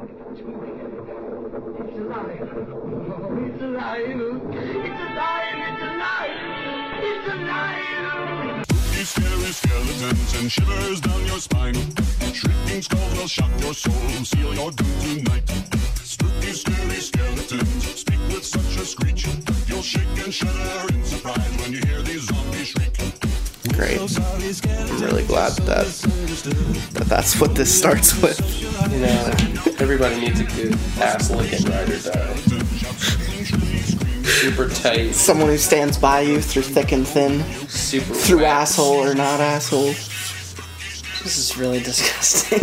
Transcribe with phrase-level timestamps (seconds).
[0.00, 0.46] It's alive.
[1.58, 3.98] Oh, it's alive.
[3.98, 5.58] It's alive.
[5.66, 6.38] It's alive.
[7.02, 8.64] It's alive.
[9.04, 11.74] Scary skeletons and shivers down your spine.
[12.32, 13.92] Shrieking skulls will shock your soul,
[14.24, 15.50] seal your doom tonight.
[16.04, 19.26] Spooky, scary skeletons speak with such a screech.
[19.66, 22.87] You'll shake and shudder in surprise when you hear these zombies shriek.
[23.78, 24.00] Great.
[24.00, 25.86] I'm really glad that,
[26.94, 28.40] that that's what this starts with.
[28.90, 29.32] You know,
[29.78, 32.34] everybody needs a good ass licking ride or die.
[34.24, 38.48] Super tight, Someone who stands by you through thick and thin, super through wet.
[38.48, 39.92] asshole or not asshole.
[41.22, 42.58] This is really disgusting.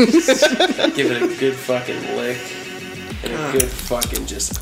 [0.96, 2.40] Give it a good fucking lick
[3.24, 4.56] and a good fucking just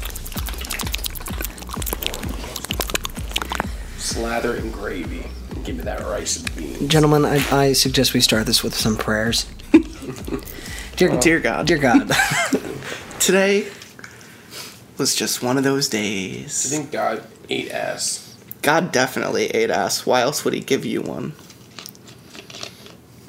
[3.99, 5.25] slather in gravy.
[5.63, 6.91] And give me that rice and beans.
[6.91, 9.45] Gentlemen, I, I suggest we start this with some prayers.
[10.97, 11.67] Dear, Dear God.
[11.67, 12.11] Dear God.
[13.19, 13.67] Today
[14.97, 16.65] was just one of those days.
[16.65, 18.35] I think God ate ass.
[18.61, 20.05] God definitely ate ass.
[20.05, 21.31] Why else would he give you one?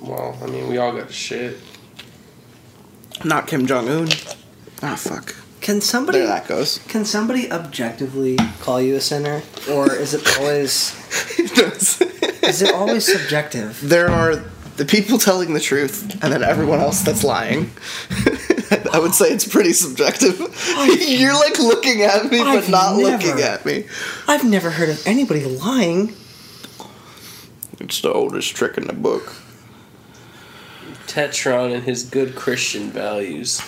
[0.00, 1.58] Well, I mean, we all got shit.
[3.24, 4.08] Not Kim Jong Un.
[4.82, 5.36] Ah, fuck.
[5.64, 6.78] Can somebody There that goes.
[6.88, 9.40] can somebody objectively call you a sinner,
[9.72, 10.92] or is it always
[12.42, 13.80] is it always subjective?
[13.82, 14.44] there are
[14.76, 17.70] the people telling the truth, and then everyone else that's lying.
[18.92, 20.38] I would say it's pretty subjective.
[21.00, 23.86] You're like looking at me, but I've not looking at me.
[24.28, 26.14] I've never heard of anybody lying.
[27.80, 29.32] It's the oldest trick in the book.
[31.06, 33.62] Tetron and his good Christian values.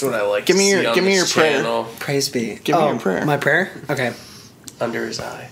[0.00, 0.46] That's what I like.
[0.46, 1.84] Give me your- give me this your prayer.
[1.98, 2.60] Praise be.
[2.62, 3.24] Give me your prayer.
[3.26, 3.70] My prayer.
[3.90, 4.12] Okay.
[4.80, 5.48] under his eye.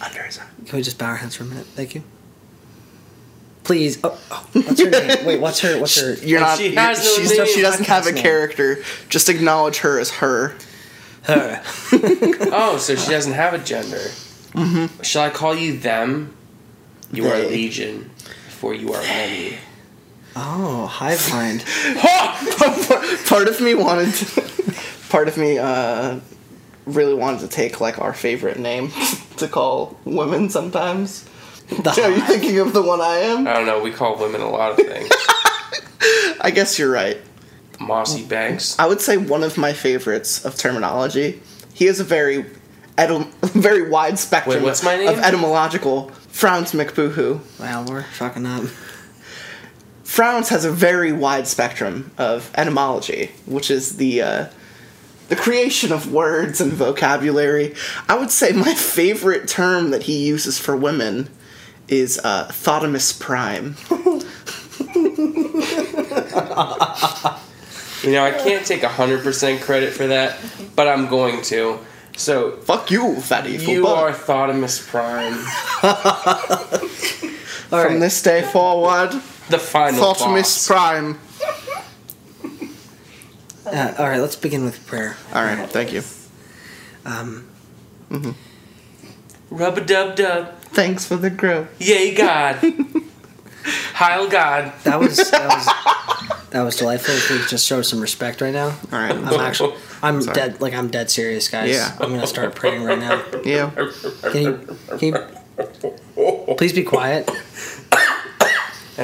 [0.00, 0.46] Under his eye.
[0.66, 1.66] Can we just bow our heads for a minute?
[1.74, 2.04] Thank you.
[3.64, 3.98] Please.
[4.04, 5.26] Oh, oh, what's her name?
[5.26, 5.80] Wait, what's her?
[5.80, 6.14] What's her?
[6.24, 6.58] You're not.
[6.58, 7.46] she you're- has no she's, name.
[7.48, 8.22] she doesn't have a Podcast name.
[8.22, 8.84] character.
[9.08, 10.54] Just acknowledge her as her.
[11.22, 11.60] Her.
[12.52, 13.96] Oh, so she doesn't have a gender.
[14.52, 15.02] Mm-hmm.
[15.02, 16.36] Shall I call you them?
[17.12, 18.10] You are legion,
[18.48, 19.58] for you are many.
[20.38, 21.64] Oh, hive mind.
[23.26, 24.74] part of me wanted to,
[25.08, 26.20] part of me uh
[26.84, 28.90] really wanted to take like our favorite name
[29.38, 31.24] to call women sometimes
[31.68, 33.82] The are you thinking of the one i am I don't know.
[33.82, 35.08] We call women a lot of things.
[36.40, 37.18] i guess you're right
[37.80, 38.78] Mossy Banks.
[38.78, 41.40] i would say one of my favorites of terminology
[41.74, 42.44] he has a very
[42.96, 45.08] etym- very wide spectrum Wait, what's my name?
[45.08, 48.62] of etymological frowns mcboohoo Wow, we're fucking up.
[50.06, 54.46] Frowns has a very wide spectrum of etymology, which is the uh,
[55.28, 57.74] the creation of words and vocabulary.
[58.08, 61.28] I would say my favorite term that he uses for women
[61.88, 63.76] is uh, thotimus prime.
[68.02, 70.38] You know, I can't take 100% credit for that,
[70.76, 71.80] but I'm going to.
[72.16, 75.34] So, Fuck you, fatty you are Thotimus Prime,
[77.68, 78.00] From right.
[78.00, 80.66] this day forward, the final thotimus boss.
[80.66, 81.18] prime.
[83.66, 85.16] Uh, all right, let's begin with prayer.
[85.34, 86.00] All right, thank you.
[87.04, 87.48] Um,
[89.50, 90.56] Rub a dub dub.
[90.60, 91.68] Thanks for the growth.
[91.80, 92.56] Yay, God.
[93.94, 94.72] Heil God.
[94.84, 95.66] that was that was
[96.50, 97.14] that was delightful.
[97.14, 98.66] If we just show some respect right now.
[98.92, 99.10] All right.
[99.10, 100.34] I'm actually I'm Sorry.
[100.34, 101.70] dead like I'm dead serious, guys.
[101.70, 101.96] Yeah.
[101.98, 103.20] I'm gonna start praying right now.
[103.44, 103.70] Yeah.
[104.30, 107.28] Can you, can you please be quiet?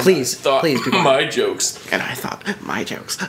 [0.01, 1.87] Please, Thought please be my jokes.
[1.91, 3.17] And I thought my jokes.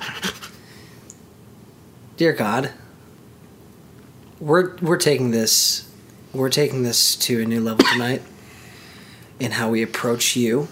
[2.17, 2.71] Dear God,
[4.41, 5.91] we're we're taking this
[6.33, 8.23] we're taking this to a new level tonight
[9.39, 10.69] in how we approach you,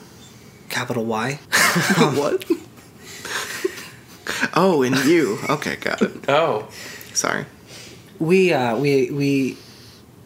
[0.69, 1.35] capital Y.
[2.15, 2.45] what?
[4.55, 5.39] oh, and you.
[5.49, 6.29] Okay, got it.
[6.29, 6.69] Oh.
[7.13, 7.45] Sorry.
[8.19, 9.59] We uh, we we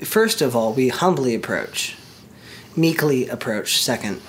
[0.05, 1.97] first of all we humbly approach,
[2.77, 4.21] meekly approach second,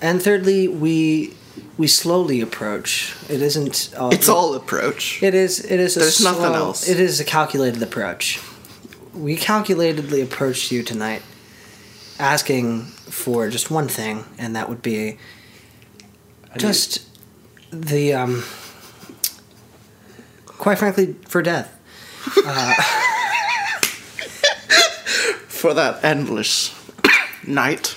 [0.00, 1.34] and thirdly we
[1.76, 3.14] we slowly approach.
[3.28, 3.90] It isn't.
[3.96, 5.22] Uh, It's all approach.
[5.22, 5.60] It is.
[5.64, 5.96] It is.
[5.96, 6.88] A There's nothing else.
[6.88, 8.40] It is a calculated approach.
[9.14, 11.22] We calculatedly approached you tonight,
[12.18, 15.18] asking for just one thing, and that would be
[16.56, 17.06] just
[17.72, 18.44] the um.
[20.46, 21.74] Quite frankly, for death.
[25.48, 26.72] For that endless
[27.44, 27.96] night,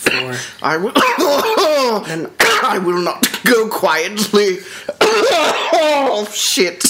[0.00, 0.92] For I will.
[0.96, 4.58] I will not go quietly.
[5.00, 6.84] oh shit!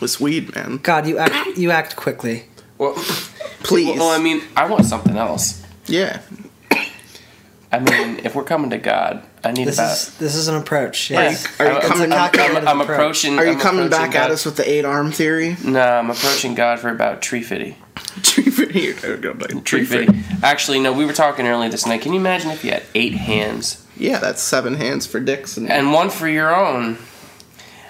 [0.00, 0.78] This weed, man.
[0.78, 1.56] God, you act.
[1.56, 2.44] You act quickly.
[2.78, 2.94] Well,
[3.62, 3.98] Please.
[3.98, 5.62] well, I mean, I want something else.
[5.86, 6.20] yeah.
[7.72, 9.92] I mean, if we're coming to God, I need This about.
[9.96, 11.10] is this is an approach.
[11.10, 11.44] Yes.
[11.58, 13.36] Are you I'm- coming- I'm, I'm, calculated I'm approaching.
[13.38, 15.56] Are you I'm coming approaching back at us with the eight arm theory?
[15.64, 17.76] No, I'm approaching God for about tree fitty.
[18.22, 18.80] Tree fitty.
[19.06, 20.08] You're gonna be like, Tree fitty.
[20.42, 22.02] Actually, no, we were talking earlier this night.
[22.02, 25.70] Can you imagine if you had eight hands Yeah, that's seven hands for dicks and,
[25.70, 26.98] and one for your own?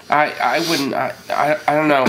[0.09, 0.93] I I wouldn't.
[0.93, 2.05] I I, I don't know.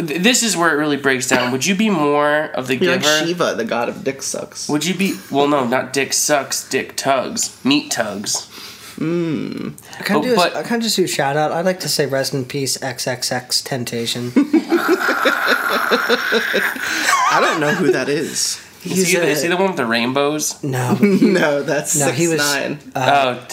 [0.00, 1.50] This is where it really breaks down.
[1.52, 3.08] Would you be more of the You're giver?
[3.08, 4.68] like Shiva, the god of dick sucks.
[4.68, 5.16] Would you be?
[5.30, 6.68] Well, no, not dick sucks.
[6.68, 7.58] Dick tugs.
[7.64, 8.48] Meat tugs.
[8.96, 9.70] Hmm.
[9.98, 10.34] I kind of do.
[10.40, 11.50] a, I kind of just do a shout out.
[11.50, 14.32] I'd like to say rest in peace, XXXTentacion.
[15.74, 18.60] I don't know who that is.
[18.84, 20.60] Is he, a- is he the one with the rainbows?
[20.64, 22.80] no, no, that's No, six he was- nine.
[22.96, 23.46] oh,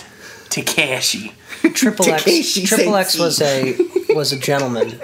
[0.50, 1.33] Tekashi.
[1.75, 2.54] Triple X.
[2.63, 3.77] Triple X was a
[4.16, 5.00] was a gentleman.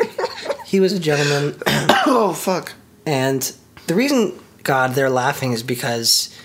[0.66, 1.62] He was a gentleman,
[2.08, 2.74] oh fuck!
[3.06, 3.54] and
[3.86, 4.34] the reason
[4.64, 6.36] God they're laughing is because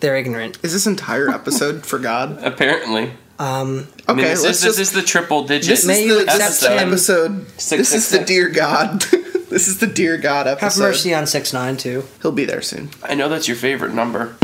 [0.00, 0.58] they're ignorant.
[0.62, 2.38] Is this entire episode for God?
[2.44, 3.12] Apparently.
[3.38, 5.66] Um, I mean, Okay, this, let's is, this just- is the triple digit.
[5.70, 7.46] This May is you the accept this is the episode.
[7.58, 9.02] Six, this six, is the dear God.
[9.50, 10.82] This is the dear God episode.
[10.82, 12.04] have mercy on six nine too.
[12.22, 12.90] He'll be there soon.
[13.02, 14.36] I know that's your favorite number.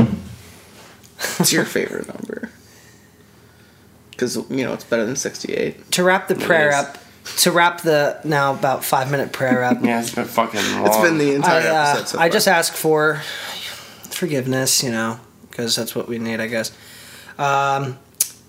[1.39, 2.51] It's your favorite number?
[4.11, 5.93] Because you know it's better than sixty-eight.
[5.93, 6.75] To wrap the prayer is.
[6.75, 6.99] up,
[7.39, 9.79] to wrap the now about five minute prayer up.
[9.83, 10.87] Yeah, it's been fucking long.
[10.87, 12.09] It's been the entire I, uh, episode.
[12.09, 13.23] So I just ask for
[14.11, 16.73] forgiveness, you know, because that's what we need, I guess.
[17.39, 17.99] Um,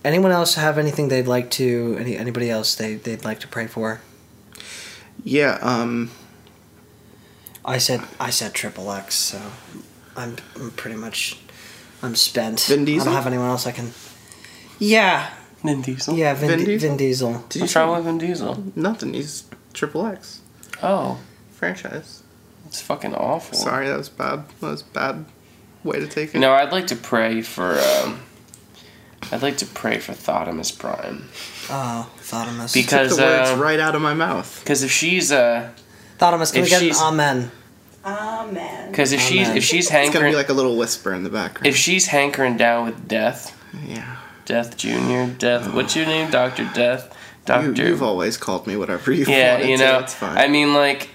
[0.03, 1.97] anyone else have anything they'd like to?
[1.99, 4.01] Any anybody else they they'd like to pray for?
[5.23, 5.57] yeah.
[5.61, 6.11] Um.
[7.67, 9.41] I said I said triple X, so
[10.15, 11.37] I'm, I'm pretty much
[12.01, 12.61] I'm spent.
[12.61, 13.91] Vin I don't have anyone else I can.
[14.79, 15.29] Yeah,
[15.63, 16.15] Vin Diesel.
[16.15, 16.87] yeah, Vin, Vin Vin, Diesel?
[16.89, 17.33] Vin Diesel.
[17.49, 18.63] Did you What's say wrong with Vin Diesel?
[18.75, 19.13] nothing?
[19.13, 19.43] He's
[19.73, 20.41] triple X
[20.81, 21.19] Oh,
[21.51, 22.23] franchise.
[22.67, 23.57] it's fucking awful.
[23.57, 24.43] Sorry, that was bad.
[24.61, 25.25] That was bad
[25.83, 26.39] way to take it.
[26.39, 27.77] No, I'd like to pray for.
[27.79, 28.21] Um,
[29.31, 31.27] I'd like to pray for Thotimus Prime
[31.69, 32.71] Oh, Thotimus.
[32.73, 34.61] Took because the words uh, right out of my mouth.
[34.63, 35.71] because if she's uh
[36.17, 37.51] Thotimus, can if we get an amen?
[38.05, 38.89] Amen.
[38.91, 41.23] because if she's if she's hankering It's gonna hankering be like a little whisper in
[41.23, 41.67] the background.
[41.67, 43.53] if she's hankering down with death,
[43.85, 44.17] yeah.
[44.45, 45.73] Death Junior, Death.
[45.73, 47.13] What's your name, Doctor Death?
[47.13, 47.85] You, Doctor.
[47.87, 49.99] you've always called me whatever you yeah, wanted you to, know.
[49.99, 50.37] It's fine.
[50.37, 51.09] I mean, like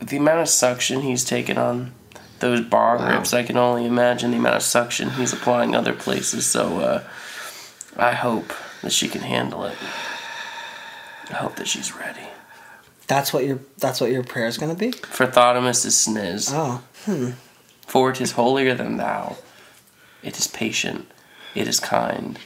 [0.00, 1.92] the amount of suction he's taken on
[2.40, 3.08] those bar Wow.
[3.08, 3.34] grips.
[3.34, 6.46] I can only imagine the amount of suction he's applying other places.
[6.46, 7.04] So uh,
[7.98, 9.76] I hope that she can handle it.
[11.30, 12.28] I hope that she's ready.
[13.12, 14.90] That's what your that's what your prayer is going to be.
[14.92, 16.50] For Thotimus is sniz.
[16.50, 17.32] Oh, hmm.
[17.86, 19.36] For it is holier than thou.
[20.22, 21.10] It is patient.
[21.54, 22.38] It is kind.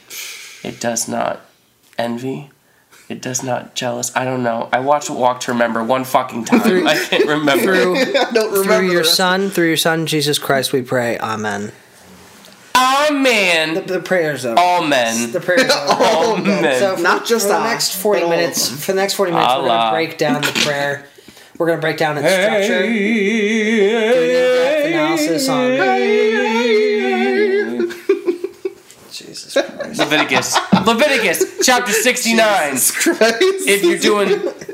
[0.63, 1.39] It does not
[1.97, 2.51] envy.
[3.07, 4.13] It does not jealous.
[4.13, 4.67] I don't know.
[4.73, 6.85] I watched Walk to Remember one fucking time.
[6.85, 7.63] I can't remember.
[7.63, 11.17] through I don't remember through your son, through your son Jesus Christ, we pray.
[11.19, 11.71] Amen.
[12.79, 13.07] Oh
[13.75, 14.59] The, the prayers over.
[14.59, 15.31] All men.
[15.31, 15.93] The prayers over.
[16.03, 16.79] All men.
[16.79, 18.69] So for, Not just for the next forty but all of minutes.
[18.69, 18.77] them.
[18.77, 21.05] For the next forty minutes, we're gonna break down the prayer.
[21.57, 22.83] We're gonna break down its structure.
[22.83, 22.93] Do an
[24.13, 25.71] in-depth analysis on
[29.11, 29.99] Jesus Christ.
[29.99, 30.57] Leviticus.
[30.85, 32.43] Leviticus chapter 69.
[32.71, 32.93] Christ.
[33.01, 34.29] If you're doing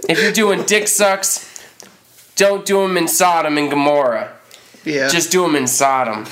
[0.10, 1.50] if you're doing dick sucks,
[2.36, 4.34] don't do them in Sodom and Gomorrah.
[4.84, 5.08] yeah.
[5.08, 6.26] Just do them in Sodom.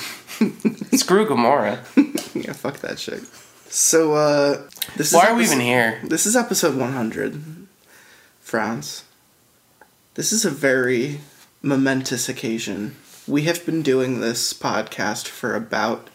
[0.92, 1.84] Screw Gomorrah.
[2.34, 2.52] yeah.
[2.52, 3.22] Fuck that shit.
[3.66, 6.00] So uh, this Why is are we even here?
[6.04, 7.66] This is episode 100.
[8.40, 9.04] France.
[10.14, 11.20] This is a very
[11.62, 12.96] momentous occasion.
[13.26, 16.10] We have been doing this podcast for about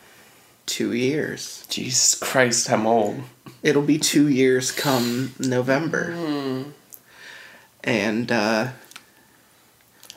[0.67, 1.65] two years.
[1.67, 3.21] Jesus Christ, I'm old.
[3.63, 6.11] It'll be two years come November.
[6.11, 6.63] Hmm.
[7.83, 8.67] And uh,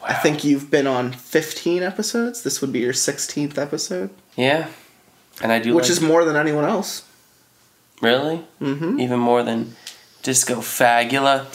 [0.02, 2.42] I think you've been on 15 episodes.
[2.42, 4.68] This would be your 16th episode, Yeah.
[5.42, 7.04] And I do which like- is more than anyone else.
[8.02, 8.44] really?
[8.60, 9.00] Mm-hmm.
[9.00, 9.74] Even more than
[10.22, 11.46] Disco Fagula.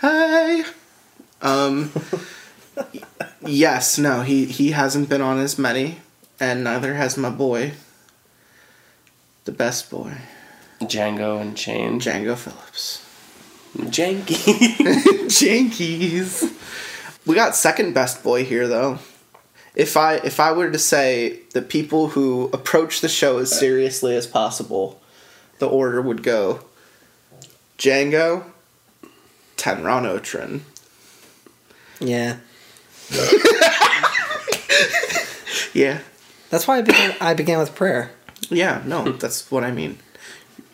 [0.00, 0.64] Hi.
[1.40, 1.90] Um.
[3.46, 3.98] yes.
[3.98, 4.22] No.
[4.22, 5.98] He he hasn't been on as many,
[6.40, 7.72] and neither has my boy.
[9.44, 10.12] The best boy,
[10.80, 12.00] Django and Chain.
[12.00, 13.00] Django Phillips.
[13.76, 14.36] Janky.
[15.28, 16.52] Jankies.
[17.26, 18.98] We got second best boy here though.
[19.74, 24.14] If I if I were to say the people who approach the show as seriously
[24.16, 25.00] as possible,
[25.58, 26.60] the order would go
[27.78, 28.44] Django,
[29.56, 30.60] Tenron Otrin.
[32.00, 32.36] Yeah,
[35.72, 36.00] Yeah.
[36.50, 37.16] that's why I began.
[37.20, 38.10] I began with prayer.
[38.50, 39.98] Yeah, no, that's what I mean.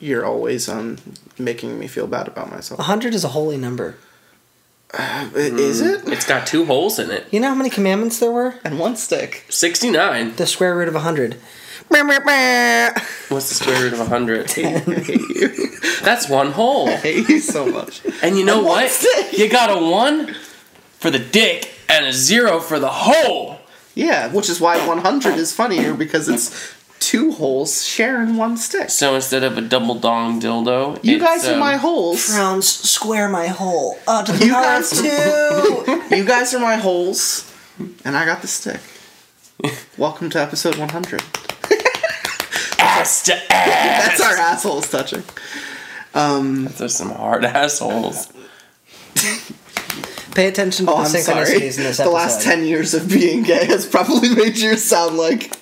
[0.00, 0.97] You're always um
[1.38, 2.80] making me feel bad about myself.
[2.80, 3.97] hundred is a holy number.
[4.92, 6.09] I- Is it?
[6.09, 7.26] It's got two holes in it.
[7.30, 8.54] You know how many commandments there were?
[8.64, 9.45] And one stick.
[9.49, 10.35] 69.
[10.37, 11.37] The square root of 100.
[13.28, 14.49] What's the square root of 100?
[16.04, 16.88] That's one hole.
[16.88, 18.02] I hate you so much.
[18.23, 18.90] And you know And what?
[18.90, 19.38] stick.
[19.38, 20.35] You got a one
[20.99, 23.59] for the dick and a zero for the hole.
[23.95, 26.50] Yeah, which is why 100 is funnier because it's
[27.00, 28.90] two holes sharing one stick.
[28.90, 32.25] So instead of a double dong dildo, You it's, guys are um, my holes.
[32.26, 33.99] Frowns square my hole.
[34.07, 36.02] Uh, to the You power guys- two.
[36.16, 37.50] You guys are my holes,
[38.04, 38.80] and I got the stick.
[39.97, 41.23] Welcome to episode 100.
[42.80, 44.09] ass to ass.
[44.09, 45.23] That's our assholes touching.
[46.14, 48.28] Um, Those some hard assholes.
[50.35, 51.54] Pay attention to oh, the I'm sorry.
[51.54, 52.04] in this episode.
[52.04, 55.52] The last 10 years of being gay has probably made you sound like.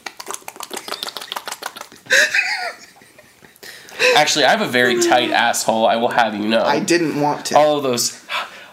[4.16, 5.86] Actually, I have a very tight asshole.
[5.86, 6.62] I will have you know.
[6.62, 7.56] I didn't want to.
[7.58, 8.24] All of those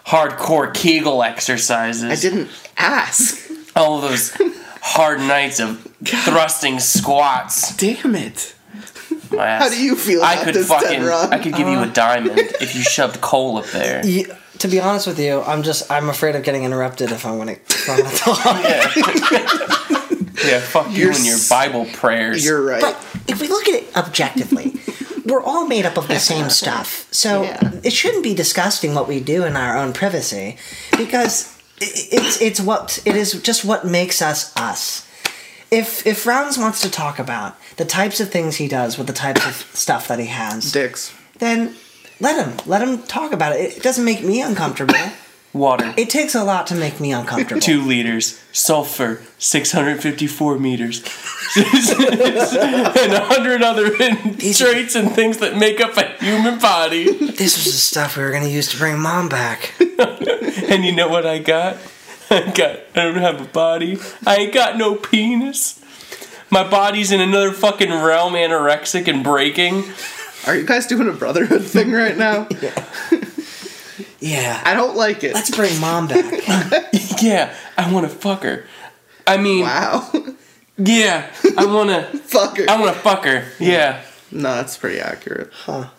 [0.06, 2.04] hardcore Kegel exercises.
[2.04, 3.50] I didn't ask.
[3.76, 4.32] All of those
[4.82, 7.76] hard nights of thrusting squats.
[7.76, 8.56] Damn it.
[9.32, 9.64] My ass.
[9.64, 11.00] How do you feel I could this, fucking.
[11.02, 11.32] Tenron?
[11.32, 14.06] I could give you a diamond if you shoved coal up there.
[14.06, 17.38] You- to be honest with you, I'm just I'm afraid of getting interrupted if I'm
[17.38, 18.64] gonna, if I'm gonna talk.
[18.64, 19.95] Yeah.
[20.44, 20.60] Yeah.
[20.60, 22.44] Fuck you You're and your Bible prayers.
[22.44, 22.82] You're right.
[22.82, 22.96] But
[23.28, 24.74] if we look at it objectively,
[25.26, 27.08] we're all made up of the same stuff.
[27.12, 27.72] So Yeah.
[27.84, 30.58] it shouldn't be disgusting what we do in our own privacy
[30.98, 35.08] because it's it's what it is just what makes us us.
[35.72, 39.14] If if Frowns wants to talk about the types of things he does with the
[39.14, 41.14] types of stuff that he has, Dicks.
[41.40, 41.76] then
[42.20, 43.78] let him let him talk about it.
[43.78, 44.96] It doesn't make me uncomfortable.
[45.56, 45.94] Water.
[45.96, 47.62] It takes a lot to make me uncomfortable.
[47.62, 48.42] Two liters.
[48.52, 49.22] Sulfur.
[49.38, 51.00] 654 meters.
[51.56, 53.90] and a hundred other
[54.54, 57.06] traits and things that make up a human body.
[57.06, 59.74] This was the stuff we were gonna use to bring mom back.
[60.68, 61.78] And you know what I got?
[62.30, 62.80] I got.
[62.96, 64.00] I don't have a body.
[64.26, 65.80] I ain't got no penis.
[66.50, 69.84] My body's in another fucking realm, anorexic and breaking.
[70.48, 72.48] Are you guys doing a brotherhood thing right now?
[72.62, 72.84] Yeah.
[74.26, 75.34] I don't like it.
[75.34, 76.26] Let's bring mom back.
[77.22, 78.66] Yeah, I want to fuck her.
[79.26, 80.12] I mean, wow.
[80.78, 82.18] yeah, I want to.
[82.24, 82.66] fuck her.
[82.70, 83.46] I want to fuck her.
[83.60, 84.02] Yeah.
[84.32, 85.50] no, that's pretty accurate.
[85.54, 85.90] Huh.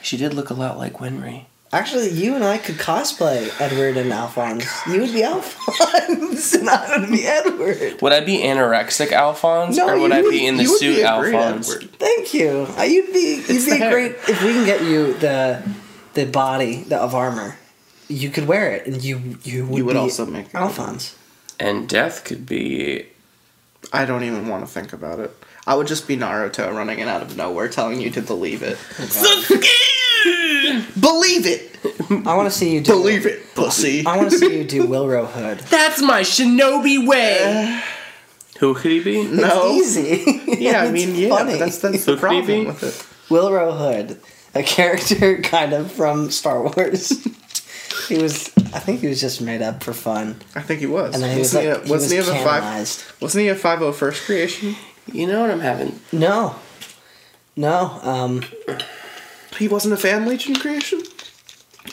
[0.00, 1.44] She did look a lot like Winry.
[1.70, 4.66] Actually, you and I could cosplay Edward and Alphonse.
[4.86, 8.00] You would be Alphonse, and I would be Edward.
[8.02, 11.02] Would I be anorexic Alphonse, No, or would I would- be in the suit be
[11.02, 11.74] a great Alphonse?
[11.74, 11.90] Edward.
[11.98, 12.66] Thank you.
[12.78, 15.62] Uh, You'd be you'd It's be great if we can get you the
[16.14, 17.56] the body the, of armor.
[18.08, 20.54] You could wear it, and you you would, You would be also make.
[20.54, 21.16] Alphonse.
[21.58, 23.06] And death could be.
[23.92, 25.30] I don't even want to think about it.
[25.66, 28.76] I would just be Naruto running in out of nowhere telling you to believe it.
[31.00, 31.76] Believe it!
[32.26, 32.92] I want to see you do.
[32.92, 34.04] Believe it, pussy.
[34.06, 35.58] I want to see you do Willrow Hood.
[35.60, 37.38] That's my shinobi way.
[37.42, 37.80] Uh,
[38.60, 39.24] Who could he be?
[39.24, 39.76] No.
[39.78, 40.38] It's easy.
[40.62, 42.66] Yeah, I mean, yeah, but that's, that's the Who could he problem be?
[42.66, 42.94] with it.
[43.28, 44.20] Willrow Hood,
[44.54, 47.08] a character kind of from Star Wars.
[48.08, 51.14] he was, I think he was just made up for fun, I think he was.
[51.14, 52.62] and then he was wasn't like, he, he a, was wasn't he of a five?
[52.62, 53.04] canonized.
[53.20, 54.76] Wasn't he a five oh first creation?
[55.12, 55.98] You know what I'm having?
[56.12, 56.56] No,
[57.56, 58.42] no, um,
[59.58, 61.02] He wasn't a fan legion creation.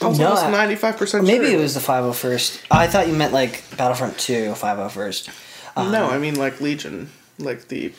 [0.01, 1.25] I was No, almost ninety five percent.
[1.25, 2.61] maybe it was the 501st.
[2.71, 5.29] I thought you meant like Battlefront 2 501st.
[5.91, 7.91] no, I mean like legion, like the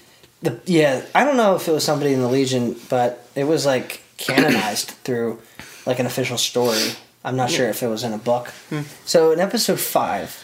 [0.42, 3.66] The, yeah, I don't know if it was somebody in the Legion, but it was
[3.66, 5.40] like canonized through
[5.86, 6.92] like an official story.
[7.24, 8.48] I'm not sure if it was in a book.
[8.70, 8.82] Hmm.
[9.04, 10.36] So in episode five,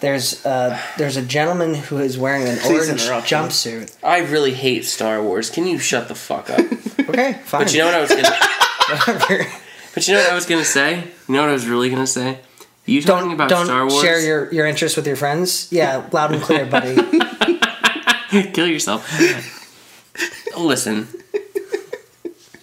[0.00, 3.36] there's uh, there's a gentleman who is wearing an Please orange interrupt me.
[3.36, 3.96] jumpsuit.
[4.04, 5.50] I really hate Star Wars.
[5.50, 6.60] Can you shut the fuck up?
[7.08, 7.62] Okay, fine.
[7.64, 9.48] but you know what I was gonna.
[9.94, 10.96] But you know what I was gonna say?
[11.26, 12.38] You know what I was really gonna say?
[12.84, 14.02] You talking don't about don't Star Wars?
[14.02, 15.68] share your your interest with your friends.
[15.72, 16.96] Yeah, loud and clear, buddy.
[18.52, 19.08] Kill yourself.
[20.58, 21.08] Listen.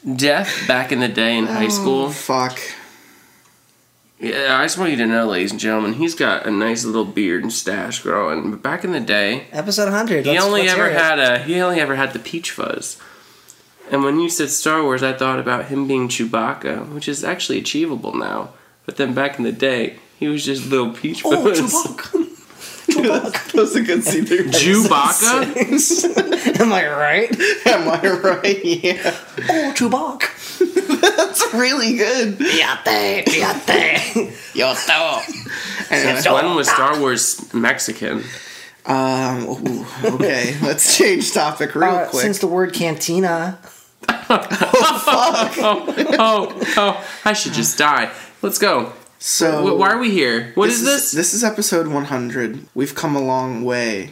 [0.06, 2.10] Death back in the day in high oh, school.
[2.10, 2.60] fuck.
[4.20, 7.06] Yeah, I just want you to know, ladies and gentlemen, he's got a nice little
[7.06, 8.52] beard and stash growing.
[8.52, 10.26] But back in the day, Episode 100.
[10.26, 13.02] he only ever had a he only ever had the peach fuzz.
[13.92, 17.60] And when you said Star Wars, I thought about him being Chewbacca, which is actually
[17.60, 18.50] achievable now.
[18.86, 21.60] But then back in the day, he was just little peach oh, fuzz.
[21.60, 22.32] Oh, Chewbacca.
[22.88, 24.44] that was a good scene there.
[24.44, 26.60] Chewbacca?
[26.62, 27.32] Am I right?
[27.68, 28.66] Am I right?
[28.66, 29.16] Yeah.
[29.50, 30.30] Oh, Chewbacca.
[31.18, 32.38] That's really good.
[32.38, 34.56] Piate, piate.
[34.56, 35.24] Yo, stop.
[35.90, 38.24] Anyway, when was Star Wars Mexican?
[38.86, 42.22] um, ooh, okay, let's change topic real Uh, quick.
[42.22, 43.58] since the word cantina,
[44.08, 45.58] Oh, fuck.
[46.20, 48.12] Oh oh, I should just die.
[48.42, 48.94] Let's go.
[49.28, 50.52] So Why are we here?
[50.54, 51.12] What is this?
[51.12, 52.68] This is episode 100.
[52.76, 54.12] We've come a long way.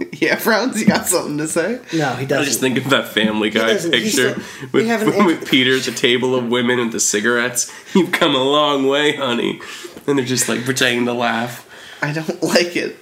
[0.14, 1.80] yeah, Frowns, you got something to say?
[1.92, 2.42] No, he doesn't.
[2.42, 5.48] I just think of that Family Guy doesn't- he's picture still- we with, haven't with
[5.48, 7.72] Peter at the table of women and the cigarettes.
[7.94, 9.60] You've come a long way, honey.
[10.08, 11.68] And they're just like pretending to laugh.
[12.02, 12.96] I don't like it.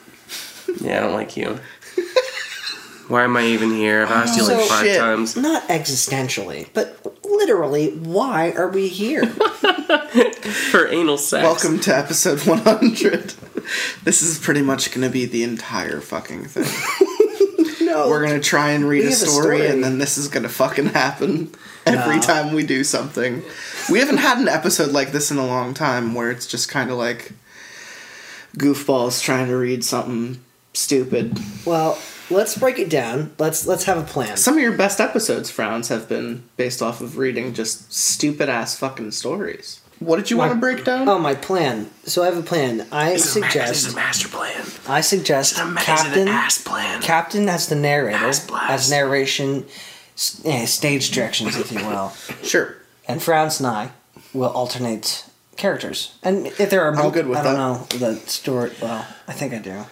[0.83, 1.61] Yeah, I don't like you.
[3.11, 4.03] Why am I even here?
[4.05, 4.99] I've asked you like So- five Shit.
[5.01, 5.37] times.
[5.37, 9.27] Not existentially, but literally, why are we here?
[10.71, 11.43] For anal sex.
[11.43, 13.35] Welcome to episode 100.
[14.05, 16.67] This is pretty much going to be the entire fucking thing.
[17.87, 19.67] no, We're going to try and read a have a story, story.
[19.67, 21.53] and then this is going to fucking happen
[21.87, 22.23] every No.
[22.23, 23.43] time we do something.
[23.91, 26.91] We haven't had an episode like this in a long time where it's just kind
[26.93, 27.33] of like
[28.57, 30.41] goofballs trying to read something
[30.75, 31.37] stupid.
[31.65, 31.99] Well,
[32.31, 33.33] let's break it down.
[33.39, 34.37] Let's let's have a plan.
[34.37, 38.79] Some of your best episodes, Frowns, have been based off of reading just stupid ass
[38.79, 39.81] fucking stories.
[39.99, 41.07] What did you want to break down?
[41.11, 41.91] Oh, my plan.
[42.05, 42.87] So I have a plan.
[42.91, 43.93] I This is a ma- this is suggest.
[43.93, 44.65] a master plan.
[44.89, 46.23] I suggest It's a ma- Captain.
[46.23, 47.03] It's ass plan.
[47.03, 48.71] Captain as the narrator, Ass blast.
[48.73, 49.67] as narration,
[50.17, 52.77] s- eh, stage directions, if you will, Sure.
[53.07, 53.91] and Frowns and I
[54.33, 55.27] will alternate
[55.59, 56.13] characters.
[56.23, 58.01] And if there are, mul- good with I don't that.
[58.01, 58.73] know the story.
[58.81, 59.85] Well, I think I do.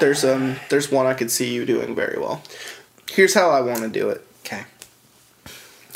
[0.00, 2.42] There's um there's one I could see you doing very well.
[3.10, 4.24] Here's how I want to do it.
[4.44, 4.62] Okay.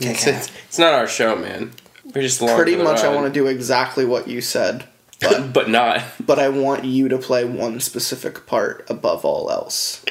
[0.00, 1.72] It's, it's, it's not our show, man.
[2.14, 3.14] We're just along Pretty for the much I ride.
[3.14, 4.84] want to do exactly what you said,
[5.52, 6.02] but not.
[6.18, 10.04] but I want you to play one specific part above all else.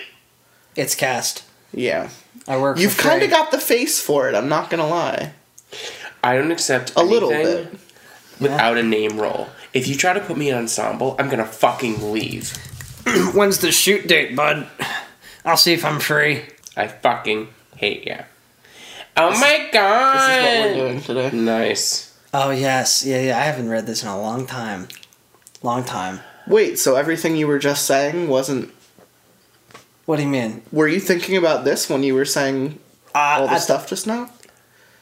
[0.76, 1.44] It's cast.
[1.74, 2.10] Yeah.
[2.48, 2.78] I work.
[2.80, 5.34] You've for kind of got the face for it, I'm not going to lie.
[6.24, 7.80] I don't accept A little anything bit.
[8.40, 9.50] without a name roll.
[9.74, 12.54] If you try to put me in ensemble, I'm gonna fucking leave.
[13.34, 14.67] When's the shoot date, bud?
[15.46, 16.43] I'll see if I'm free.
[16.77, 18.17] I fucking hate you.
[19.17, 20.15] Oh my god!
[20.15, 20.39] This god!
[20.41, 21.31] is what we're doing today.
[21.38, 22.17] Nice.
[22.34, 23.38] Oh yes, yeah, yeah.
[23.38, 24.88] I haven't read this in a long time.
[25.63, 26.22] Long time.
[26.48, 28.74] Wait, so everything you were just saying wasn't
[30.05, 30.63] What do you mean?
[30.72, 32.79] Were you thinking about this when you were saying
[33.13, 34.29] Uh, all the I- stuff just now?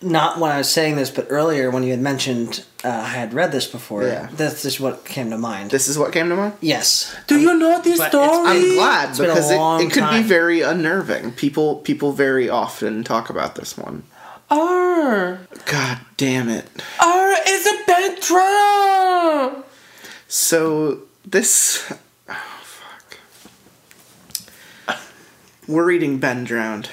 [0.01, 3.33] Not when I was saying this, but earlier when you had mentioned uh, I had
[3.33, 4.03] read this before.
[4.03, 4.29] Yeah.
[4.31, 5.71] That's just what came to mind.
[5.71, 6.53] This is what came to mind?
[6.61, 7.13] yes.
[7.27, 8.47] Do you know this But story?
[8.47, 11.33] I'm glad It's been a because it, it could be very unnerving.
[11.33, 14.03] People people very often talk about this one.
[14.49, 15.39] R.
[15.65, 16.65] God damn it.
[17.03, 19.63] R is a bedroom.
[20.29, 21.91] So this
[22.29, 23.17] oh fuck.
[25.67, 26.89] We're reading Ben Drowned.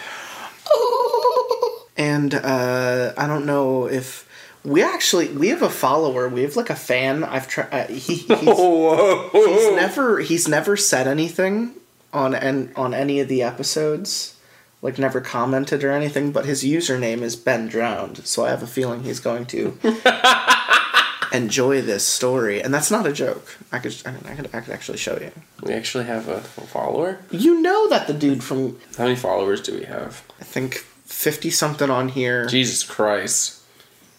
[1.96, 4.28] And uh I don't know if
[4.64, 6.28] we actually we have a follower.
[6.28, 7.24] We have like a fan.
[7.24, 7.68] I've tried.
[7.72, 11.72] Uh, he, he's, he's never he's never said anything
[12.12, 14.34] on en- on any of the episodes
[14.82, 18.66] like never commented or anything but his username is ben drowned so i have a
[18.66, 19.76] feeling he's going to
[21.32, 24.60] enjoy this story and that's not a joke i could i, could- I could, I
[24.60, 25.32] could actually show you
[25.62, 27.18] We actually have a follower.
[27.30, 30.22] you know that the dude from How many followers do we have?
[30.40, 33.62] i think 50 something on here Jesus Christ.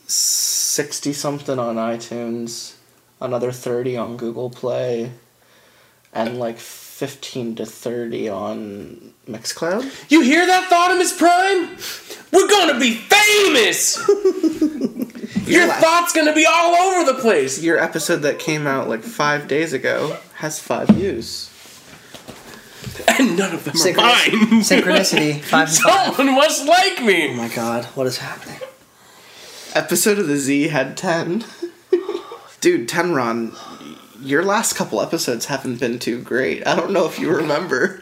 [0.07, 2.73] 60 something on itunes
[3.21, 5.11] another 30 on google play
[6.11, 11.77] and like 15 to 30 on mixcloud You hear that, Thotimus Prime?
[12.33, 13.97] We're gonna be famous!
[15.47, 17.61] Your thought's gonna be all over the place!
[17.61, 21.49] your episode that came out like five days ago has five views.
[23.19, 24.61] And none of them are Synchron- mine!
[24.61, 25.39] Synchronicity.
[25.41, 26.15] Five and five.
[26.15, 27.29] Someone must like me.
[27.29, 28.59] Oh my god, what is happening?
[29.73, 31.43] Episode of the Z had ten.
[32.61, 33.55] Dude, Tenron,
[34.21, 36.65] your last couple episodes haven't been too great.
[36.67, 38.01] I don't know if you remember.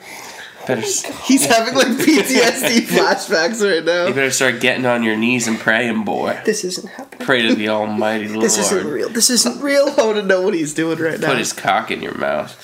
[0.67, 4.03] Better, oh s- He's having like PTSD flashbacks right now.
[4.03, 4.15] you now.
[4.15, 6.41] better start getting on your knees and praying, boy.
[6.45, 7.25] This isn't happening.
[7.25, 8.43] Pray to the Almighty Lord.
[8.43, 9.09] This isn't real.
[9.09, 9.93] This isn't real.
[9.97, 11.27] I want to know what he's doing right now.
[11.27, 12.57] Put his cock in your mouth.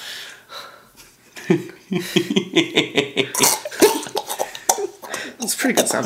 [5.43, 6.05] It's a pretty good sound.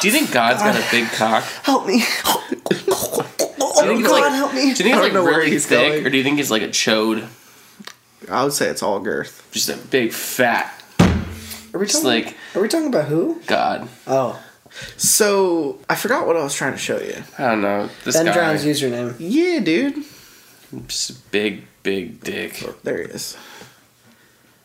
[0.00, 1.42] Do you think God's got a big cock?
[1.62, 1.98] Help me.
[1.98, 2.04] Do
[2.76, 2.82] you
[3.74, 4.60] Oh think it's God, like, help me.
[4.62, 6.06] Do you think I don't like know where really he's thick, going.
[6.06, 7.26] or do you think he's like a chode?
[8.30, 9.48] I would say it's all girth.
[9.50, 10.72] Just a big fat,
[11.74, 12.24] Are we just talking?
[12.26, 13.40] like Are we talking about who?
[13.46, 13.88] God.
[14.06, 14.40] Oh,
[14.96, 17.22] So I forgot what I was trying to show you.
[17.38, 17.88] I don't know.
[18.04, 19.16] This Ben guy, Drown's username.
[19.18, 20.04] Yeah, dude.
[20.86, 22.62] just a big, big dick.
[22.84, 23.36] There he is.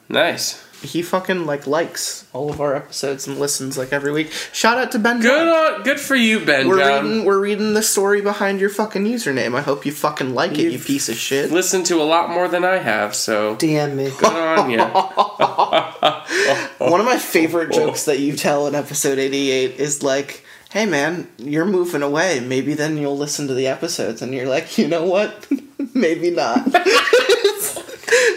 [0.10, 0.64] Nice.
[0.84, 4.32] He fucking like likes all of our episodes and listens like every week.
[4.54, 5.20] Shout out to Ben.
[5.22, 9.04] Good on, good for you, Ben We're reading, we're reading the story behind your fucking
[9.04, 9.56] username.
[9.58, 11.52] I hope you fucking like it, you You've- piece of shit.
[11.52, 14.12] Listen to a lot more than I have, so DM me.
[14.20, 14.78] good on you.
[16.92, 21.28] One of my favorite jokes that you tell in episode 88 is like, hey man,
[21.40, 22.40] you're moving away.
[22.40, 25.48] Maybe then you'll listen to the episodes and you're like, you know what?
[25.96, 26.68] Maybe not.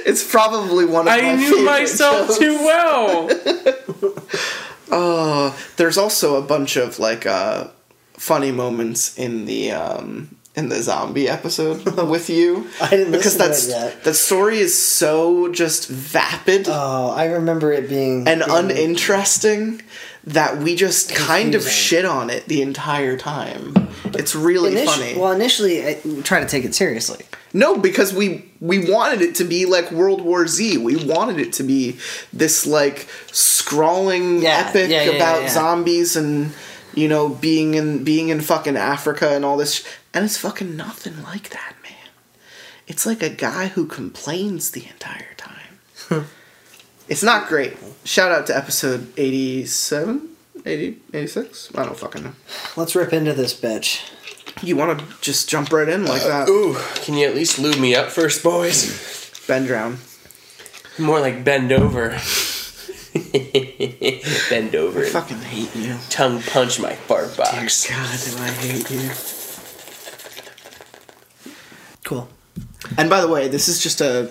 [0.06, 2.38] it's, it's probably one of my I knew myself shows.
[2.38, 3.30] too well.
[4.90, 7.68] Uh, there's also a bunch of like uh,
[8.14, 12.66] funny moments in the um, in the zombie episode with you.
[12.82, 14.04] I didn't because listen to that's it yet.
[14.04, 19.82] that story is so just vapid Oh, I remember it being and being- uninteresting
[20.24, 23.74] that we just kind of shit on it the entire time.
[24.06, 25.16] It's really Initi- funny.
[25.16, 27.24] Well, initially, I we tried to take it seriously.
[27.52, 30.78] No, because we we wanted it to be like World War Z.
[30.78, 31.98] We wanted it to be
[32.32, 36.52] this like scrawling Yeah, epic yeah, yeah, about zombies and
[36.94, 39.84] you know being in being in fucking Africa and all this, sh-
[40.14, 41.92] and it's fucking nothing like that, man.
[42.86, 46.26] It's like a guy who complains the entire time.
[47.08, 47.76] it's not great.
[48.04, 50.28] Shout out to episode 87,
[50.66, 51.70] 80, 86?
[51.76, 52.32] I don't fucking know.
[52.76, 54.10] Let's rip into this bitch.
[54.62, 56.48] You want to just jump right in like that?
[56.48, 59.30] Uh, ooh, can you at least lube me up first, boys?
[59.46, 59.98] Bend down.
[60.98, 62.10] More like bend over.
[64.50, 65.00] bend over.
[65.00, 65.96] I and fucking hate you.
[66.10, 67.88] Tongue punch my fart box.
[67.88, 69.10] God, do I hate you.
[72.04, 72.28] Cool.
[72.98, 74.30] And by the way, this is just a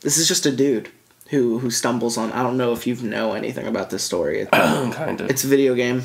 [0.00, 0.90] this is just a dude
[1.30, 2.32] who who stumbles on.
[2.32, 4.46] I don't know if you know anything about this story.
[4.52, 5.30] Kind of.
[5.30, 6.02] it's a video game.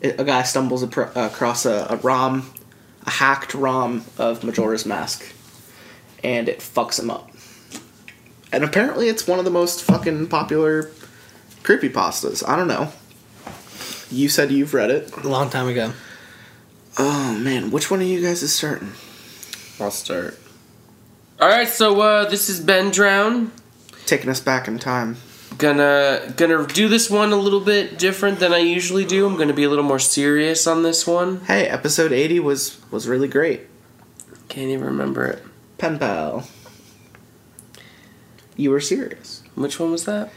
[0.00, 2.50] It, a guy stumbles across a, a ROM,
[3.06, 5.32] a hacked ROM of Majora's Mask,
[6.22, 7.30] and it fucks him up.
[8.52, 10.90] And apparently, it's one of the most fucking popular
[11.62, 12.48] creepypastas.
[12.48, 12.92] I don't know.
[14.10, 15.14] You said you've read it.
[15.16, 15.92] A long time ago.
[16.98, 18.92] Oh man, which one of you guys is starting?
[19.78, 20.38] I'll start.
[21.40, 23.52] All right, so uh, this is Ben Drown.
[24.06, 25.18] Taking us back in time.
[25.58, 29.26] Gonna gonna do this one a little bit different than I usually do.
[29.26, 31.40] I'm gonna be a little more serious on this one.
[31.46, 33.62] Hey, episode 80 was was really great.
[34.48, 35.42] Can't even remember it.
[35.76, 36.46] Pen pal.
[38.56, 39.42] You were serious.
[39.56, 40.30] Which one was that?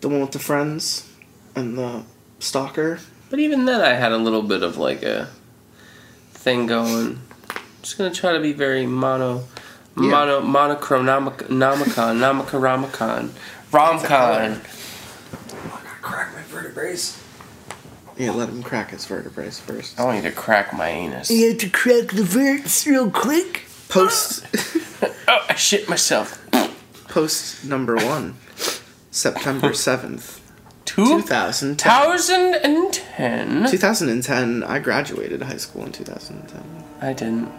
[0.00, 1.08] The one with the friends
[1.54, 2.02] and the
[2.40, 2.98] stalker.
[3.30, 5.28] But even then, I had a little bit of like a
[6.32, 7.20] thing going.
[7.82, 9.44] Just gonna try to be very mono,
[9.96, 10.10] Yeah.
[10.10, 13.30] mono, monochronomic, nomicon,
[13.76, 16.02] namicaramicon, romcon.
[16.02, 16.96] Crack my vertebrae.
[18.16, 19.98] Yeah, let him crack his vertebrae first.
[20.00, 21.30] I want you to crack my anus.
[21.30, 23.64] You have to crack the verts real quick.
[23.88, 24.46] Post
[25.28, 26.40] Oh, I shit myself.
[27.08, 28.36] post number one.
[29.10, 30.40] September 7th,
[30.84, 31.76] Two 2010.
[31.76, 33.66] thousand and ten.
[33.70, 36.62] 2010, I graduated high school in 2010.
[37.00, 37.50] I didn't.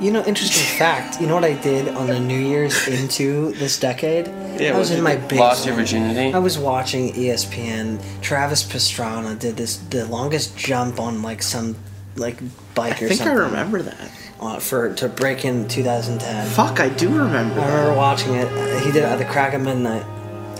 [0.00, 1.20] You know, interesting fact.
[1.20, 4.28] You know what I did on the New Year's into this decade?
[4.28, 5.20] I was what'd in my do?
[5.22, 5.40] basement.
[5.40, 6.32] Lost your virginity.
[6.34, 8.00] I was watching ESPN.
[8.22, 11.76] Travis Pastrana did this the longest jump on like some
[12.16, 12.38] like
[12.74, 14.10] bike I or think I remember that.
[14.40, 16.46] uh, for to break in 2010.
[16.48, 17.72] Fuck, I do remember I that.
[17.76, 18.48] remember watching it.
[18.84, 20.04] He did it at the crack of midnight.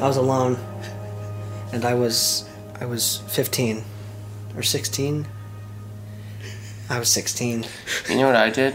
[0.00, 0.58] I was alone,
[1.72, 2.48] and I was
[2.80, 3.82] I was 15
[4.56, 5.26] or 16.
[6.88, 7.66] I was 16.
[8.08, 8.74] You know what I did?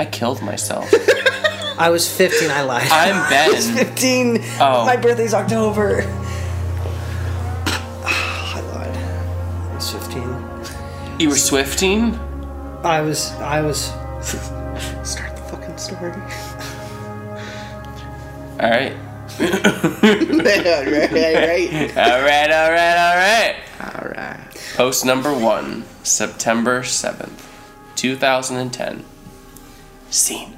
[0.00, 0.90] I killed myself.
[1.78, 2.50] I was 15.
[2.50, 2.88] I lied.
[2.90, 3.50] I'm Ben.
[3.50, 4.38] I was 15.
[4.58, 4.86] Oh.
[4.86, 6.00] My birthday's October.
[7.66, 8.96] I lied.
[8.96, 11.20] I was 15.
[11.20, 12.14] You were swifting?
[12.82, 13.88] I was I was
[15.04, 16.12] Start the fucking story.
[18.58, 18.96] Alright.
[19.38, 21.94] right, right, right.
[21.94, 23.56] Alright, alright, alright.
[23.84, 24.40] Alright.
[24.76, 27.46] Post number one, September 7th,
[27.96, 29.04] 2010.
[30.10, 30.56] Scene.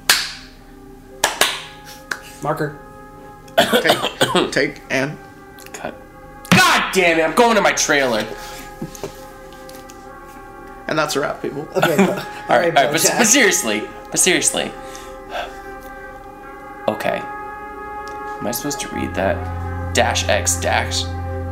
[2.41, 2.79] marker.
[3.57, 5.17] Take, take, and.
[5.73, 5.95] Cut.
[6.51, 8.25] God damn it, I'm going to my trailer.
[10.87, 11.67] And that's a wrap, people.
[11.77, 11.97] Okay.
[11.97, 14.71] Alright, alright, but, but seriously, but seriously.
[16.87, 17.21] Okay.
[17.21, 19.93] Am I supposed to read that?
[19.93, 21.03] Dash X dash.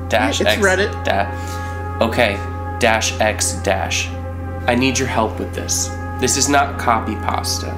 [0.09, 0.61] Dash Yeah, it's X.
[0.61, 1.05] Reddit.
[1.05, 2.33] Da- okay.
[2.79, 4.09] Dash X dash.
[4.67, 5.87] I need your help with this.
[6.19, 7.69] This is not copy pasta.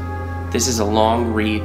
[0.53, 1.63] This is a long read,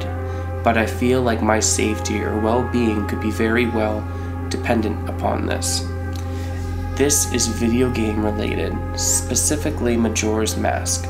[0.63, 4.03] but I feel like my safety or well being could be very well
[4.49, 5.81] dependent upon this.
[6.95, 11.05] This is video game related, specifically Majora's Mask.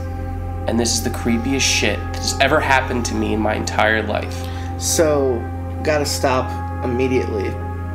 [0.68, 4.04] And this is the creepiest shit that has ever happened to me in my entire
[4.04, 4.46] life.
[4.78, 5.40] So,
[5.82, 7.50] gotta stop immediately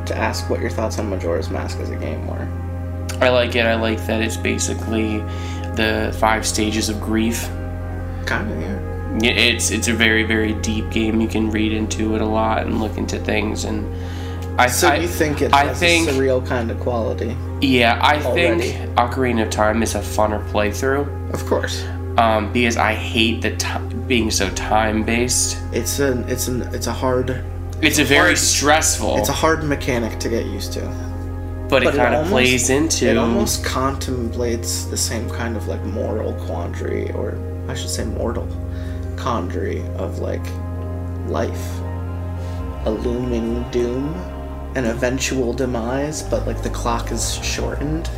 [0.07, 2.47] to ask what your thoughts on Majora's Mask as a game were.
[3.21, 3.67] I like it.
[3.67, 5.19] I like that it's basically
[5.75, 7.47] the five stages of grief.
[8.25, 8.94] Kind of, yeah.
[9.23, 11.21] It's it's a very very deep game.
[11.21, 13.85] You can read into it a lot and look into things, and
[14.59, 17.35] I, So I, you think it I has think a surreal kind of quality?
[17.61, 18.71] yeah, I already.
[18.71, 21.83] think Ocarina of Time is a funner playthrough Of course.
[22.17, 25.57] um, because I hate the ti being so time based.
[25.71, 27.43] It's an it's an it's a hard
[27.81, 30.81] It's a very hard- stressful, it's a hard mechanic to get used to.
[31.69, 33.07] but it but it kind of plays into.
[33.09, 38.47] It almost contemplates the same kind of like moral quandary, or I should say mortal
[39.17, 40.45] quandary of like
[41.27, 41.79] life,
[42.85, 44.13] a looming doom,
[44.75, 48.09] an eventual demise, but like the clock is shortened.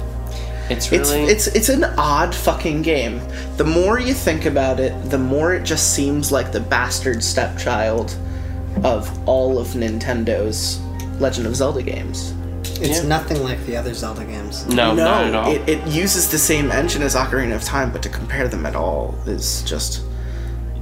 [0.69, 3.21] it's It's really it's it's it's an odd fucking game.
[3.57, 8.15] The more you think about it, the more it just seems like the bastard stepchild
[8.83, 10.79] of all of Nintendo's
[11.19, 12.33] Legend of Zelda games.
[12.79, 13.07] It's Yeah.
[13.07, 14.65] nothing like the other Zelda games.
[14.67, 15.51] no, not at all.
[15.51, 18.75] It, it uses the same engine as Ocarina of Time, but to compare them at
[18.75, 20.01] all is just.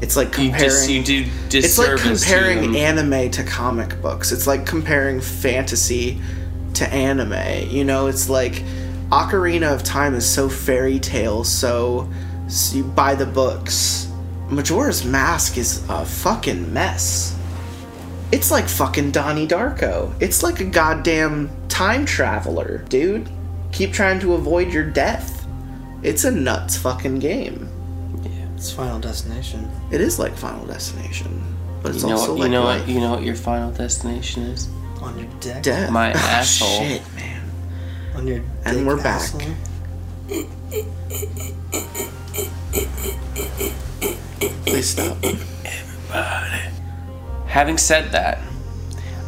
[0.01, 0.59] It's like you comparing.
[0.59, 4.31] just you do it's like comparing anime to comic books.
[4.31, 6.21] It's like comparing fantasy
[6.75, 7.69] to anime.
[7.69, 8.63] You know, it's like
[9.09, 12.09] Ocarina of Time is so fairy tale, so,
[12.47, 14.11] so you buy the books.
[14.49, 17.37] Majora's Mask is a fucking mess.
[18.31, 20.13] It's like fucking Donnie Darko.
[20.19, 23.29] It's like a goddamn time traveler, dude.
[23.71, 25.47] Keep trying to avoid your death.
[26.03, 27.64] It's a nuts fucking game.
[28.55, 29.69] It's Final Destination.
[29.91, 31.43] It is like Final Destination,
[31.81, 32.39] but it's You know also what?
[32.39, 32.79] like You know life.
[32.81, 32.89] what?
[32.89, 34.67] You know what your final destination is?
[35.01, 35.61] On your dick.
[35.61, 35.91] death.
[35.91, 36.79] My Oh, asshole.
[36.79, 37.41] Shit, man.
[38.15, 39.21] On your And we're back.
[39.21, 39.41] asshole.
[44.65, 45.17] Please stop.
[45.23, 46.61] Everybody.
[47.47, 48.39] Having said that,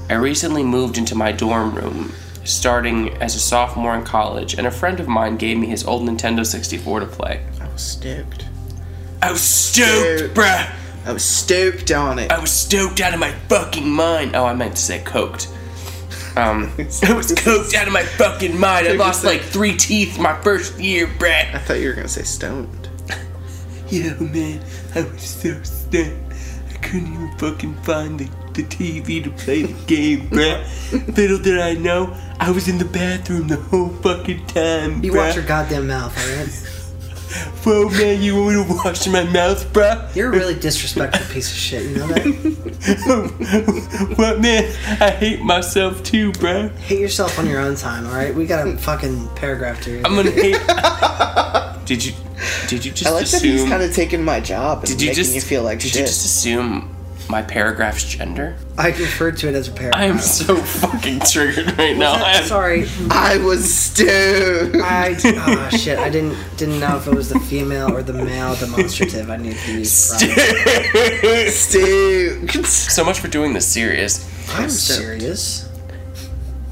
[0.10, 2.12] I recently moved into my dorm room,
[2.44, 6.04] starting as a sophomore in college, and a friend of mine gave me his old
[6.04, 7.46] Nintendo 64 to play.
[7.62, 8.47] I was stoked.
[9.22, 10.32] I was stoked, Dude.
[10.36, 10.74] bruh!
[11.06, 12.32] I was stoked on it.
[12.32, 14.36] I was stoked out of my fucking mind.
[14.36, 15.48] Oh, I meant to say coked.
[16.38, 18.86] Um, I was coked out of my fucking mind.
[18.86, 21.56] I Think lost it's like three teeth my first year, bruh.
[21.56, 22.90] I thought you were gonna say stoned.
[23.90, 24.62] Yo, man,
[24.96, 26.24] I was so stoned.
[26.70, 31.16] I couldn't even fucking find the, the TV to play the game, bruh.
[31.18, 35.28] Little did I know, I was in the bathroom the whole fucking time, You bruh.
[35.28, 36.77] watch your goddamn mouth, alright?
[37.64, 40.16] Whoa, man, you want me to wash my mouth, bruh?
[40.16, 44.14] You're a really disrespectful piece of shit, you know that?
[44.18, 44.64] what, man?
[45.02, 46.76] I hate myself too, bruh.
[46.78, 48.34] Hate yourself on your own time, alright?
[48.34, 50.06] We got a fucking paragraph to read.
[50.06, 50.58] I'm gonna hate.
[51.86, 52.14] did you?
[52.68, 55.08] Did you just I like that he's kind of taking my job and did you
[55.08, 56.02] making just you feel like Did shit.
[56.02, 56.96] you just assume
[57.30, 58.56] my paragraph's gender?
[58.78, 60.02] I referred to it as a paragraph.
[60.02, 62.14] I am so fucking triggered right now.
[62.14, 62.88] I am Sorry.
[63.10, 64.82] I was stoned.
[64.82, 66.00] I oh shit.
[66.00, 69.30] I didn't didn't know if it was the female or the male demonstrative.
[69.30, 70.12] I need to use.
[70.12, 71.50] Right.
[71.50, 72.66] Stoked.
[72.66, 74.26] so much for doing this serious.
[74.56, 75.68] I'm serious.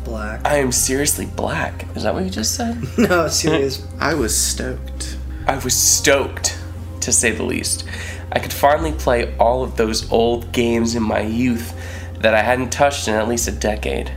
[0.04, 0.46] Black.
[0.46, 1.86] I am seriously black.
[1.96, 2.82] Is that what you just said?
[2.98, 3.86] No, serious.
[4.00, 5.18] I was stoked.
[5.48, 6.58] I was stoked,
[7.02, 7.86] to say the least.
[8.32, 11.74] I could finally play all of those old games in my youth
[12.20, 14.12] that I hadn't touched in at least a decade.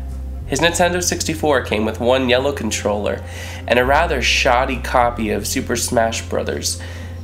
[0.46, 3.22] His Nintendo 64 came with one yellow controller
[3.66, 6.80] and a rather shoddy copy of Super Smash Bros.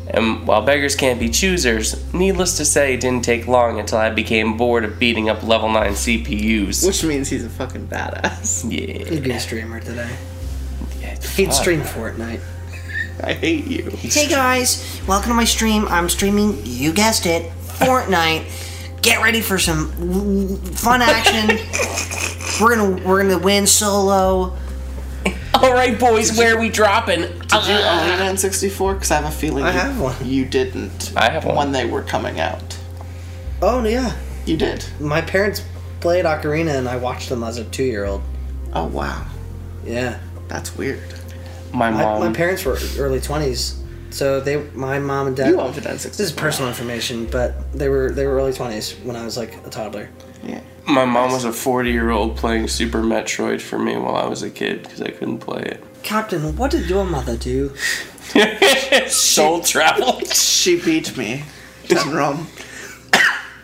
[0.06, 4.10] And while beggars can't be choosers, needless to say, it didn't take long until I
[4.10, 6.86] became bored of beating up level 9 CPUs.
[6.86, 8.70] Which means he's a fucking badass.
[8.70, 9.08] yeah.
[9.08, 10.14] He'd be a streamer today.
[11.00, 12.42] yeah He'd stream Fortnite.
[13.24, 13.88] I hate you.
[13.90, 15.86] Hey guys, welcome to my stream.
[15.88, 18.44] I'm streaming, you guessed it, Fortnite.
[19.00, 19.90] Get ready for some
[20.74, 21.48] fun action.
[22.60, 24.54] we're gonna we're gonna win solo.
[25.54, 27.20] Alright, boys, where are we dropping?
[27.20, 28.94] Did you own an N64?
[28.94, 30.16] Because I have a feeling I you, have one.
[30.22, 31.14] you didn't.
[31.16, 31.56] I have one.
[31.56, 32.78] When they were coming out.
[33.62, 34.14] Oh yeah.
[34.44, 34.84] You did.
[35.00, 35.62] My parents
[36.00, 38.22] played Ocarina and I watched them as a two year old.
[38.74, 39.26] Oh, wow.
[39.82, 40.18] Yeah.
[40.48, 41.02] That's weird.
[41.74, 42.20] My My, mom.
[42.20, 43.80] my parents were early twenties.
[44.10, 46.02] So they my mom and dad You owned an N64.
[46.16, 49.54] This is personal information, but they were they were early twenties when I was like
[49.66, 50.08] a toddler.
[50.42, 50.60] Yeah.
[50.86, 54.42] My mom was a 40 year old playing Super Metroid for me while I was
[54.42, 55.82] a kid because I couldn't play it.
[56.02, 57.72] Captain, what did your mother do?
[59.08, 60.20] Soul travel.
[60.26, 61.44] She beat me.
[61.88, 62.48] In Rome.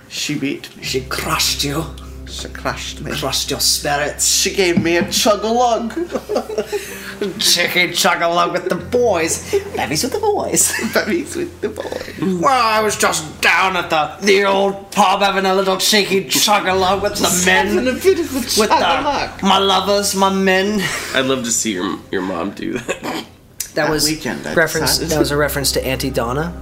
[0.09, 0.83] She beat me.
[0.83, 1.85] She crushed you,
[2.31, 3.13] She crushed me.
[3.13, 4.27] crushed your spirits.
[4.27, 5.93] She gave me a chug-a-lug.
[7.39, 9.51] Chicken chug along with the boys.
[9.77, 10.73] Babies with the boys.
[10.95, 12.15] Babies with the boys.
[12.41, 16.67] well, I was just down at the the old pub having a little cheeky chug
[16.67, 19.39] along with the Having men, a bit of a with chug-a-lug.
[19.41, 20.81] the, my lovers, my men.
[21.15, 23.03] I'd love to see your your mom do that.
[23.03, 23.27] That,
[23.75, 24.93] That was weekend, I reference.
[24.93, 25.11] decided.
[25.11, 26.55] That was a reference to Aunty Donna.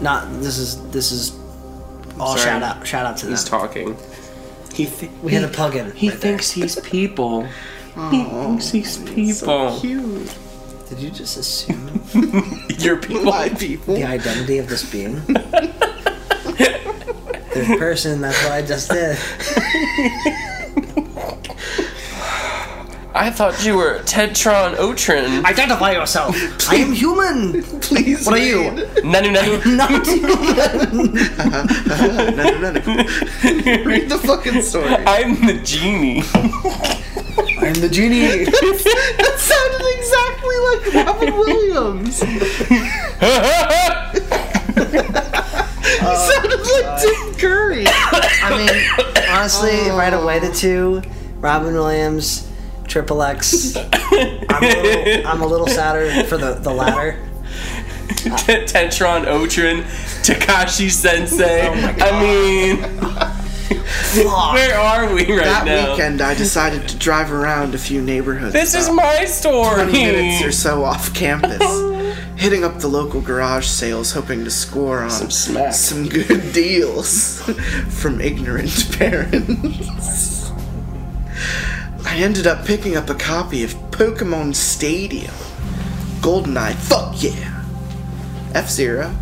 [0.00, 1.32] Not this is this is
[2.20, 2.42] all Sorry.
[2.48, 3.96] shout out shout out to He's talking.
[4.76, 5.92] He th- We had a plug-in.
[5.92, 6.30] He right there.
[6.32, 7.42] thinks he's people.
[8.10, 9.78] he thinks he's people.
[9.80, 10.36] Cute.
[10.90, 12.02] Did you just assume
[12.78, 13.24] You're people.
[13.24, 13.94] My people.
[13.94, 15.20] the identity of this being?
[17.50, 18.20] Third person.
[18.20, 19.16] That's what I just did.
[23.16, 25.42] I thought you were Tedtron Otrin.
[25.44, 26.36] Identify yourself.
[26.70, 27.62] I am human.
[27.80, 28.26] Please.
[28.26, 28.70] What are you?
[29.02, 29.64] Nanu nanu.
[29.76, 29.90] Not
[30.92, 33.84] No, no, no, no.
[33.84, 34.94] Read the fucking story.
[35.06, 36.22] I'm the genie.
[37.58, 38.44] I'm the genie.
[39.16, 42.22] That sounded exactly like Robin Williams.
[44.76, 47.84] You sounded like Tim Curry.
[47.88, 48.74] I mean,
[49.30, 51.02] honestly, if I had to weigh the two,
[51.40, 52.45] Robin Williams,
[52.86, 53.76] Triple X.
[53.76, 57.18] I'm a little, I'm a little sadder for the, the latter.
[58.06, 59.82] Tedtron Otrin.
[60.24, 61.68] Tekashi Sensei.
[61.68, 62.80] Oh I mean,
[64.54, 65.86] where are we right That now?
[65.86, 68.52] That weekend, I decided to drive around a few neighborhoods.
[68.52, 69.74] This is my story.
[69.84, 71.60] 20 minutes or so off campus,
[72.36, 75.72] hitting up the local garage sales, hoping to score on Some smack.
[75.74, 77.42] some good deals
[78.00, 80.50] from ignorant parents.
[82.06, 85.34] I ended up picking up a copy of Pokemon Stadium,
[86.20, 87.64] GoldenEye, fuck yeah,
[88.54, 89.12] F Zero,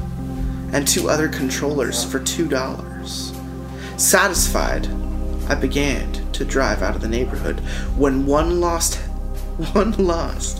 [0.70, 3.98] and two other controllers for $2.
[3.98, 4.86] Satisfied,
[5.48, 7.60] I began to drive out of the neighborhood
[7.96, 8.96] when one lost
[9.72, 10.58] one lost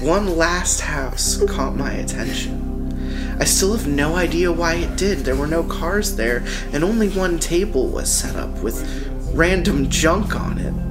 [0.00, 3.36] one last house caught my attention.
[3.40, 5.18] I still have no idea why it did.
[5.18, 10.36] There were no cars there, and only one table was set up with random junk
[10.36, 10.83] on it.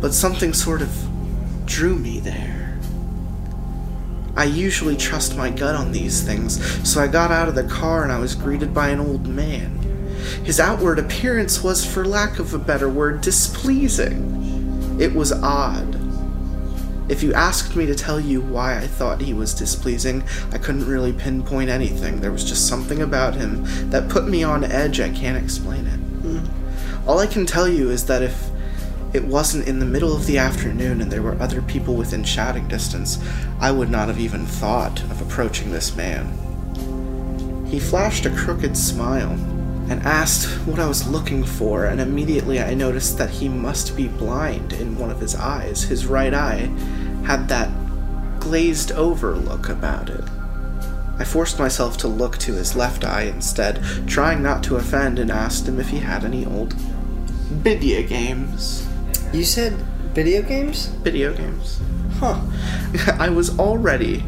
[0.00, 0.90] But something sort of
[1.66, 2.78] drew me there.
[4.36, 8.04] I usually trust my gut on these things, so I got out of the car
[8.04, 9.76] and I was greeted by an old man.
[10.44, 14.96] His outward appearance was, for lack of a better word, displeasing.
[15.00, 15.96] It was odd.
[17.08, 20.86] If you asked me to tell you why I thought he was displeasing, I couldn't
[20.86, 22.20] really pinpoint anything.
[22.20, 25.00] There was just something about him that put me on edge.
[25.00, 25.96] I can't explain it.
[25.96, 27.08] Hmm.
[27.08, 28.50] All I can tell you is that if
[29.12, 32.68] it wasn't in the middle of the afternoon and there were other people within shouting
[32.68, 33.18] distance,
[33.60, 37.66] I would not have even thought of approaching this man.
[37.66, 39.32] He flashed a crooked smile
[39.90, 44.08] and asked what I was looking for, and immediately I noticed that he must be
[44.08, 45.82] blind in one of his eyes.
[45.84, 46.70] His right eye
[47.24, 47.70] had that
[48.40, 50.24] glazed over look about it.
[51.18, 55.30] I forced myself to look to his left eye instead, trying not to offend, and
[55.30, 58.87] asked him if he had any old video games.
[59.32, 59.74] You said
[60.14, 60.86] video games?
[60.86, 61.80] Video games.
[62.14, 62.40] Huh.
[63.18, 64.24] I was already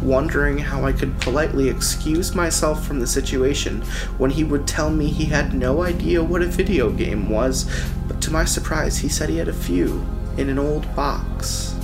[0.00, 3.82] wondering how I could politely excuse myself from the situation
[4.16, 7.70] when he would tell me he had no idea what a video game was,
[8.08, 10.04] but to my surprise, he said he had a few
[10.38, 11.76] in an old box.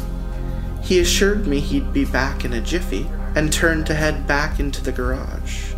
[0.83, 3.07] He assured me he'd be back in a jiffy
[3.37, 5.75] and turned to head back into the garage.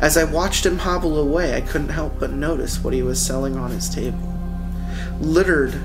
[0.00, 3.56] As I watched him hobble away, I couldn't help but notice what he was selling
[3.58, 4.32] on his table.
[5.20, 5.78] Littered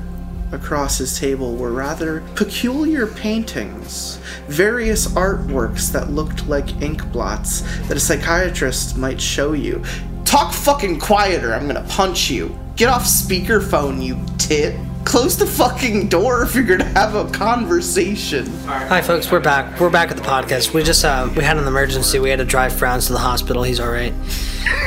[0.51, 7.97] across his table were rather peculiar paintings, various artworks that looked like ink blots that
[7.97, 9.83] a psychiatrist might show you.
[10.25, 12.57] Talk fucking quieter, I'm gonna punch you.
[12.75, 14.75] Get off speakerphone, you tit.
[15.03, 18.45] Close the fucking door if you're gonna have a conversation.
[18.65, 19.31] Hi, folks.
[19.31, 19.79] We're back.
[19.79, 20.73] We're back at the podcast.
[20.73, 22.19] We just uh, we had an emergency.
[22.19, 23.63] We had to drive Frowns to the hospital.
[23.63, 24.13] He's all right.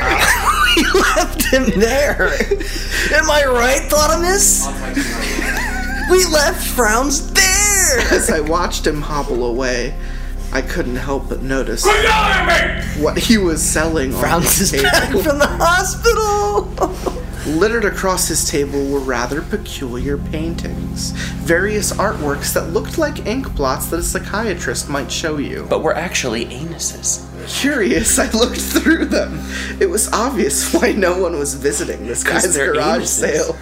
[0.01, 0.51] Uh,
[0.93, 2.29] we left him there.
[3.13, 4.65] Am I right, Thotimus?
[6.11, 7.99] we left Frowns there.
[8.11, 9.93] As I watched him hobble away,
[10.51, 11.85] I couldn't help but notice
[12.97, 15.23] what he was selling on Frowns his is back table.
[15.23, 17.23] from the hospital.
[17.45, 23.85] Littered across his table were rather peculiar paintings, various artworks that looked like ink blots
[23.87, 25.67] that a psychiatrist might show you.
[25.69, 27.23] But we're actually anuses.
[27.47, 29.39] Curious, I looked through them.
[29.79, 33.07] It was obvious why no one was visiting this guy's garage anuses.
[33.07, 33.55] sale.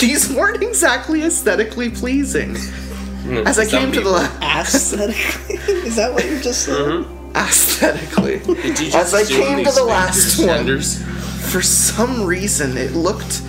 [0.00, 2.56] These weren't exactly aesthetically pleasing.
[2.56, 4.12] Hmm, as I came to the people.
[4.12, 5.54] la- Aesthetically,
[5.86, 6.74] is that what you just said?
[6.76, 7.36] Mm-hmm.
[7.36, 11.00] aesthetically, Did you just as I came to the last one, genders?
[11.48, 13.42] For some reason it looked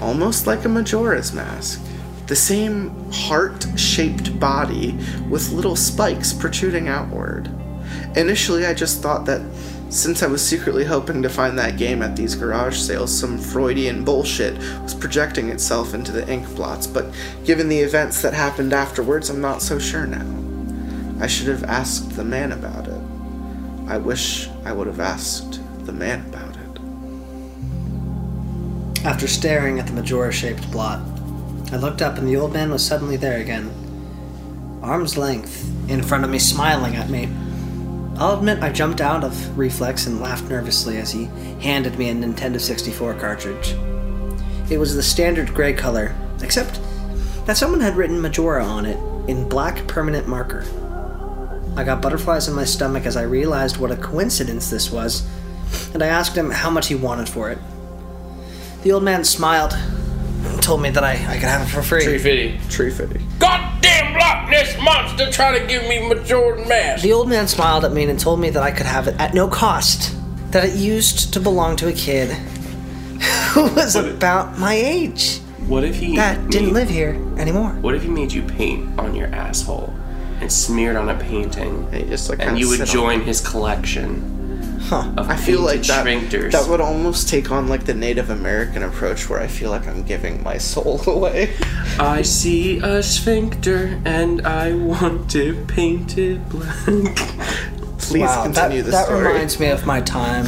[0.00, 1.80] almost like a Majora's mask.
[2.26, 7.50] The same heart shaped body with little spikes protruding outward.
[8.16, 9.42] Initially, I just thought that
[9.90, 14.04] since I was secretly hoping to find that game at these garage sales, some Freudian
[14.04, 17.12] bullshit was projecting itself into the ink blots, but
[17.44, 20.26] given the events that happened afterwards, I'm not so sure now.
[21.22, 23.02] I should have asked the man about it.
[23.88, 26.49] I wish I would have asked the man about it.
[29.02, 31.00] After staring at the Majora shaped blot,
[31.72, 33.70] I looked up and the old man was suddenly there again.
[34.82, 37.26] Arm's length, in front of me, smiling at me.
[38.18, 41.30] I'll admit I jumped out of reflex and laughed nervously as he
[41.62, 43.74] handed me a Nintendo 64 cartridge.
[44.70, 46.78] It was the standard gray color, except
[47.46, 48.98] that someone had written Majora on it
[49.30, 50.62] in black permanent marker.
[51.74, 55.26] I got butterflies in my stomach as I realized what a coincidence this was,
[55.94, 57.58] and I asked him how much he wanted for it.
[58.82, 62.02] The old man smiled and told me that I, I could have it for free.
[62.02, 62.58] Tree fitty.
[62.70, 63.20] Tree fitty.
[63.38, 67.02] Goddamn Loch Ness monster trying to give me my Jordan mask.
[67.02, 69.34] The old man smiled at me and told me that I could have it at
[69.34, 70.16] no cost,
[70.52, 72.30] that it used to belong to a kid
[73.52, 77.72] who was about my age, What if he that didn't live here anymore.
[77.82, 79.92] What if he made you paint on your asshole
[80.40, 83.20] and smeared on a painting, And you just like and you would sit on join
[83.20, 84.39] his collection
[84.90, 85.12] Huh.
[85.16, 86.50] of I feel like that, sphincters?
[86.50, 90.02] that would almost take on like the Native American approach where I feel like I'm
[90.02, 91.54] giving my soul away.
[92.00, 97.16] I see a sphincter and I want to painted it black.
[97.98, 99.28] Please wow, continue that, the that story.
[99.28, 100.46] reminds me of my time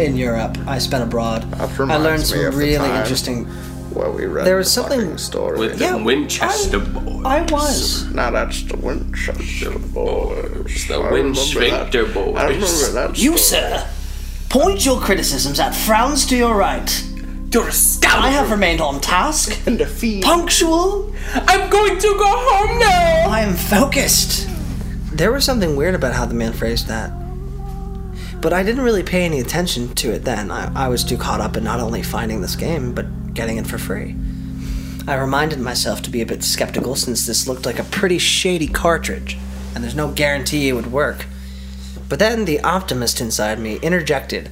[0.00, 0.56] in Europe.
[0.66, 1.44] I spent abroad.
[1.60, 3.46] I learned some really interesting.
[3.94, 5.58] Where we read There was the something fucking story.
[5.58, 7.24] With Yeah, the Winchester boys.
[7.24, 8.10] I was.
[8.12, 10.86] Now that's the Winchester boys.
[10.88, 12.36] The Winchester boys.
[12.36, 13.18] I remember that.
[13.18, 13.88] You, sir,
[14.48, 17.04] point your criticisms at frowns to your right.
[17.52, 18.24] You're a scoundrel.
[18.24, 20.24] I have remained on task, And defeat.
[20.24, 21.12] punctual.
[21.34, 23.26] I'm going to go home now.
[23.28, 24.48] I am focused.
[25.12, 27.12] There was something weird about how the man phrased that.
[28.40, 30.50] But I didn't really pay any attention to it then.
[30.50, 33.04] I, I was too caught up in not only finding this game, but
[33.34, 34.14] getting it for free.
[35.06, 38.68] I reminded myself to be a bit skeptical since this looked like a pretty shady
[38.68, 39.36] cartridge,
[39.74, 41.26] and there's no guarantee it would work.
[42.08, 44.50] But then the optimist inside me interjected.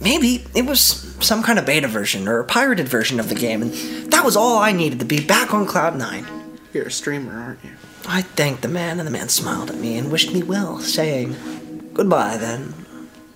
[0.00, 0.82] Maybe it was
[1.20, 3.72] some kind of beta version or a pirated version of the game, and
[4.10, 6.26] that was all I needed to be back on Cloud 9.
[6.72, 7.70] You're a streamer, aren't you?
[8.08, 11.90] I thanked the man, and the man smiled at me and wished me well, saying,
[11.92, 12.74] Goodbye then.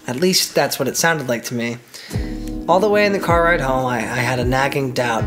[0.07, 1.79] At least that's what it sounded like to me.
[2.67, 5.25] All the way in the car ride home, I, I had a nagging doubt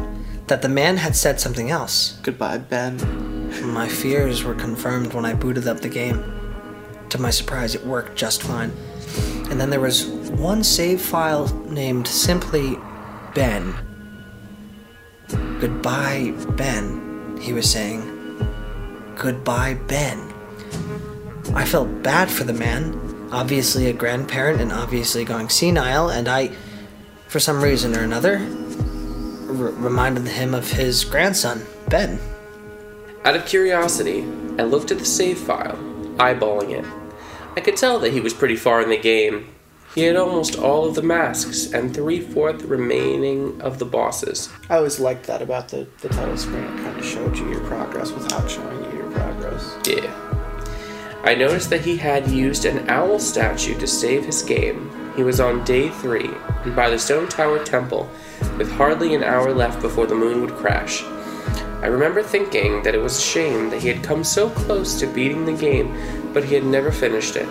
[0.48, 2.18] that the man had said something else.
[2.24, 2.98] Goodbye, Ben.
[3.74, 6.24] My fears were confirmed when I booted up the game.
[7.10, 8.72] To my surprise, it worked just fine.
[9.52, 12.76] And then there was one save file named simply
[13.36, 13.76] Ben.
[15.60, 18.02] Goodbye, Ben, he was saying.
[19.16, 20.34] Goodbye, Ben.
[21.54, 26.52] I felt bad for the man, obviously a grandparent and obviously going senile, and I,
[27.28, 32.20] for some reason or another, r- reminded him of his grandson, Ben.
[33.24, 34.22] Out of curiosity,
[34.58, 35.76] I looked at the save file,
[36.18, 36.86] eyeballing it.
[37.56, 39.50] I could tell that he was pretty far in the game.
[39.96, 44.50] He had almost all of the masks and three fourth remaining of the bosses.
[44.70, 46.64] I always liked that about the, the title screen.
[46.64, 49.76] It kind of showed you your progress without showing you your progress.
[49.88, 50.14] Yeah.
[51.24, 54.92] I noticed that he had used an owl statue to save his game.
[55.18, 56.30] He was on day three,
[56.64, 58.08] and by the Stone Tower Temple,
[58.56, 61.04] with hardly an hour left before the moon would crash.
[61.82, 65.08] I remember thinking that it was a shame that he had come so close to
[65.08, 67.50] beating the game, but he had never finished it.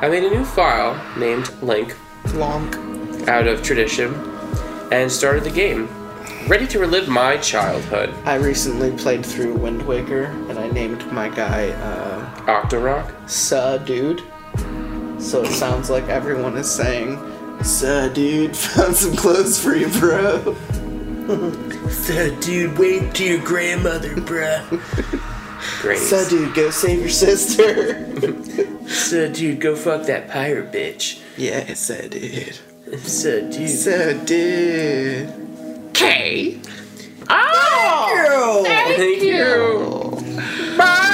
[0.00, 1.96] I made a new file named Link
[2.26, 3.26] Lonk.
[3.26, 4.14] out of tradition
[4.92, 5.88] and started the game,
[6.46, 8.14] ready to relive my childhood.
[8.24, 13.28] I recently played through Wind Waker, and I named my guy uh, Octorok.
[13.28, 14.22] Suh Dude.
[15.20, 17.18] So it sounds like everyone is saying,
[17.62, 20.56] Suh Dude, found some clothes for you, bro.
[21.90, 24.62] So, dude, wait to your grandmother, bro.
[25.80, 25.98] Great.
[25.98, 27.94] Suh Dude, go save your sister.
[28.88, 31.20] So, dude, go fuck that pirate bitch.
[31.36, 32.58] yeah, Suh Dude.
[33.00, 33.68] So, dude.
[33.70, 35.92] Suh Dude.
[35.94, 36.54] K.
[37.28, 40.76] Thank oh, you.
[40.76, 41.09] Bye.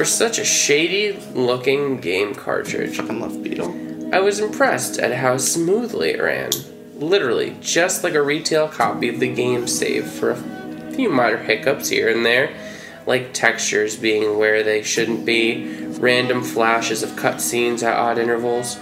[0.00, 4.14] For such a shady looking game cartridge, I love Beetle.
[4.14, 6.52] I was impressed at how smoothly it ran.
[6.94, 11.90] Literally, just like a retail copy of the game, save for a few minor hiccups
[11.90, 12.56] here and there,
[13.04, 18.78] like textures being where they shouldn't be, random flashes of cutscenes at odd intervals,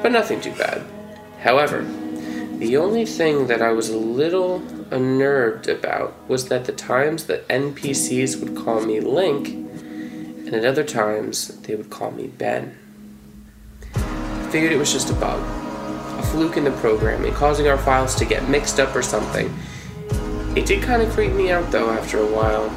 [0.00, 0.82] but nothing too bad.
[1.42, 1.82] However,
[2.56, 7.46] the only thing that I was a little unnerved about was that the times that
[7.48, 9.65] NPCs would call me Link,
[10.46, 12.78] and at other times they would call me Ben.
[13.94, 15.40] I figured it was just a bug,
[16.18, 19.52] a fluke in the programming, causing our files to get mixed up or something.
[20.56, 22.70] It did kind of creep me out though after a while,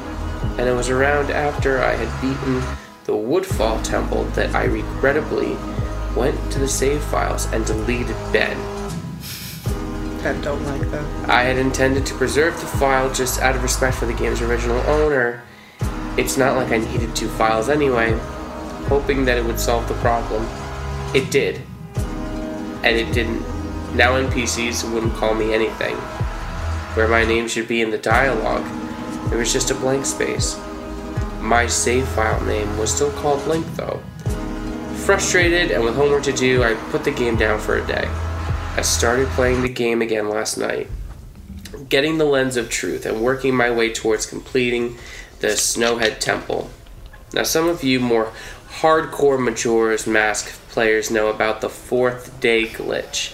[0.58, 2.60] and it was around after I had beaten
[3.04, 5.56] the Woodfall Temple that I regrettably
[6.16, 8.56] went to the save files and deleted Ben.
[10.24, 11.30] and don't like that.
[11.30, 14.78] I had intended to preserve the file just out of respect for the game's original
[14.80, 15.42] owner.
[16.20, 18.12] It's not like I needed two files anyway,
[18.90, 20.46] hoping that it would solve the problem.
[21.14, 21.62] It did.
[22.84, 23.40] And it didn't.
[23.96, 25.96] Now NPCs wouldn't call me anything.
[26.94, 28.66] Where my name should be in the dialogue,
[29.30, 30.60] there was just a blank space.
[31.40, 34.02] My save file name was still called Link though.
[35.06, 38.06] Frustrated and with homework to do, I put the game down for a day.
[38.76, 40.86] I started playing the game again last night,
[41.88, 44.98] getting the lens of truth and working my way towards completing
[45.40, 46.70] the Snowhead Temple.
[47.32, 48.32] Now, some of you more
[48.68, 53.32] hardcore Majora's Mask players know about the fourth day glitch.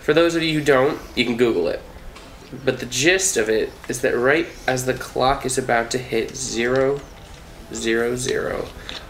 [0.00, 1.82] For those of you who don't, you can Google it.
[2.64, 6.36] But the gist of it is that right as the clock is about to hit
[6.36, 7.00] zero,
[7.74, 8.68] zero, zero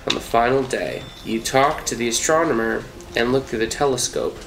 [0.09, 2.83] on the final day, you talk to the astronomer
[3.15, 4.39] and look through the telescope.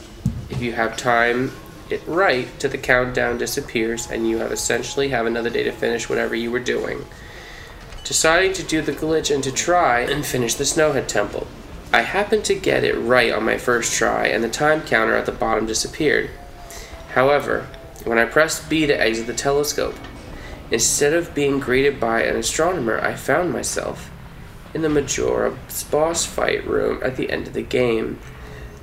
[0.50, 1.52] If you have time
[1.90, 6.10] it right till the countdown disappears and you have essentially have another day to finish
[6.10, 7.06] whatever you were doing.
[8.04, 11.48] Deciding to do the glitch and to try and finish the Snowhead Temple.
[11.94, 15.26] I happened to get it right on my first try and the time counter at
[15.26, 16.30] the bottom disappeared.
[17.14, 17.68] However,
[18.06, 19.96] when I pressed B to exit the telescope,
[20.72, 24.10] instead of being greeted by an astronomer, I found myself
[24.74, 28.20] in the Majora's boss fight room at the end of the game,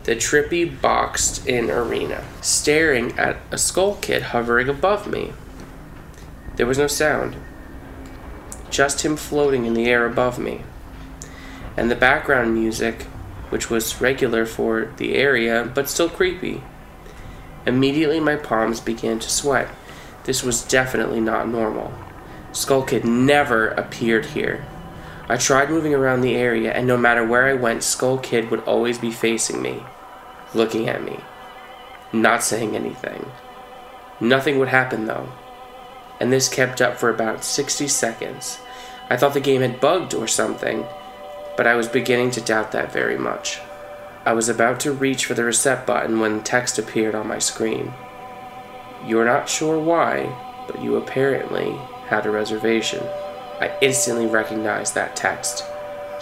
[0.04, 5.32] the trippy boxed in arena, staring at a skull kid hovering above me.
[6.56, 7.36] There was no sound,
[8.70, 10.62] just him floating in the air above me.
[11.76, 13.04] And the background music,
[13.50, 16.62] which was regular for the area but still creepy.
[17.66, 19.68] Immediately, my palms began to sweat.
[20.24, 21.92] This was definitely not normal.
[22.52, 24.66] Skull Kid never appeared here.
[25.28, 28.60] I tried moving around the area, and no matter where I went, Skull Kid would
[28.60, 29.82] always be facing me,
[30.54, 31.20] looking at me,
[32.12, 33.30] not saying anything.
[34.20, 35.28] Nothing would happen though.
[36.20, 38.58] And this kept up for about 60 seconds.
[39.10, 40.84] I thought the game had bugged or something,
[41.56, 43.60] but I was beginning to doubt that very much.
[44.24, 47.92] I was about to reach for the reset button when text appeared on my screen.
[49.06, 50.34] You're not sure why,
[50.66, 51.72] but you apparently
[52.08, 53.02] had a reservation.
[53.60, 55.64] I instantly recognized that text.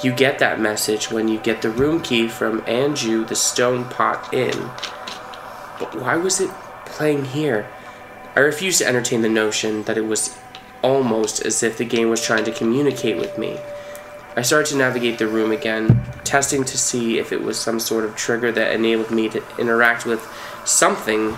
[0.03, 4.33] You get that message when you get the room key from Anju the Stone Pot
[4.33, 4.71] Inn.
[5.79, 6.51] But why was it
[6.85, 7.69] playing here?
[8.37, 10.37] I refused to entertain the notion that it was
[10.83, 13.59] almost as if the game was trying to communicate with me.
[14.37, 18.05] I started to navigate the room again, testing to see if it was some sort
[18.05, 20.23] of trigger that enabled me to interact with
[20.67, 21.35] something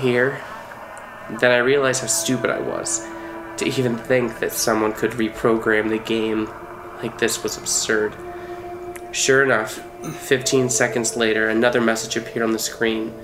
[0.00, 0.42] here.
[1.38, 3.06] Then I realized how stupid I was.
[3.58, 6.50] To even think that someone could reprogram the game
[7.00, 8.16] like this was absurd.
[9.12, 13.14] Sure enough, 15 seconds later, another message appeared on the screen.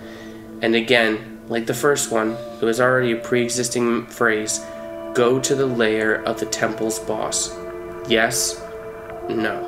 [0.63, 4.64] And again, like the first one, it was already a pre existing phrase
[5.12, 7.53] Go to the lair of the temple's boss.
[8.09, 8.62] Yes,
[9.28, 9.66] no.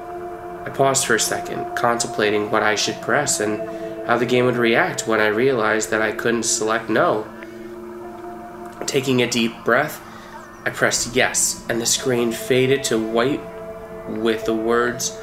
[0.65, 3.61] I paused for a second, contemplating what I should press and
[4.07, 7.27] how the game would react when I realized that I couldn't select no.
[8.87, 10.01] Taking a deep breath,
[10.65, 13.41] I pressed yes, and the screen faded to white
[14.09, 15.19] with the words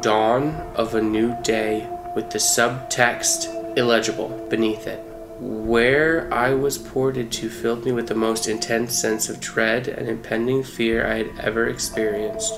[0.00, 5.07] Dawn of a New Day with the subtext illegible beneath it.
[5.40, 10.08] Where I was ported to filled me with the most intense sense of dread and
[10.08, 12.56] impending fear I had ever experienced.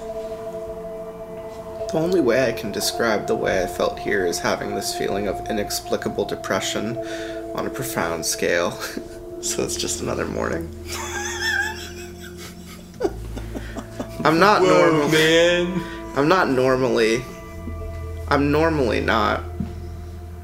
[1.89, 5.27] The only way I can describe the way I felt here is having this feeling
[5.27, 6.97] of inexplicable depression
[7.55, 8.71] on a profound scale.
[9.43, 10.73] so it's just another morning.
[14.25, 15.09] I'm not normal.
[15.09, 15.83] man.
[16.17, 17.23] I'm not normally.
[18.29, 19.43] I'm normally not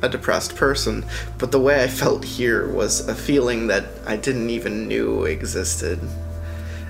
[0.07, 1.05] a depressed person,
[1.37, 6.01] but the way I felt here was a feeling that I didn't even knew existed.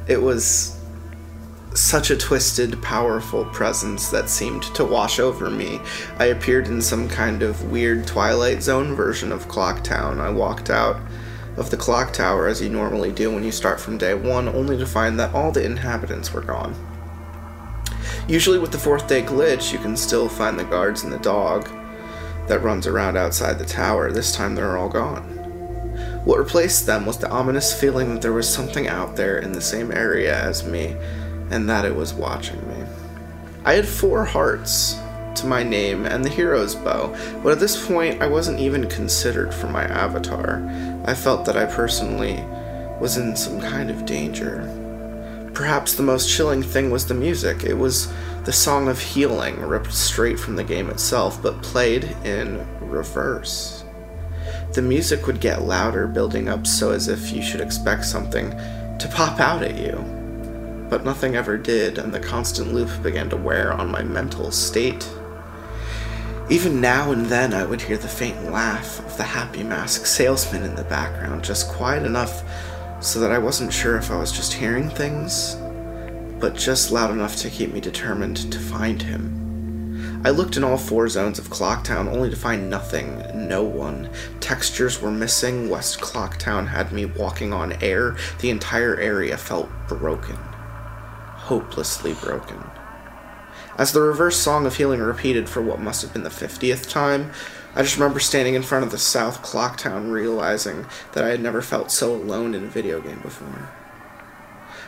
[0.07, 0.79] It was
[1.75, 5.81] such a twisted, powerful presence that seemed to wash over me.
[6.19, 10.21] I appeared in some kind of weird Twilight Zone version of Clocktown.
[10.21, 10.97] I walked out
[11.57, 14.77] of the clock tower as you normally do when you start from day one, only
[14.79, 16.75] to find that all the inhabitants were gone.
[18.29, 21.69] Usually, with the fourth day glitch, you can still find the guards and the dog
[22.49, 24.11] that runs around outside the tower.
[24.11, 25.23] This time, they're all gone.
[26.25, 29.61] What replaced them was the ominous feeling that there was something out there in the
[29.61, 30.97] same area as me,
[31.51, 32.85] and that it was watching me.
[33.65, 34.97] I had four hearts
[35.37, 39.55] to my name and the hero's bow, but at this point I wasn't even considered
[39.55, 40.63] for my avatar.
[41.05, 42.43] I felt that I personally
[43.01, 44.86] was in some kind of danger.
[45.57, 47.65] Perhaps the most chilling thing was the music.
[47.65, 48.13] It was
[48.45, 53.83] the song of healing, ripped straight from the game itself, but played in reverse.
[54.75, 59.11] The music would get louder, building up so as if you should expect something to
[59.15, 59.97] pop out at you.
[60.91, 65.09] But nothing ever did, and the constant loop began to wear on my mental state.
[66.51, 70.65] Even now and then, I would hear the faint laugh of the happy mask salesman
[70.65, 72.45] in the background, just quiet enough
[73.07, 75.55] so that I wasn't sure if I was just hearing things,
[76.41, 80.23] but just loud enough to keep me determined to find him.
[80.25, 84.11] I looked in all four zones of Clocktown only to find nothing, no one.
[84.41, 85.69] Textures were missing.
[85.69, 88.17] West Clocktown had me walking on air.
[88.41, 90.35] The entire area felt broken.
[90.35, 92.59] Hopelessly broken.
[93.79, 97.31] As the reverse song of healing repeated for what must have been the 50th time,
[97.77, 101.43] I just remember standing in front of the South Clock Town realizing that I had
[101.43, 103.69] never felt so alone in a video game before.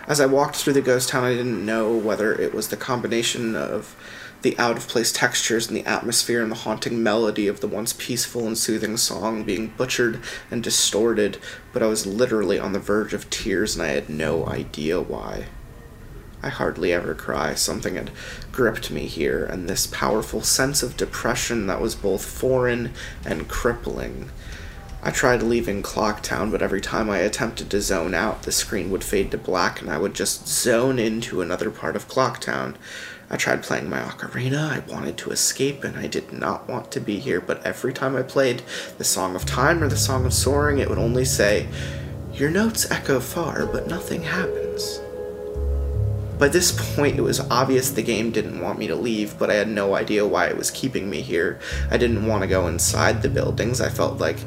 [0.07, 3.55] As I walked through the ghost town, I didn't know whether it was the combination
[3.55, 3.95] of
[4.41, 7.93] the out of place textures and the atmosphere and the haunting melody of the once
[7.93, 11.36] peaceful and soothing song being butchered and distorted,
[11.74, 15.49] but I was literally on the verge of tears and I had no idea why.
[16.43, 17.55] I hardly ever cry.
[17.55, 18.11] Something had
[18.53, 22.93] gripped me here, and this powerful sense of depression that was both foreign
[23.24, 24.30] and crippling.
[25.03, 29.05] I tried leaving Clocktown, but every time I attempted to zone out, the screen would
[29.05, 32.74] fade to black and I would just zone into another part of Clocktown.
[33.30, 37.01] I tried playing my ocarina, I wanted to escape, and I did not want to
[37.01, 38.62] be here, but every time I played
[38.97, 41.68] the Song of Time or the Song of Soaring, it would only say,
[42.32, 45.01] Your notes echo far, but nothing happens.
[46.39, 49.55] By this point, it was obvious the game didn't want me to leave, but I
[49.55, 51.59] had no idea why it was keeping me here.
[51.91, 53.80] I didn't want to go inside the buildings.
[53.80, 54.39] I felt like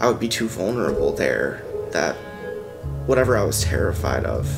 [0.00, 2.14] I would be too vulnerable there, that
[3.06, 4.48] whatever I was terrified of.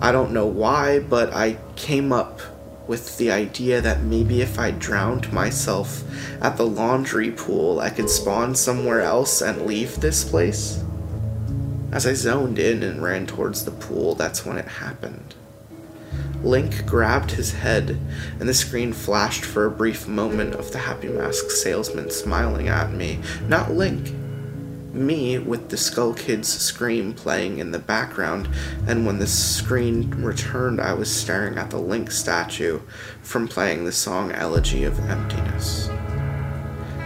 [0.00, 2.40] I don't know why, but I came up
[2.88, 6.02] with the idea that maybe if I drowned myself
[6.40, 10.82] at the laundry pool, I could spawn somewhere else and leave this place.
[11.92, 15.35] As I zoned in and ran towards the pool, that's when it happened.
[16.42, 17.98] Link grabbed his head,
[18.38, 22.92] and the screen flashed for a brief moment of the Happy Mask salesman smiling at
[22.92, 23.20] me.
[23.48, 24.12] Not Link.
[24.92, 28.48] Me, with the Skull Kid's scream playing in the background,
[28.86, 32.80] and when the screen returned, I was staring at the Link statue
[33.22, 35.88] from playing the song Elegy of Emptiness.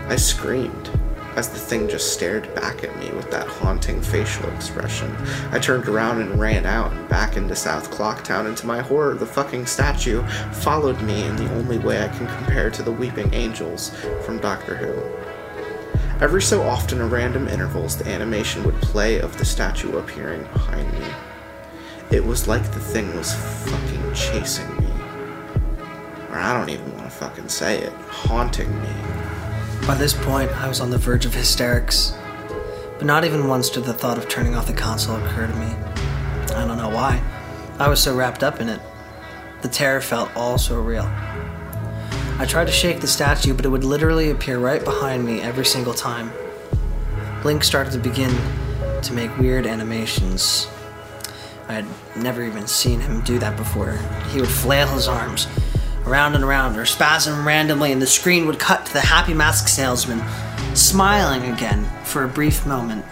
[0.09, 1.00] I screamed
[1.41, 5.11] as the thing just stared back at me with that haunting facial expression.
[5.51, 9.15] I turned around and ran out and back into South Clocktown, and to my horror,
[9.15, 10.23] the fucking statue
[10.53, 13.89] followed me in the only way I can compare to the weeping angels
[14.27, 16.23] from Doctor Who.
[16.23, 20.93] Every so often, at random intervals, the animation would play of the statue appearing behind
[20.93, 21.07] me.
[22.11, 23.33] It was like the thing was
[23.65, 24.93] fucking chasing me.
[26.29, 29.10] Or I don't even want to fucking say it, haunting me.
[29.91, 32.15] By this point, I was on the verge of hysterics.
[32.97, 35.67] But not even once did the thought of turning off the console occur to me.
[36.55, 37.21] I don't know why.
[37.81, 38.81] I was so wrapped up in it.
[39.63, 41.11] The terror felt all so real.
[42.39, 45.65] I tried to shake the statue, but it would literally appear right behind me every
[45.65, 46.31] single time.
[47.43, 48.33] Link started to begin
[49.03, 50.69] to make weird animations.
[51.67, 53.99] I had never even seen him do that before.
[54.29, 55.49] He would flail his arms
[56.07, 59.69] around and around or spasm randomly, and the screen would cut to the happy mask
[59.69, 60.23] salesman
[60.75, 63.05] smiling again for a brief moment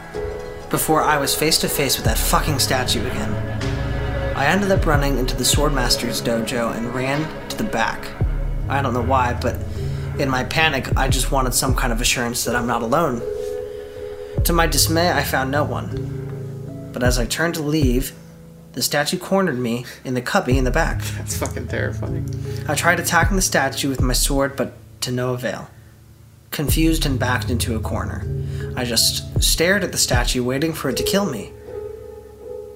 [0.70, 3.32] before I was face to face with that fucking statue again.
[4.36, 8.06] I ended up running into the Swordmaster's dojo and ran to the back.
[8.68, 9.56] I don't know why, but
[10.18, 13.20] in my panic, I just wanted some kind of assurance that I'm not alone.
[14.44, 16.90] To my dismay, I found no one.
[16.92, 18.12] But as I turned to leave,
[18.78, 21.02] the statue cornered me in the cubby in the back.
[21.16, 22.30] That's fucking terrifying.
[22.68, 25.68] I tried attacking the statue with my sword, but to no avail.
[26.52, 28.24] Confused and backed into a corner,
[28.76, 31.52] I just stared at the statue, waiting for it to kill me.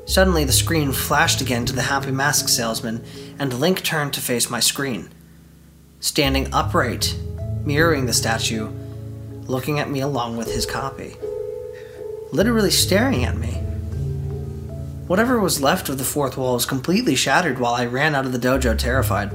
[0.04, 3.04] Suddenly, the screen flashed again to the happy mask salesman,
[3.38, 5.08] and Link turned to face my screen.
[6.00, 7.16] Standing upright,
[7.64, 8.72] mirroring the statue,
[9.44, 11.14] looking at me along with his copy.
[12.32, 13.60] Literally staring at me.
[15.12, 18.32] Whatever was left of the fourth wall was completely shattered while I ran out of
[18.32, 19.30] the dojo terrified.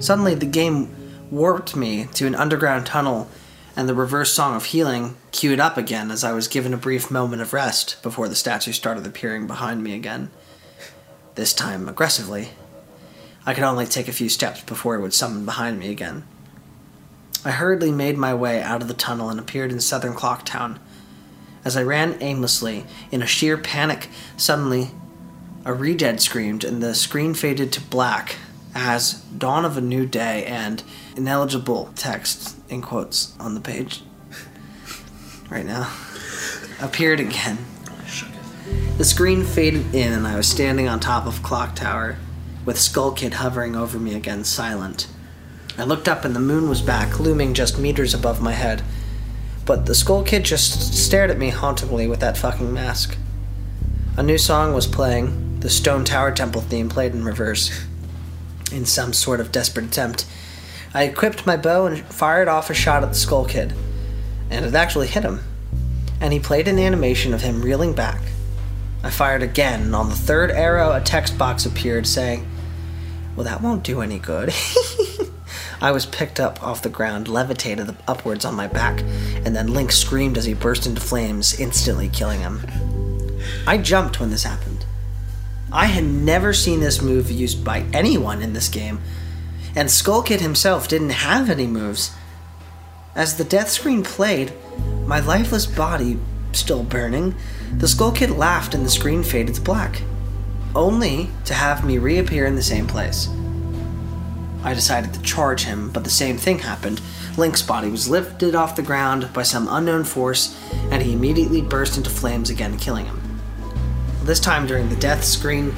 [0.00, 0.92] Suddenly, the game
[1.30, 3.28] warped me to an underground tunnel,
[3.76, 7.12] and the reverse song of healing queued up again as I was given a brief
[7.12, 10.32] moment of rest before the statue started appearing behind me again.
[11.36, 12.48] This time, aggressively.
[13.46, 16.24] I could only take a few steps before it would summon behind me again.
[17.44, 20.80] I hurriedly made my way out of the tunnel and appeared in southern Clocktown.
[21.64, 24.90] As I ran aimlessly, in a sheer panic, suddenly
[25.64, 28.36] a redead screamed and the screen faded to black
[28.74, 30.82] as Dawn of a New Day and
[31.16, 34.02] ineligible text in quotes on the page.
[35.50, 35.92] right now,
[36.80, 37.58] appeared again.
[38.96, 42.16] The screen faded in, and I was standing on top of Clock Tower,
[42.64, 45.08] with Skull Kid hovering over me again, silent.
[45.78, 48.82] I looked up, and the moon was back, looming just meters above my head.
[49.70, 53.16] But the Skull Kid just stared at me hauntingly with that fucking mask.
[54.16, 57.86] A new song was playing, the Stone Tower Temple theme played in reverse.
[58.72, 60.26] In some sort of desperate attempt,
[60.92, 63.72] I equipped my bow and fired off a shot at the Skull Kid,
[64.50, 65.38] and it actually hit him.
[66.20, 68.20] And he played an animation of him reeling back.
[69.04, 72.44] I fired again, and on the third arrow, a text box appeared saying,
[73.36, 74.52] Well, that won't do any good.
[75.82, 79.00] I was picked up off the ground, levitated upwards on my back,
[79.44, 82.66] and then Link screamed as he burst into flames, instantly killing him.
[83.66, 84.84] I jumped when this happened.
[85.72, 89.00] I had never seen this move used by anyone in this game,
[89.74, 92.12] and Skull Kid himself didn't have any moves.
[93.14, 94.52] As the death screen played,
[95.06, 96.18] my lifeless body
[96.52, 97.34] still burning,
[97.78, 100.02] the Skull Kid laughed and the screen faded to black,
[100.74, 103.28] only to have me reappear in the same place.
[104.62, 107.00] I decided to charge him, but the same thing happened.
[107.36, 110.58] Link's body was lifted off the ground by some unknown force,
[110.90, 113.40] and he immediately burst into flames again, killing him.
[114.24, 115.74] This time during the death screen,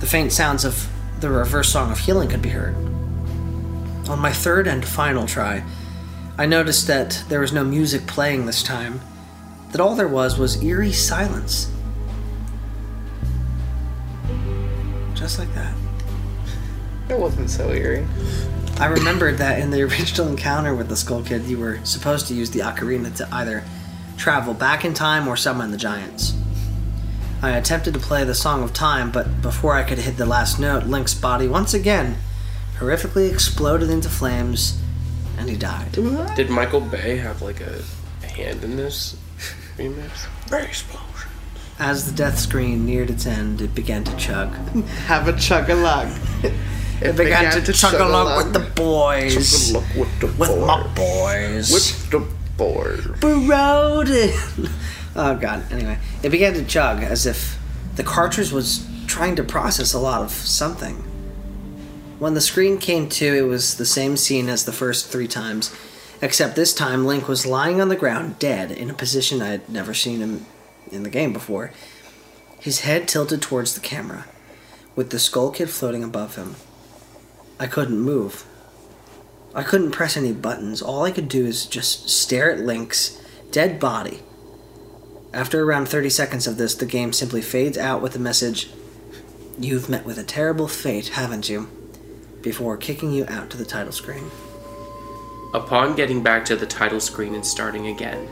[0.00, 0.88] the faint sounds of
[1.20, 2.74] the reverse song of healing could be heard.
[4.08, 5.62] On my third and final try,
[6.36, 9.00] I noticed that there was no music playing this time,
[9.70, 11.70] that all there was was eerie silence.
[15.14, 15.74] Just like that.
[17.10, 18.06] It wasn't so eerie.
[18.78, 22.34] I remembered that in the original encounter with the Skull Kid, you were supposed to
[22.34, 23.64] use the ocarina to either
[24.16, 26.34] travel back in time or summon the giants.
[27.42, 30.60] I attempted to play the Song of Time, but before I could hit the last
[30.60, 32.16] note, Link's body once again
[32.78, 34.80] horrifically exploded into flames,
[35.36, 35.92] and he died.
[36.36, 37.82] Did Michael Bay have like a,
[38.22, 39.16] a hand in this
[39.76, 40.28] remix?
[40.52, 41.30] Explosion.
[41.78, 44.52] As the death screen neared its end, it began to chug.
[45.06, 46.12] Have a chug a lug.
[47.00, 49.72] It began, to, chug along with the boys.
[49.96, 51.72] with the With my boys.
[51.72, 52.26] With the
[52.56, 53.00] boys.
[53.20, 54.70] Barodin.
[55.16, 55.64] Oh god.
[55.72, 57.58] Anyway, it began to chug as if
[57.96, 60.94] the cartridge was trying to process a lot of something.
[62.20, 65.74] When the screen came to, it was the same scene as the first three times,
[66.22, 69.68] except this time Link was lying on the ground, dead, in a position I had
[69.68, 70.46] never seen him
[70.92, 71.72] in the game before.
[72.60, 74.26] His head tilted towards the camera,
[74.94, 76.54] with the Skull Kid floating above him.
[77.60, 78.46] I couldn't move.
[79.54, 80.80] I couldn't press any buttons.
[80.80, 84.20] All I could do is just stare at Link's dead body.
[85.34, 88.70] After around 30 seconds of this, the game simply fades out with the message,
[89.58, 91.68] You've met with a terrible fate, haven't you?
[92.40, 94.30] Before kicking you out to the title screen.
[95.52, 98.26] Upon getting back to the title screen and starting again,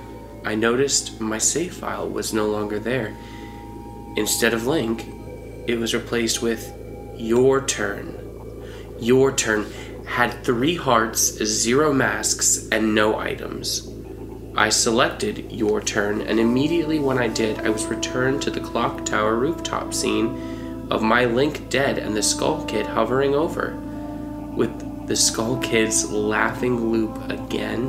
[0.47, 3.14] I noticed my save file was no longer there.
[4.16, 5.05] Instead of Link,
[5.66, 6.72] it was replaced with
[7.14, 8.18] Your Turn.
[9.01, 9.67] Your Turn
[10.07, 13.89] had three hearts, zero masks, and no items.
[14.57, 19.05] I selected Your Turn, and immediately when I did, I was returned to the clock
[19.05, 23.77] tower rooftop scene of my Link dead and the Skull Kid hovering over,
[24.57, 27.87] with the Skull Kid's laughing loop again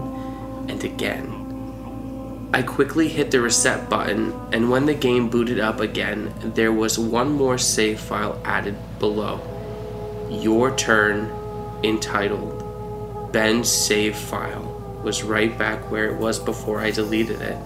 [0.70, 2.50] and again.
[2.54, 7.00] I quickly hit the reset button, and when the game booted up again, there was
[7.00, 9.42] one more save file added below.
[10.30, 11.32] Your turn,
[11.84, 14.62] entitled Ben's save file,
[15.04, 17.58] was right back where it was before I deleted it.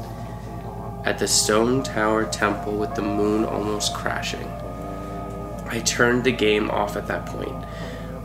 [1.03, 4.47] At the Stone Tower Temple with the moon almost crashing.
[5.67, 7.65] I turned the game off at that point.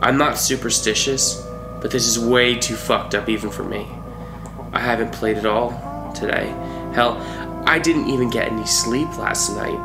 [0.01, 1.45] I'm not superstitious,
[1.81, 3.87] but this is way too fucked up even for me.
[4.71, 6.47] I haven't played at all today.
[6.93, 7.17] Hell,
[7.65, 9.79] I didn't even get any sleep last night.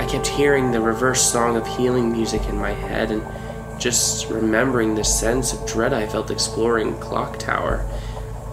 [0.00, 3.22] I kept hearing the reverse song of healing music in my head and
[3.78, 7.86] just remembering the sense of dread I felt exploring Clock Tower.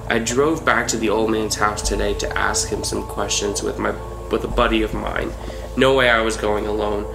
[0.09, 3.79] I drove back to the old man's house today to ask him some questions with
[3.79, 3.91] my
[4.31, 5.31] with a buddy of mine.
[5.77, 7.05] No way I was going alone,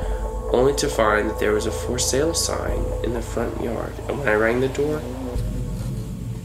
[0.52, 3.92] only to find that there was a for sale sign in the front yard.
[4.08, 5.02] And when I rang the door,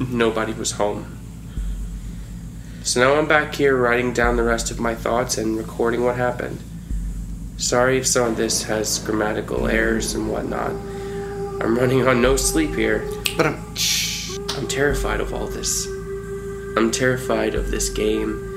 [0.09, 1.17] nobody was home.
[2.83, 6.15] So now I'm back here writing down the rest of my thoughts and recording what
[6.15, 6.59] happened.
[7.57, 10.73] Sorry if some of this has grammatical errors and whatnot.
[11.61, 13.07] I'm running on no sleep here.
[13.37, 13.75] But I'm.
[14.57, 15.87] I'm terrified of all this.
[16.75, 18.47] I'm terrified of this game.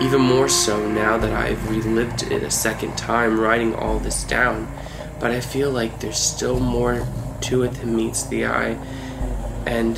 [0.00, 4.70] Even more so now that I've relived it a second time, writing all this down.
[5.18, 7.06] But I feel like there's still more
[7.42, 8.76] to it than meets the eye,
[9.66, 9.96] and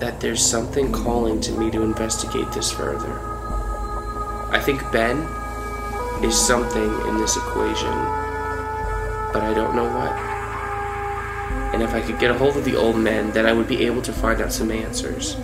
[0.00, 3.18] that there's something calling to me to investigate this further.
[4.50, 5.18] I think Ben
[6.22, 7.94] is something in this equation,
[9.32, 10.33] but I don't know what.
[11.74, 13.84] And if I could get a hold of the old men, then I would be
[13.84, 15.34] able to find out some answers.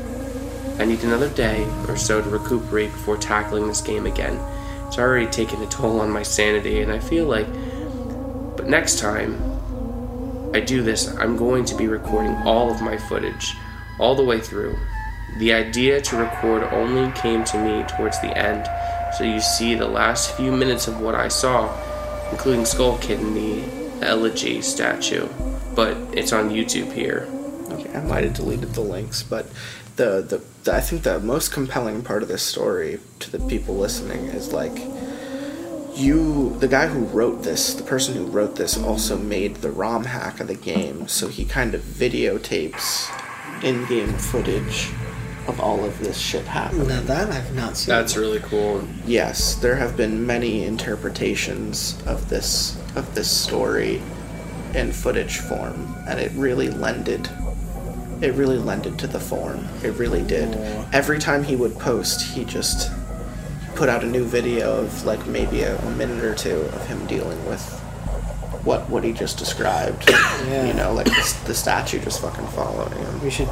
[0.79, 4.39] I need another day or so to recuperate before tackling this game again.
[4.87, 7.49] It's already taken a toll on my sanity, and I feel like.
[8.57, 9.43] But next time
[10.55, 13.57] I do this, I'm going to be recording all of my footage,
[13.99, 14.79] all the way through.
[15.39, 18.69] The idea to record only came to me towards the end,
[19.19, 21.77] so you see the last few minutes of what I saw,
[22.31, 25.29] including Skull Kid and the elegy statue.
[25.75, 27.29] But it's on YouTube here.
[27.71, 29.47] Okay, I might have deleted the links, but
[29.97, 33.77] the, the the I think the most compelling part of this story to the people
[33.77, 34.79] listening is like
[35.95, 40.05] you the guy who wrote this, the person who wrote this also made the ROM
[40.05, 43.11] hack of the game, so he kind of videotapes
[43.63, 44.91] in-game footage
[45.47, 46.89] of all of this shit happening.
[46.89, 47.95] Now that I've not seen.
[47.95, 48.87] That's really cool.
[49.07, 54.03] Yes, there have been many interpretations of this of this story
[54.75, 57.29] in footage form, and it really lended.
[58.21, 59.67] It really lended to the form.
[59.83, 60.55] It really did.
[60.93, 62.91] Every time he would post, he just
[63.75, 67.07] put out a new video of like maybe a, a minute or two of him
[67.07, 67.63] dealing with
[68.63, 70.05] what what he just described.
[70.09, 70.67] Yeah.
[70.67, 73.23] You know, like the, the statue just fucking following him.
[73.23, 73.49] We should.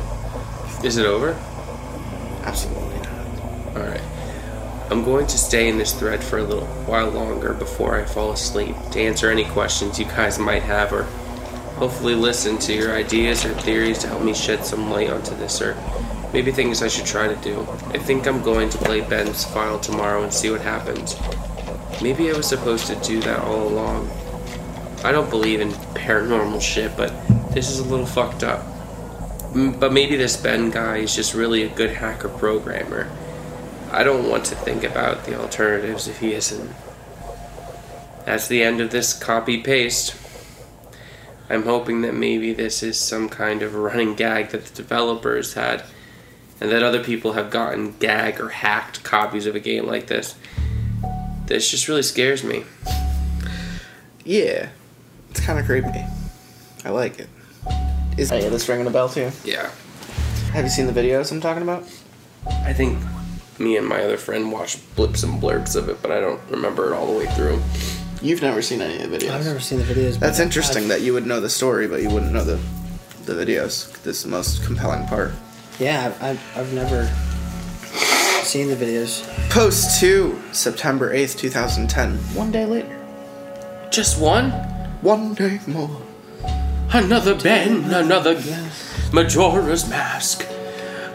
[0.84, 1.32] Is it over?
[2.44, 3.76] Absolutely not.
[3.76, 4.00] Alright.
[4.90, 8.32] I'm going to stay in this thread for a little while longer before I fall
[8.32, 11.02] asleep to answer any questions you guys might have or
[11.76, 15.60] hopefully listen to your ideas or theories to help me shed some light onto this
[15.60, 15.76] or
[16.32, 17.60] maybe things I should try to do.
[17.88, 21.16] I think I'm going to play Ben's file tomorrow and see what happens.
[22.02, 24.10] Maybe I was supposed to do that all along.
[25.04, 27.12] I don't believe in paranormal shit, but
[27.52, 28.64] this is a little fucked up.
[29.54, 33.08] M- But maybe this Ben guy is just really a good hacker programmer.
[33.90, 36.70] I don't want to think about the alternatives if he isn't.
[38.24, 40.14] That's the end of this copy paste.
[41.48, 45.82] I'm hoping that maybe this is some kind of running gag that the developers had,
[46.60, 50.34] and that other people have gotten gag or hacked copies of a game like this.
[51.46, 52.64] This just really scares me.
[54.24, 54.68] Yeah,
[55.30, 56.04] it's kind of creepy.
[56.84, 57.28] I like it.
[58.18, 59.30] Is hey, this ringing a bell too?
[59.44, 59.70] Yeah.
[60.52, 61.84] Have you seen the videos I'm talking about?
[62.46, 62.98] I think
[63.58, 66.92] me and my other friend watched blips and blurbs of it, but I don't remember
[66.92, 67.60] it all the way through.
[68.22, 69.30] You've never seen any of the videos.
[69.30, 70.12] I've never seen the videos.
[70.14, 72.58] but That's interesting I've- that you would know the story, but you wouldn't know the
[73.26, 73.92] the videos.
[74.02, 75.32] This is the most compelling part.
[75.78, 77.04] Yeah, I've, I've, I've never
[78.42, 79.22] seen the videos.
[79.50, 82.16] Post 2, September 8th, 2010.
[82.34, 82.94] One day later.
[83.90, 84.50] Just one?
[85.02, 86.00] One day more.
[86.90, 88.42] Another Ben, another
[89.12, 90.46] Majora's Mask.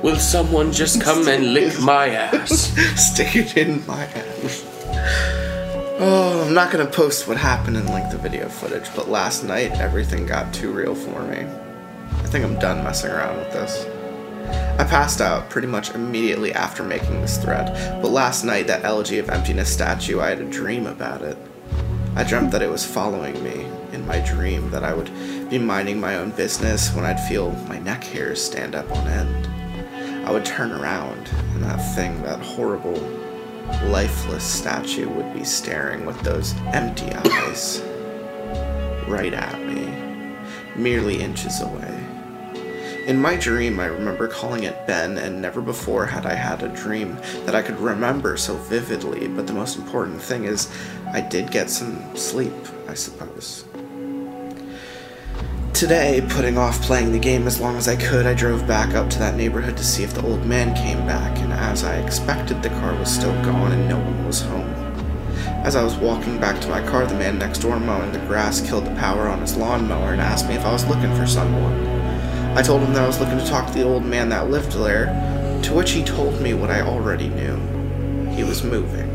[0.03, 2.51] Will someone just come and lick my ass?
[2.97, 4.65] Stick it in my ass.
[5.97, 9.71] Oh, I'm not gonna post what happened in like the video footage, but last night
[9.79, 11.47] everything got too real for me.
[12.19, 13.85] I think I'm done messing around with this.
[14.77, 19.19] I passed out pretty much immediately after making this thread, but last night that elegy
[19.19, 21.37] of emptiness statue, I had a dream about it.
[22.17, 25.09] I dreamt that it was following me in my dream, that I would
[25.49, 29.62] be minding my own business when I'd feel my neck hairs stand up on end.
[30.23, 32.97] I would turn around, and that thing, that horrible,
[33.85, 37.81] lifeless statue, would be staring with those empty eyes
[39.07, 39.93] right at me,
[40.75, 42.03] merely inches away.
[43.05, 46.69] In my dream, I remember calling it Ben, and never before had I had a
[46.69, 49.27] dream that I could remember so vividly.
[49.27, 50.71] But the most important thing is,
[51.11, 52.53] I did get some sleep,
[52.87, 53.65] I suppose.
[55.73, 59.09] Today, putting off playing the game as long as I could, I drove back up
[59.09, 62.61] to that neighborhood to see if the old man came back, and as I expected,
[62.61, 64.71] the car was still gone and no one was home.
[65.65, 68.61] As I was walking back to my car, the man next door mowing the grass
[68.61, 71.73] killed the power on his lawnmower and asked me if I was looking for someone.
[72.55, 74.73] I told him that I was looking to talk to the old man that lived
[74.73, 75.07] there,
[75.63, 77.57] to which he told me what I already knew.
[78.35, 79.09] He was moving,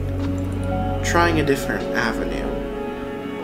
[1.05, 2.48] trying a different avenue.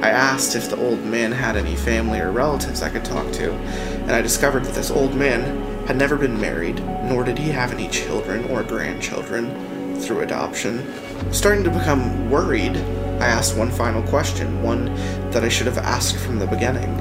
[0.00, 3.52] I asked if the old man had any family or relatives I could talk to,
[3.52, 7.72] and I discovered that this old man had never been married, nor did he have
[7.72, 10.84] any children or grandchildren through adoption.
[11.32, 12.76] Starting to become worried,
[13.20, 14.86] I asked one final question, one
[15.30, 16.98] that I should have asked from the beginning.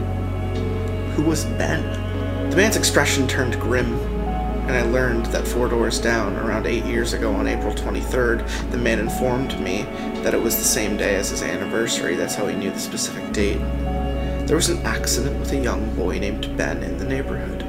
[1.15, 2.49] Who was Ben?
[2.49, 3.93] The man's expression turned grim,
[4.63, 8.77] and I learned that four doors down, around eight years ago on April 23rd, the
[8.77, 9.83] man informed me
[10.23, 12.15] that it was the same day as his anniversary.
[12.15, 13.59] That's how he knew the specific date.
[14.47, 17.65] There was an accident with a young boy named Ben in the neighborhood.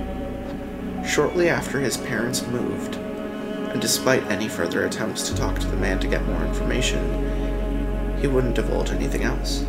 [1.05, 5.99] Shortly after his parents moved, and despite any further attempts to talk to the man
[5.99, 9.67] to get more information, he wouldn't divulge anything else.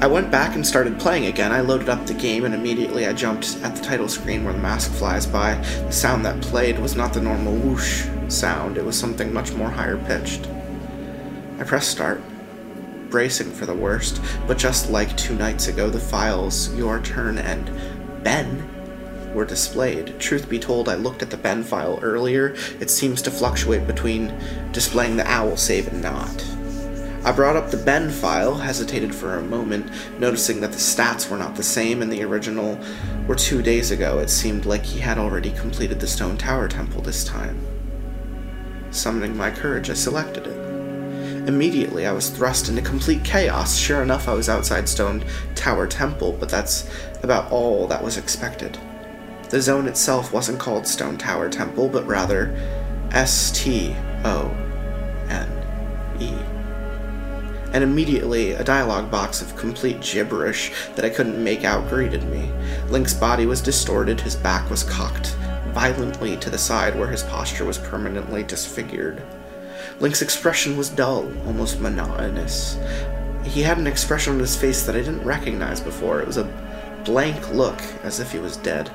[0.00, 1.50] I went back and started playing again.
[1.50, 4.60] I loaded up the game and immediately I jumped at the title screen where the
[4.60, 5.54] mask flies by.
[5.54, 9.70] The sound that played was not the normal whoosh sound, it was something much more
[9.70, 10.46] higher pitched.
[11.58, 12.22] I pressed start,
[13.10, 17.68] bracing for the worst, but just like two nights ago, the files Your Turn and
[18.22, 20.20] Ben were displayed.
[20.20, 22.54] Truth be told, I looked at the Ben file earlier.
[22.78, 24.32] It seems to fluctuate between
[24.70, 26.44] displaying the owl save and not.
[27.28, 31.36] I brought up the Ben file, hesitated for a moment, noticing that the stats were
[31.36, 32.80] not the same and the original
[33.26, 34.18] were two days ago.
[34.18, 37.60] It seemed like he had already completed the Stone Tower Temple this time.
[38.92, 41.46] Summoning my courage, I selected it.
[41.46, 43.76] Immediately, I was thrust into complete chaos.
[43.76, 45.22] Sure enough, I was outside Stone
[45.54, 46.88] Tower Temple, but that's
[47.22, 48.78] about all that was expected.
[49.50, 52.56] The zone itself wasn't called Stone Tower Temple, but rather
[53.12, 54.48] S T O
[55.28, 56.57] N E.
[57.72, 62.50] And immediately, a dialogue box of complete gibberish that I couldn't make out greeted me.
[62.88, 65.36] Link's body was distorted, his back was cocked
[65.72, 69.22] violently to the side where his posture was permanently disfigured.
[70.00, 72.78] Link's expression was dull, almost monotonous.
[73.44, 76.20] He had an expression on his face that I didn't recognize before.
[76.20, 76.50] It was a
[77.04, 78.90] blank look, as if he was dead.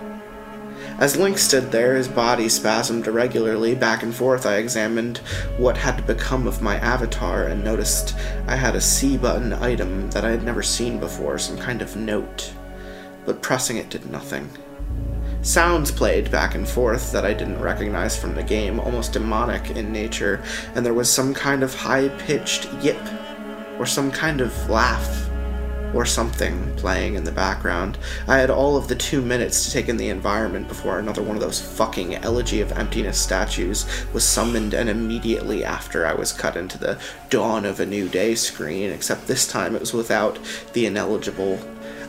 [1.04, 5.18] As Link stood there, his body spasmed irregularly back and forth, I examined
[5.58, 8.16] what had become of my avatar and noticed
[8.48, 11.98] I had a C button item that I had never seen before, some kind of
[11.98, 12.54] note.
[13.26, 14.50] But pressing it did nothing.
[15.42, 19.92] Sounds played back and forth that I didn't recognize from the game, almost demonic in
[19.92, 20.42] nature,
[20.74, 23.02] and there was some kind of high pitched yip,
[23.78, 25.23] or some kind of laugh,
[25.94, 27.98] or something playing in the background.
[28.28, 31.36] I had all of the two minutes to take in the environment before another one
[31.36, 36.56] of those fucking Elegy of Emptiness statues was summoned, and immediately after I was cut
[36.56, 40.40] into the Dawn of a New Day screen, except this time it was without
[40.74, 41.60] the ineligible.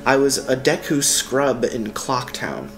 [0.06, 2.70] I was a Deku scrub in Clocktown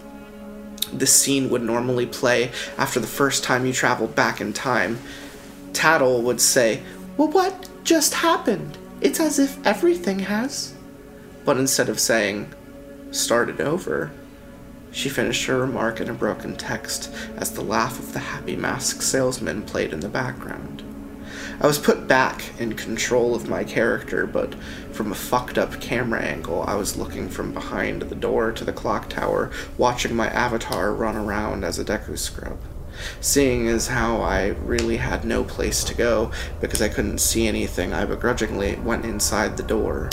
[0.93, 4.99] this scene would normally play after the first time you traveled back in time.
[5.73, 6.83] Tatl would say,
[7.17, 8.79] Well, what just happened?
[9.01, 10.75] It's as if everything has.
[11.47, 12.53] But instead of saying,
[13.13, 14.11] start it over,
[14.91, 19.01] she finished her remark in a broken text as the laugh of the happy mask
[19.01, 20.83] salesman played in the background.
[21.61, 24.57] I was put back in control of my character, but
[24.91, 28.73] from a fucked up camera angle, I was looking from behind the door to the
[28.73, 32.59] clock tower, watching my avatar run around as a Deku scrub.
[33.21, 37.93] Seeing as how I really had no place to go because I couldn't see anything,
[37.93, 40.11] I begrudgingly went inside the door.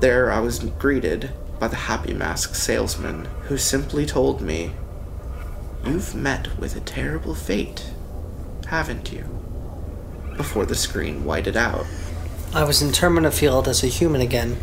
[0.00, 4.72] There I was greeted by the Happy Mask salesman, who simply told me,
[5.84, 7.92] You've met with a terrible fate,
[8.66, 9.24] haven't you?
[10.38, 11.84] Before the screen whited out.
[12.54, 14.56] I was in Termina Field as a human again.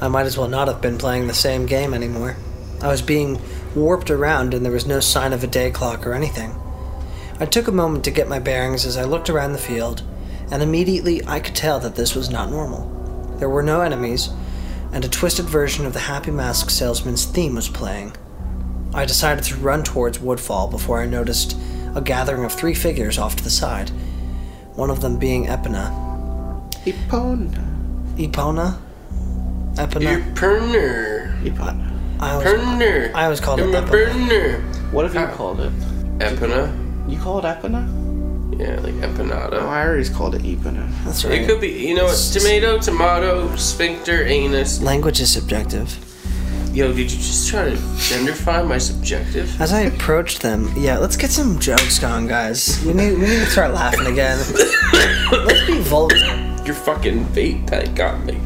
[0.00, 2.36] I might as well not have been playing the same game anymore.
[2.80, 3.42] I was being
[3.74, 6.54] warped around and there was no sign of a day clock or anything.
[7.40, 10.04] I took a moment to get my bearings as I looked around the field,
[10.52, 12.86] and immediately I could tell that this was not normal.
[13.38, 14.30] There were no enemies,
[14.92, 18.12] and a twisted version of the Happy Mask salesman's theme was playing.
[18.92, 21.56] I decided to run towards Woodfall before I noticed
[21.94, 23.90] a gathering of three figures off to the side,
[24.74, 25.90] one of them being Epina.
[26.84, 28.16] Epona.
[28.16, 28.78] Epona?
[29.74, 30.34] Epina?
[30.34, 31.40] Perner.
[31.42, 31.86] Epona.
[32.20, 33.14] I always, Perner.
[33.14, 34.92] I always called it I'm Epina.
[34.92, 35.72] What have you called it?
[36.18, 37.10] Epina.
[37.10, 37.99] You call it Epona?
[38.60, 39.62] Yeah, like Oh, empanada.
[39.62, 40.86] I always called it Epona.
[41.04, 41.40] That's right.
[41.40, 44.82] It could be, you know it's Tomato, tomato, sphincter, anus.
[44.82, 45.88] Language is subjective.
[46.74, 49.60] Yo, did you just try to genderfy my subjective?
[49.60, 52.84] As I approached them, yeah, let's get some jokes going, guys.
[52.84, 54.38] We need we need to start laughing again.
[55.32, 56.16] let's be vulgar.
[56.64, 58.38] Your fucking vape pen got me.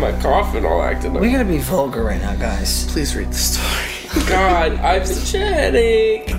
[0.00, 1.20] my coffin all acting up.
[1.20, 2.86] We gotta be vulgar right now, guys.
[2.92, 4.26] Please read the story.
[4.28, 6.30] God, I'm such a headache.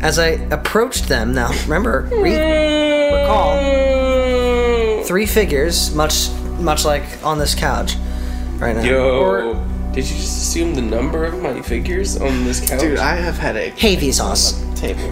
[0.00, 6.30] As I approached them, now remember, re- recall three figures, much
[6.60, 7.94] much like on this couch,
[8.58, 8.82] right now.
[8.82, 9.54] Yo, Or
[9.92, 12.80] did you just assume the number of my figures on this couch?
[12.80, 13.78] Dude, I have headache.
[13.78, 14.54] hey, Vsauce.
[14.76, 15.10] Table.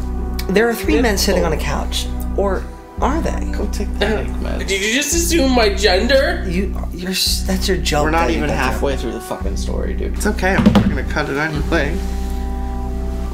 [0.53, 2.07] There are three men sitting on a couch,
[2.37, 2.63] or
[3.01, 3.51] are they?
[3.53, 4.67] Go take the uh, headache meds.
[4.69, 6.45] Did you just assume my gender?
[6.49, 7.11] You, you're
[7.47, 8.05] that's your joke.
[8.05, 10.15] We're not even halfway through the fucking story, dude.
[10.15, 10.55] It's okay.
[10.55, 11.97] I'm not gonna cut it anyway.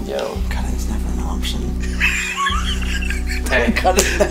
[0.07, 1.02] Yo, Cutting's never an
[1.33, 1.61] option.
[3.51, 3.71] hey,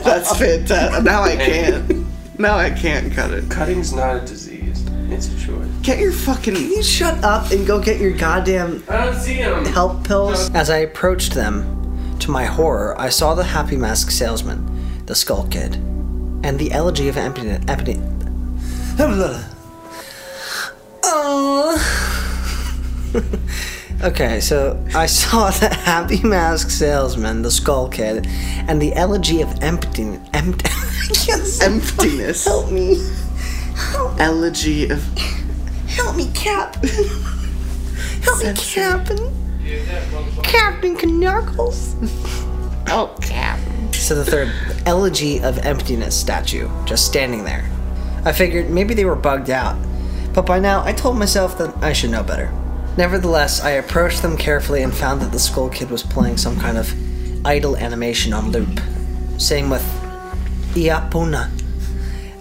[0.03, 1.03] That's fantastic.
[1.03, 2.05] Now I can't.
[2.39, 3.49] Now I can't cut it.
[3.49, 4.85] cutting's not a disease.
[5.09, 5.67] It's a choice.
[5.81, 6.55] Get your fucking.
[6.55, 9.65] You shut up and go get your goddamn I don't see him.
[9.65, 10.49] help pills.
[10.55, 11.77] As I approached them,
[12.19, 14.61] To my horror, I saw the Happy Mask salesman,
[15.07, 15.75] the Skull Kid,
[16.43, 17.63] and the Elegy of Emptiness.
[17.67, 17.99] Empty-
[21.03, 21.77] oh.
[24.03, 28.27] okay, so I saw the Happy Mask salesman, the Skull Kid,
[28.67, 30.27] and the Elegy of Emptiness.
[30.33, 30.67] Empt-
[31.61, 32.45] Emptiness.
[32.45, 33.01] Help me.
[34.19, 35.03] Elegy of.
[35.87, 36.75] Help me, Cap.
[38.23, 39.31] Help me, Captain.
[40.43, 41.95] Captain Knuckles.
[42.87, 43.59] Oh, cap.
[43.93, 44.51] So the third
[44.85, 47.69] elegy of emptiness statue, just standing there.
[48.25, 49.77] I figured maybe they were bugged out,
[50.33, 52.51] but by now I told myself that I should know better.
[52.97, 56.77] Nevertheless, I approached them carefully and found that the Skull Kid was playing some kind
[56.77, 56.93] of
[57.45, 58.79] idle animation on loop.
[59.37, 59.83] Same with
[60.73, 61.49] Iapuna.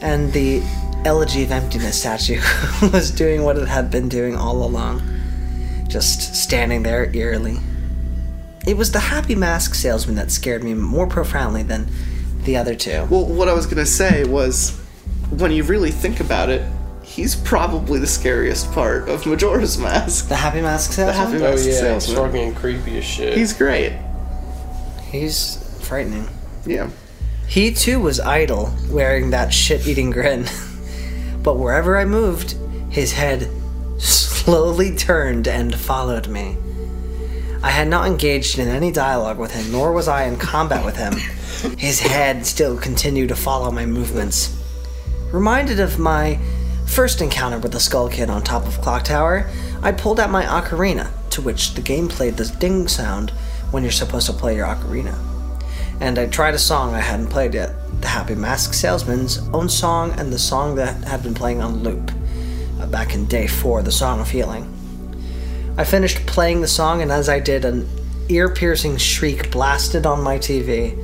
[0.01, 0.63] And the
[1.05, 2.41] elegy of emptiness statue
[2.93, 5.03] was doing what it had been doing all along,
[5.89, 7.59] just standing there eerily.
[8.67, 11.89] It was the happy mask salesman that scared me more profoundly than
[12.43, 13.07] the other two.
[13.11, 14.79] Well, what I was gonna say was,
[15.31, 16.63] when you really think about it,
[17.21, 20.29] he's probably the scariest part of Majora's Mask.
[20.29, 21.07] The happy mask salesman.
[21.07, 21.41] The salesman?
[21.41, 22.17] happy Oh mask yeah, salesman.
[22.17, 23.37] fucking creepy as shit.
[23.37, 23.93] He's great.
[25.11, 26.27] He's frightening.
[26.65, 26.89] Yeah.
[27.47, 30.47] He too was idle, wearing that shit eating grin.
[31.43, 32.57] but wherever I moved,
[32.89, 33.51] his head
[33.99, 36.57] slowly turned and followed me.
[37.63, 40.97] I had not engaged in any dialogue with him, nor was I in combat with
[40.97, 41.13] him.
[41.77, 44.57] His head still continued to follow my movements.
[45.31, 46.39] Reminded of my
[46.91, 49.49] first encounter with the Skull Kid on top of Clock Tower,
[49.83, 53.31] I pulled out my ocarina, to which the game played this ding sound
[53.71, 55.19] when you're supposed to play your ocarina
[56.01, 60.19] and I tried a song I hadn't played yet the Happy Mask Salesman's own song
[60.19, 62.11] and the song that had been playing on loop
[62.81, 64.67] uh, back in day four, the Song of Healing.
[65.77, 67.87] I finished playing the song, and as I did, an
[68.31, 70.97] ear piercing shriek blasted on my TV.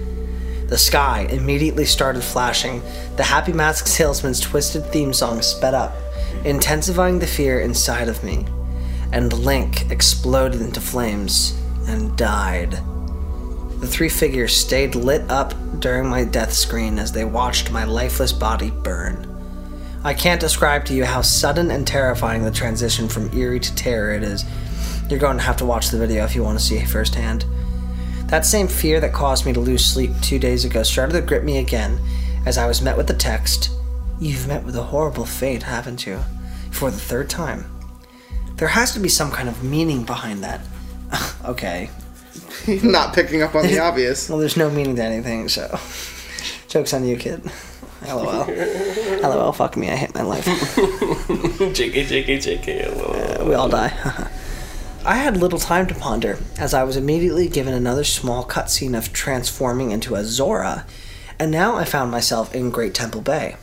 [0.68, 2.82] The sky immediately started flashing.
[3.16, 5.94] The Happy Mask Salesman's twisted theme song sped up,
[6.44, 8.46] intensifying the fear inside of me.
[9.12, 11.56] And Link exploded into flames
[11.86, 12.72] and died.
[13.80, 18.32] The three figures stayed lit up during my death screen as they watched my lifeless
[18.32, 19.32] body burn.
[20.02, 24.14] I can't describe to you how sudden and terrifying the transition from eerie to terror
[24.14, 24.44] it is.
[25.08, 27.44] You're going to have to watch the video if you want to see it firsthand.
[28.28, 31.44] That same fear that caused me to lose sleep two days ago started to grip
[31.44, 32.00] me again
[32.44, 33.70] as I was met with the text
[34.18, 36.20] You've met with a horrible fate, haven't you?
[36.70, 37.70] For the third time.
[38.56, 40.62] There has to be some kind of meaning behind that.
[41.44, 41.90] okay,
[42.82, 44.28] Not picking up on the obvious.
[44.28, 45.78] well, there's no meaning to anything, so.
[46.68, 47.42] Joke's on you, kid.
[48.06, 48.46] LOL.
[49.22, 50.44] LOL, fuck me, I hate my life.
[50.46, 53.38] JK, JK, JK.
[53.38, 53.48] lol.
[53.48, 54.28] We all die.
[55.06, 59.12] I had little time to ponder, as I was immediately given another small cutscene of
[59.12, 60.84] transforming into a Zora,
[61.38, 63.54] and now I found myself in Great Temple Bay.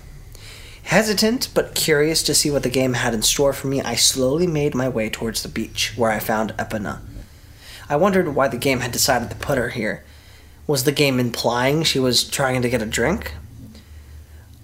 [0.84, 4.48] Hesitant but curious to see what the game had in store for me, I slowly
[4.48, 7.02] made my way towards the beach, where I found Epona.
[7.90, 10.06] I wondered why the game had decided to put her here.
[10.66, 13.34] Was the game implying she was trying to get a drink?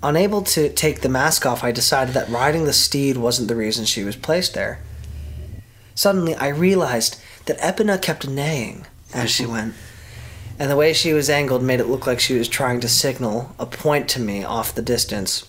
[0.02, 3.84] Unable to take the mask off, I decided that riding the steed wasn't the reason
[3.84, 4.80] she was placed there.
[6.00, 9.74] Suddenly, I realized that Epona kept neighing as she went,
[10.58, 13.54] and the way she was angled made it look like she was trying to signal
[13.60, 15.46] a point to me off the distance.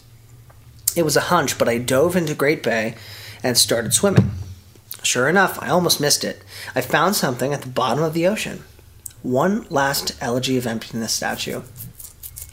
[0.96, 2.96] It was a hunch, but I dove into Great Bay
[3.44, 4.32] and started swimming.
[5.04, 6.42] Sure enough, I almost missed it.
[6.74, 8.64] I found something at the bottom of the ocean.
[9.22, 11.62] One last Elegy of Emptiness statue.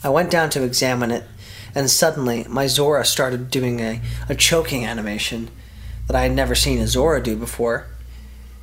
[0.03, 1.23] I went down to examine it,
[1.73, 5.49] and suddenly my Zora started doing a, a choking animation
[6.07, 7.85] that I had never seen a Zora do before,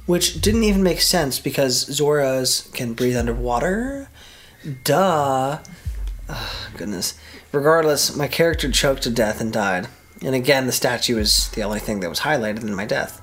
[0.06, 4.08] which didn't even make sense because Zoras can breathe underwater.
[4.82, 5.58] Duh.
[6.28, 7.18] Ah, goodness.
[7.52, 9.88] Regardless, my character choked to death and died.
[10.22, 13.20] And again, the statue was the only thing that was highlighted in my death.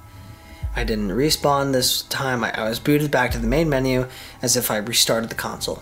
[0.76, 2.44] I didn't respawn this time.
[2.44, 4.08] I, I was booted back to the main menu
[4.42, 5.82] as if I restarted the console.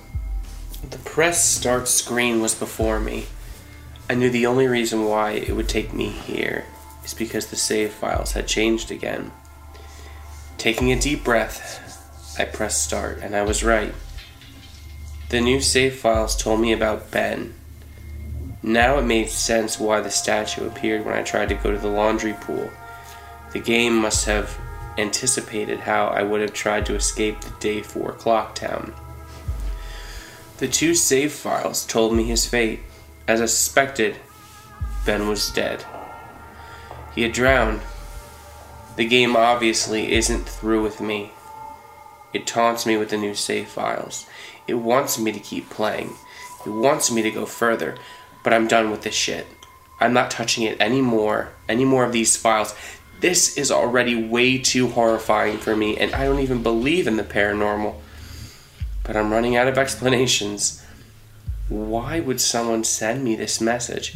[0.90, 3.28] The press start screen was before me.
[4.10, 6.66] I knew the only reason why it would take me here
[7.10, 9.32] is because the save files had changed again.
[10.60, 13.94] Taking a deep breath, I pressed start, and I was right.
[15.30, 17.56] The new save files told me about Ben.
[18.62, 21.88] Now it made sense why the statue appeared when I tried to go to the
[21.88, 22.70] laundry pool.
[23.54, 24.56] The game must have
[24.98, 28.94] anticipated how I would have tried to escape the day 4 clock town.
[30.58, 32.82] The two save files told me his fate.
[33.28, 34.18] As I suspected,
[35.06, 35.86] Ben was dead.
[37.16, 37.82] He had drowned.
[38.96, 41.32] The game obviously isn't through with me.
[42.34, 44.28] It taunts me with the new save files.
[44.68, 46.16] It wants me to keep playing.
[46.66, 47.98] It wants me to go further,
[48.44, 49.48] but I'm done with this shit.
[50.00, 51.50] I'm not touching it anymore.
[51.68, 52.76] Any more of these files.
[53.20, 57.24] This is already way too horrifying for me, and I don't even believe in the
[57.24, 57.96] paranormal.
[59.04, 60.84] But I'm running out of explanations.
[61.68, 64.16] Why would someone send me this message?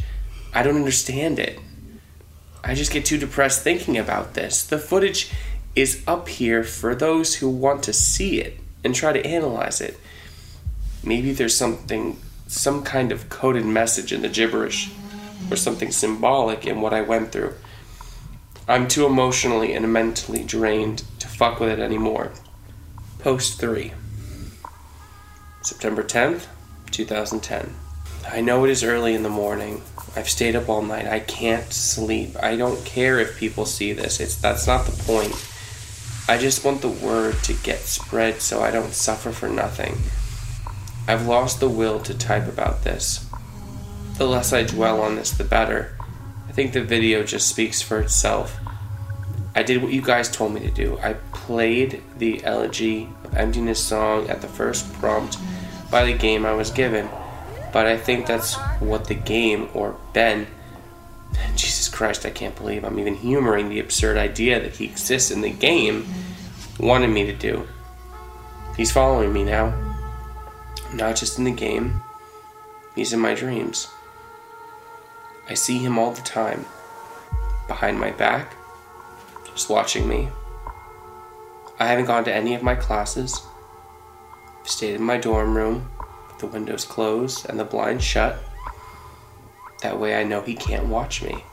[0.54, 1.58] I don't understand it.
[2.66, 4.64] I just get too depressed thinking about this.
[4.64, 5.30] The footage
[5.76, 9.98] is up here for those who want to see it and try to analyze it.
[11.02, 14.90] Maybe there's something, some kind of coded message in the gibberish,
[15.50, 17.54] or something symbolic in what I went through.
[18.66, 22.32] I'm too emotionally and mentally drained to fuck with it anymore.
[23.18, 23.92] Post 3
[25.62, 26.46] September 10th,
[26.90, 27.74] 2010.
[28.30, 29.82] I know it is early in the morning.
[30.16, 31.06] I've stayed up all night.
[31.06, 32.36] I can't sleep.
[32.40, 34.20] I don't care if people see this.
[34.20, 35.34] It's that's not the point.
[36.28, 39.96] I just want the word to get spread so I don't suffer for nothing.
[41.06, 43.28] I've lost the will to type about this.
[44.16, 45.98] The less I dwell on this, the better.
[46.48, 48.56] I think the video just speaks for itself.
[49.54, 50.98] I did what you guys told me to do.
[51.02, 55.36] I played the Elegy of Emptiness song at the first prompt
[55.90, 57.08] by the game I was given.
[57.74, 60.46] But I think that's what the game, or Ben,
[61.56, 65.40] Jesus Christ, I can't believe I'm even humoring the absurd idea that he exists in
[65.40, 66.06] the game,
[66.78, 67.66] wanted me to do.
[68.76, 69.74] He's following me now.
[70.92, 72.00] Not just in the game,
[72.94, 73.88] he's in my dreams.
[75.50, 76.66] I see him all the time,
[77.66, 78.54] behind my back,
[79.52, 80.28] just watching me.
[81.80, 83.42] I haven't gone to any of my classes.
[84.62, 85.90] Stayed in my dorm room
[86.44, 88.38] the windows closed and the blinds shut.
[89.82, 91.44] That way I know he can't watch me.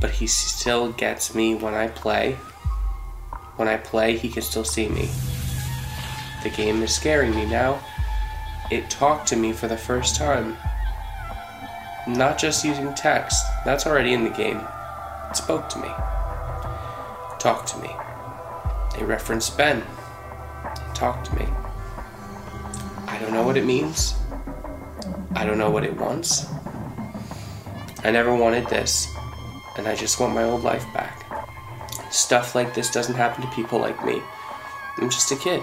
[0.00, 2.34] But he still gets me when I play.
[3.56, 5.10] When I play, he can still see me.
[6.42, 7.80] The game is scaring me now.
[8.70, 10.56] It talked to me for the first time.
[12.06, 14.60] Not just using text, that's already in the game.
[15.28, 15.88] It spoke to me.
[17.38, 17.90] Talked to me.
[18.98, 19.82] It referenced Ben.
[20.94, 21.59] Talked to me.
[23.10, 24.14] I don't know what it means.
[25.34, 26.46] I don't know what it wants.
[28.04, 29.08] I never wanted this,
[29.76, 31.26] and I just want my old life back.
[32.12, 34.22] Stuff like this doesn't happen to people like me.
[34.96, 35.60] I'm just a kid.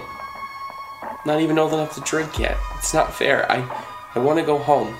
[1.24, 2.56] Not even old enough to drink yet.
[2.76, 3.50] It's not fair.
[3.50, 3.66] I,
[4.14, 4.94] I want to go home.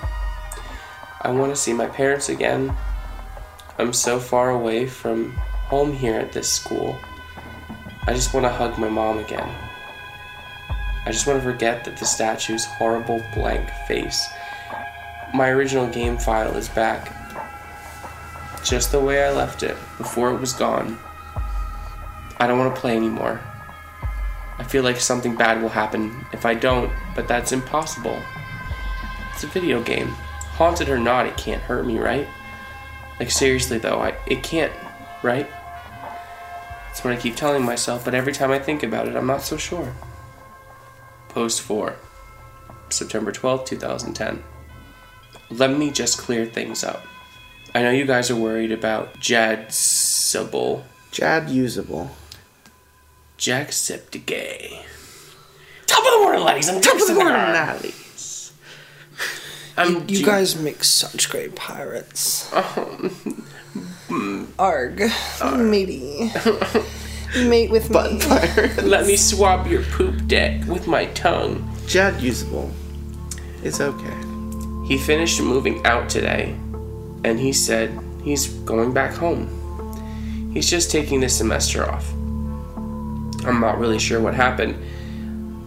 [1.20, 2.74] I want to see my parents again.
[3.78, 5.32] I'm so far away from
[5.68, 6.98] home here at this school.
[8.06, 9.67] I just want to hug my mom again.
[11.06, 14.28] I just want to forget that the statue's horrible blank face.
[15.34, 17.14] My original game file is back.
[18.64, 20.98] Just the way I left it before it was gone.
[22.38, 23.40] I don't want to play anymore.
[24.58, 28.20] I feel like something bad will happen if I don't, but that's impossible.
[29.32, 30.08] It's a video game.
[30.58, 32.26] Haunted or not, it can't hurt me, right?
[33.20, 34.72] Like seriously though, I it can't,
[35.22, 35.48] right?
[36.86, 39.42] That's what I keep telling myself, but every time I think about it, I'm not
[39.42, 39.92] so sure.
[41.28, 41.94] Post 4,
[42.90, 44.42] September 12th, 2010.
[45.50, 47.04] Let me just clear things up.
[47.74, 50.82] I know you guys are worried about Jadsable.
[51.10, 52.10] Jad usable.
[53.38, 54.82] Jacksepticeye.
[55.86, 56.68] Top of the morning, ladies.
[56.68, 57.92] I'm top of the morning.
[59.76, 62.52] I'm You Ju- guys make such great pirates.
[64.58, 65.02] Arg,
[65.56, 66.32] matey.
[67.36, 68.20] Mate with Butt me.
[68.20, 68.84] pirate.
[68.84, 71.68] Let me swab your poop deck with my tongue.
[71.86, 72.70] Jad usable.
[73.62, 74.16] It's okay.
[74.86, 76.56] He finished moving out today,
[77.24, 79.48] and he said he's going back home.
[80.54, 82.10] He's just taking this semester off.
[83.44, 84.76] I'm not really sure what happened.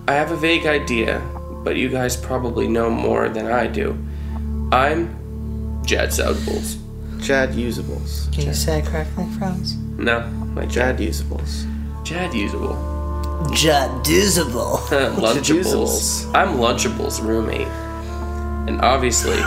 [0.08, 1.22] I have a vague idea,
[1.64, 3.98] but you guys probably know more than I do.
[4.72, 6.78] I'm Jad Soudables.
[7.20, 8.34] Jad usables.
[8.34, 9.78] Can you say it correctly, Franz?
[10.02, 10.22] No,
[10.56, 11.08] my Jad Jad.
[11.10, 11.66] usables.
[12.04, 12.76] Jad usable.
[13.52, 14.78] Jaduzable.
[15.16, 16.26] Lunchables.
[16.34, 17.68] I'm Lunchable's roommate.
[18.68, 19.38] And obviously,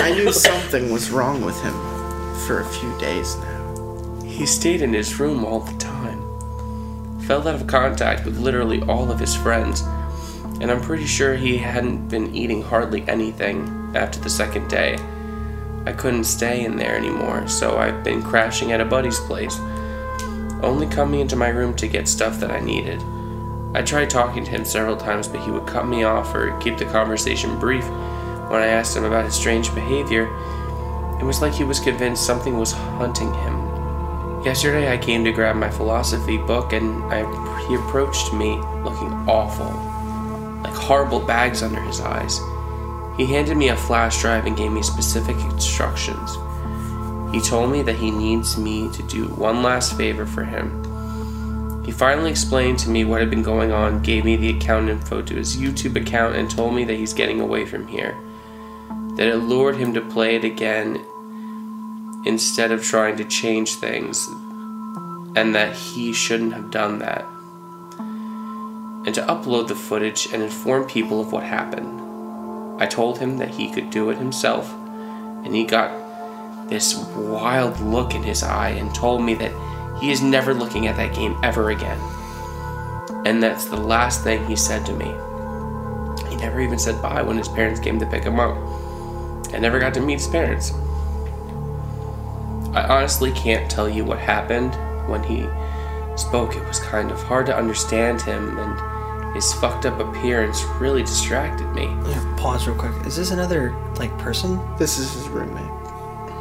[0.00, 1.72] I knew something was wrong with him
[2.46, 4.22] for a few days now.
[4.24, 6.18] he stayed in his room all the time.
[7.22, 9.82] Fell out of contact with literally all of his friends.
[10.60, 14.96] And I'm pretty sure he hadn't been eating hardly anything after the second day.
[15.88, 19.58] I couldn't stay in there anymore, so I've been crashing at a buddy's place,
[20.60, 23.02] only coming into my room to get stuff that I needed.
[23.74, 26.76] I tried talking to him several times, but he would cut me off or keep
[26.76, 27.88] the conversation brief
[28.50, 30.24] when I asked him about his strange behavior.
[31.22, 34.44] It was like he was convinced something was hunting him.
[34.44, 37.20] Yesterday, I came to grab my philosophy book, and I,
[37.66, 39.70] he approached me looking awful,
[40.62, 42.38] like horrible bags under his eyes.
[43.18, 46.36] He handed me a flash drive and gave me specific instructions.
[47.34, 50.84] He told me that he needs me to do one last favor for him.
[51.84, 55.20] He finally explained to me what had been going on, gave me the account info
[55.22, 58.16] to his YouTube account, and told me that he's getting away from here.
[59.16, 61.04] That it lured him to play it again
[62.24, 64.28] instead of trying to change things,
[65.34, 67.24] and that he shouldn't have done that.
[67.98, 71.97] And to upload the footage and inform people of what happened.
[72.78, 74.72] I told him that he could do it himself,
[75.44, 75.90] and he got
[76.68, 80.96] this wild look in his eye and told me that he is never looking at
[80.96, 81.98] that game ever again.
[83.24, 85.06] And that's the last thing he said to me.
[86.30, 88.56] He never even said bye when his parents came to pick him up.
[89.52, 90.72] I never got to meet his parents.
[92.74, 94.74] I honestly can't tell you what happened
[95.08, 95.48] when he
[96.16, 96.54] spoke.
[96.54, 98.97] It was kind of hard to understand him, and
[99.34, 101.84] his fucked up appearance really distracted me.
[101.84, 102.92] Yeah, Pause real quick.
[103.06, 104.58] Is this another like person?
[104.78, 105.70] This is his roommate.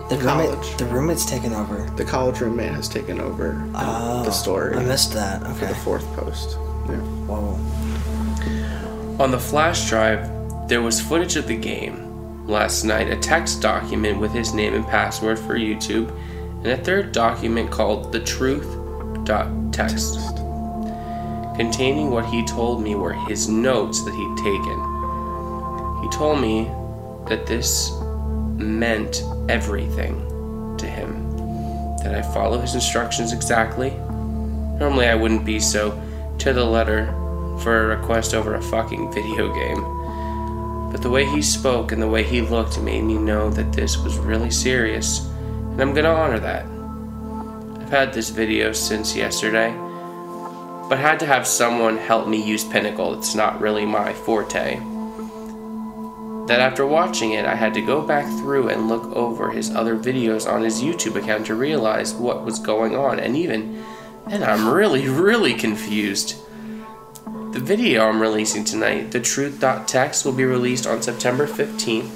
[0.10, 0.50] The College.
[0.58, 0.78] roommate.
[0.78, 1.86] The roommate's taken over.
[1.98, 5.42] The college roommate has taken over Oh, the story I missed that.
[5.44, 5.54] Okay.
[5.60, 6.58] for the fourth post.
[6.88, 6.96] Yeah.
[7.28, 7.58] Whoa.
[9.22, 10.30] On the flash drive,
[10.70, 12.04] there was footage of the game.
[12.48, 16.10] Last night, a text document with his name and password for YouTube,
[16.64, 20.16] and a third document called the truth.text,
[21.58, 24.78] containing what he told me were his notes that he'd taken.
[26.04, 26.72] He told me
[27.28, 27.92] that this
[28.56, 30.16] meant everything
[30.78, 31.36] to him,
[32.04, 33.90] that I follow his instructions exactly.
[34.80, 36.00] Normally, I wouldn't be so
[36.38, 37.08] to the letter
[37.64, 40.92] for a request over a fucking video game.
[40.92, 43.98] But the way he spoke and the way he looked made me know that this
[43.98, 46.66] was really serious, and I'm gonna honor that.
[47.82, 49.74] I've had this video since yesterday,
[50.90, 53.18] but had to have someone help me use Pinnacle.
[53.18, 54.80] It's not really my forte.
[56.48, 59.98] That after watching it, I had to go back through and look over his other
[59.98, 63.84] videos on his YouTube account to realize what was going on, and even
[64.30, 66.36] and I'm really, really confused.
[67.54, 72.12] The video I'm releasing tonight, the truth.text, will be released on September 15th,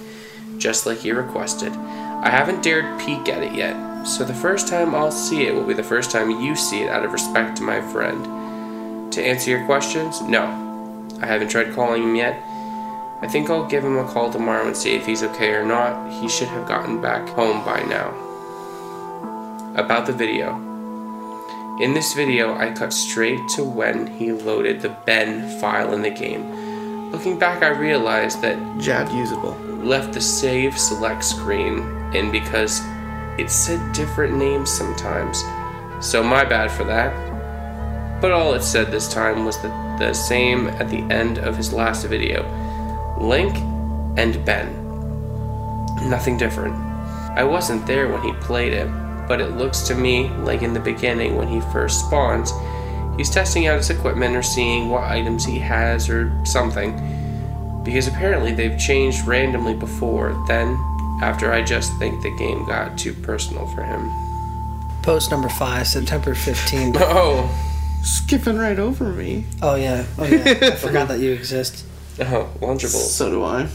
[0.57, 1.71] just like you requested.
[1.71, 5.63] I haven't dared peek at it yet, so the first time I'll see it will
[5.63, 8.40] be the first time you see it out of respect to my friend.
[9.11, 10.43] To answer your questions, no.
[11.21, 12.41] I haven't tried calling him yet.
[13.21, 16.11] I think I'll give him a call tomorrow and see if he's okay or not.
[16.21, 18.15] He should have gotten back home by now.
[19.75, 20.55] About the video.
[21.79, 26.09] In this video, I cut straight to when he loaded the Ben file in the
[26.09, 27.11] game.
[27.11, 29.83] Looking back, I realized that Jadusable.
[29.83, 31.79] left the save select screen
[32.13, 32.81] in because
[33.37, 35.43] it said different names sometimes.
[35.99, 37.30] So my bad for that.
[38.21, 39.69] But all it said this time was the,
[39.99, 42.43] the same at the end of his last video
[43.19, 43.55] Link
[44.17, 44.77] and Ben.
[46.09, 46.75] Nothing different.
[47.35, 48.87] I wasn't there when he played it,
[49.27, 52.51] but it looks to me like in the beginning when he first spawns,
[53.17, 56.93] he's testing out his equipment or seeing what items he has or something
[57.83, 60.33] because apparently they've changed randomly before.
[60.47, 60.77] Then,
[61.21, 64.11] after I just think the game got too personal for him.
[65.01, 66.97] Post number five, September 15th.
[67.01, 67.49] Oh,
[68.03, 69.45] Skipping right over me.
[69.61, 70.05] Oh, yeah.
[70.17, 70.43] Oh, yeah.
[70.61, 71.85] I forgot that you exist.
[72.19, 73.09] oh, Lunchables.
[73.09, 73.67] So do I.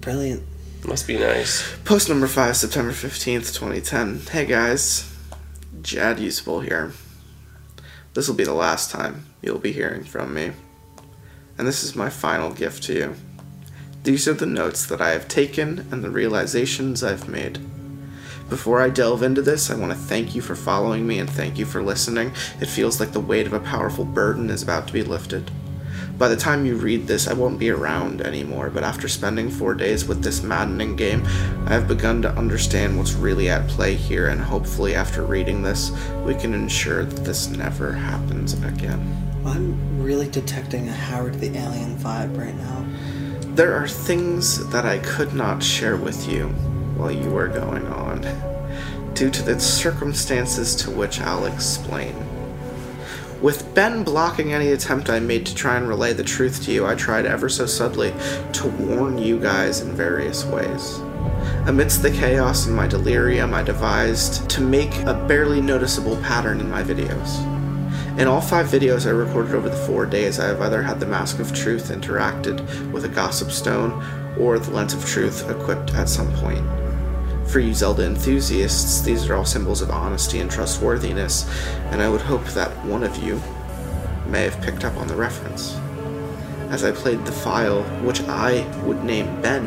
[0.00, 0.42] Brilliant.
[0.86, 1.62] Must be nice.
[1.84, 4.20] Post number five, September 15th, 2010.
[4.30, 5.14] Hey guys,
[5.82, 6.92] Jadusable here.
[8.14, 10.52] This will be the last time you'll be hearing from me.
[11.58, 13.14] And this is my final gift to you.
[14.04, 17.58] These are the notes that I have taken and the realizations I've made.
[18.50, 21.56] Before I delve into this, I want to thank you for following me and thank
[21.56, 22.32] you for listening.
[22.60, 25.48] It feels like the weight of a powerful burden is about to be lifted.
[26.18, 29.74] By the time you read this, I won't be around anymore, but after spending four
[29.74, 31.24] days with this maddening game,
[31.66, 35.92] I have begun to understand what's really at play here, and hopefully, after reading this,
[36.24, 39.00] we can ensure that this never happens again.
[39.46, 42.84] I'm really detecting a Howard the Alien vibe right now.
[43.54, 46.52] There are things that I could not share with you
[47.00, 48.09] while you were going on,
[49.14, 52.14] due to the circumstances to which I'll explain.
[53.42, 56.86] With Ben blocking any attempt I made to try and relay the truth to you,
[56.86, 58.12] I tried ever so subtly
[58.52, 60.98] to warn you guys in various ways.
[61.66, 66.70] Amidst the chaos and my delirium, I devised to make a barely noticeable pattern in
[66.70, 67.46] my videos.
[68.18, 71.06] In all five videos I recorded over the four days, I have either had the
[71.06, 73.92] Mask of Truth interacted with a Gossip Stone
[74.38, 76.79] or the Lens of Truth equipped at some point.
[77.50, 81.50] For you Zelda enthusiasts, these are all symbols of honesty and trustworthiness,
[81.90, 83.42] and I would hope that one of you
[84.28, 85.76] may have picked up on the reference.
[86.68, 89.66] As I played the file, which I would name Ben,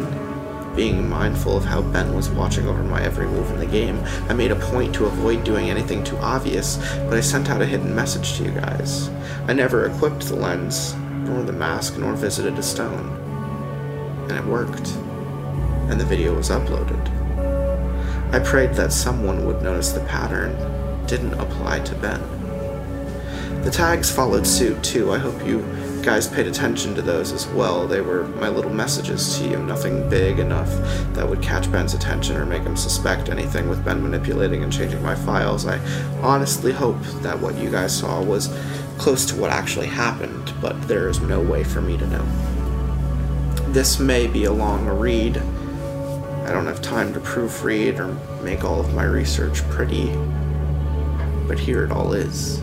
[0.77, 4.33] being mindful of how Ben was watching over my every move in the game, I
[4.33, 6.77] made a point to avoid doing anything too obvious,
[7.09, 9.09] but I sent out a hidden message to you guys.
[9.49, 10.95] I never equipped the lens,
[11.25, 13.09] nor the mask, nor visited a stone.
[14.29, 14.87] And it worked.
[15.89, 17.12] And the video was uploaded.
[18.33, 20.57] I prayed that someone would notice the pattern
[21.05, 22.19] didn't apply to Ben.
[23.61, 25.11] The tags followed suit too.
[25.11, 25.61] I hope you
[26.01, 27.87] guys paid attention to those as well.
[27.87, 30.67] They were my little messages to you, nothing big enough
[31.13, 35.03] that would catch Ben's attention or make him suspect anything with Ben manipulating and changing
[35.03, 35.67] my files.
[35.67, 35.77] I
[36.23, 38.47] honestly hope that what you guys saw was
[38.97, 42.25] close to what actually happened, but there is no way for me to know.
[43.67, 45.39] This may be a long read.
[46.53, 50.11] I don't have time to proofread or make all of my research pretty,
[51.47, 52.61] but here it all is.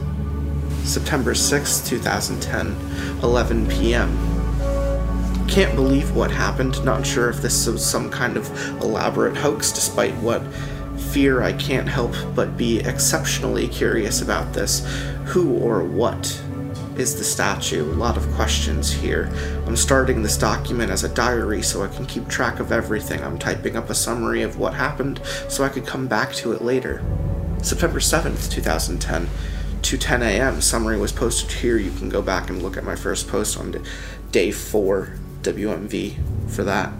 [0.84, 5.48] September 6, 2010, 11 p.m.
[5.48, 6.84] Can't believe what happened.
[6.84, 8.48] Not sure if this was some kind of
[8.80, 10.46] elaborate hoax, despite what
[11.10, 14.86] fear I can't help but be exceptionally curious about this.
[15.24, 16.40] Who or what
[17.00, 17.90] is the statue?
[17.90, 19.32] A lot of questions here.
[19.66, 23.22] I'm starting this document as a diary so I can keep track of everything.
[23.24, 26.60] I'm typing up a summary of what happened so I could come back to it
[26.60, 27.02] later.
[27.62, 29.28] September 7th, 2010.
[29.80, 30.60] 2:10 a.m.
[30.60, 31.78] Summary was posted here.
[31.78, 33.82] You can go back and look at my first post on
[34.30, 36.16] day 4 WMV
[36.48, 36.92] for that.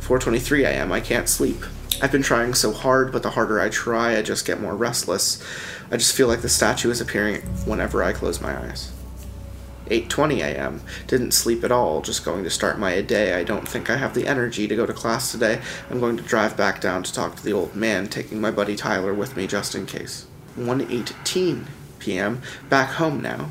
[0.00, 0.90] 4:23 a.m.
[0.90, 1.62] I can't sleep.
[2.02, 5.42] I've been trying so hard, but the harder I try, I just get more restless.
[5.92, 8.92] I just feel like the statue is appearing whenever I close my eyes.
[9.86, 10.80] 8:20 a.m.
[11.06, 13.34] Didn't sleep at all, just going to start my day.
[13.34, 15.60] I don't think I have the energy to go to class today.
[15.90, 18.76] I'm going to drive back down to talk to the old man, taking my buddy
[18.76, 20.26] Tyler with me just in case.
[20.56, 21.66] 1:18
[21.98, 22.42] p.m.
[22.68, 23.50] Back home now.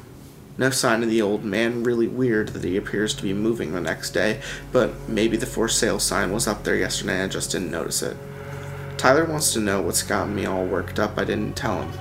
[0.57, 1.83] No sign of the old man.
[1.83, 4.41] Really weird that he appears to be moving the next day,
[4.71, 8.01] but maybe the for sale sign was up there yesterday and I just didn't notice
[8.01, 8.15] it.
[8.97, 11.17] Tyler wants to know what's gotten me all worked up.
[11.17, 11.91] I didn't tell him.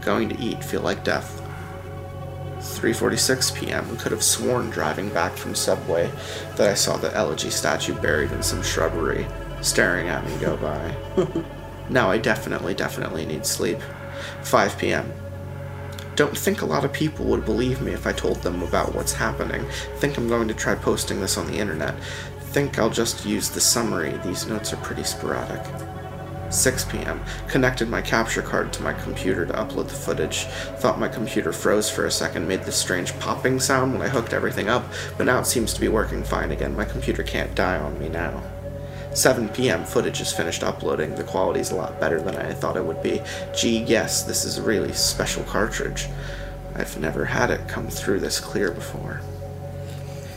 [0.00, 1.43] Going to eat, feel like death.
[2.64, 3.96] 3:46 p.m.
[3.98, 6.10] Could have sworn driving back from Subway
[6.56, 9.26] that I saw the elegy statue buried in some shrubbery,
[9.60, 10.96] staring at me go by.
[11.90, 13.78] now I definitely, definitely need sleep.
[14.42, 15.12] 5 p.m.
[16.16, 19.12] Don't think a lot of people would believe me if I told them about what's
[19.12, 19.64] happening.
[19.96, 21.94] Think I'm going to try posting this on the internet.
[22.52, 24.16] Think I'll just use the summary.
[24.24, 25.62] These notes are pretty sporadic.
[26.54, 27.20] 6 p.m.
[27.48, 30.44] Connected my capture card to my computer to upload the footage.
[30.78, 34.32] Thought my computer froze for a second, made this strange popping sound when I hooked
[34.32, 34.84] everything up,
[35.18, 36.76] but now it seems to be working fine again.
[36.76, 38.42] My computer can't die on me now.
[39.14, 39.84] 7 p.m.
[39.84, 41.14] Footage is finished uploading.
[41.14, 43.22] The quality's a lot better than I thought it would be.
[43.54, 46.08] Gee, yes, this is a really special cartridge.
[46.74, 49.20] I've never had it come through this clear before.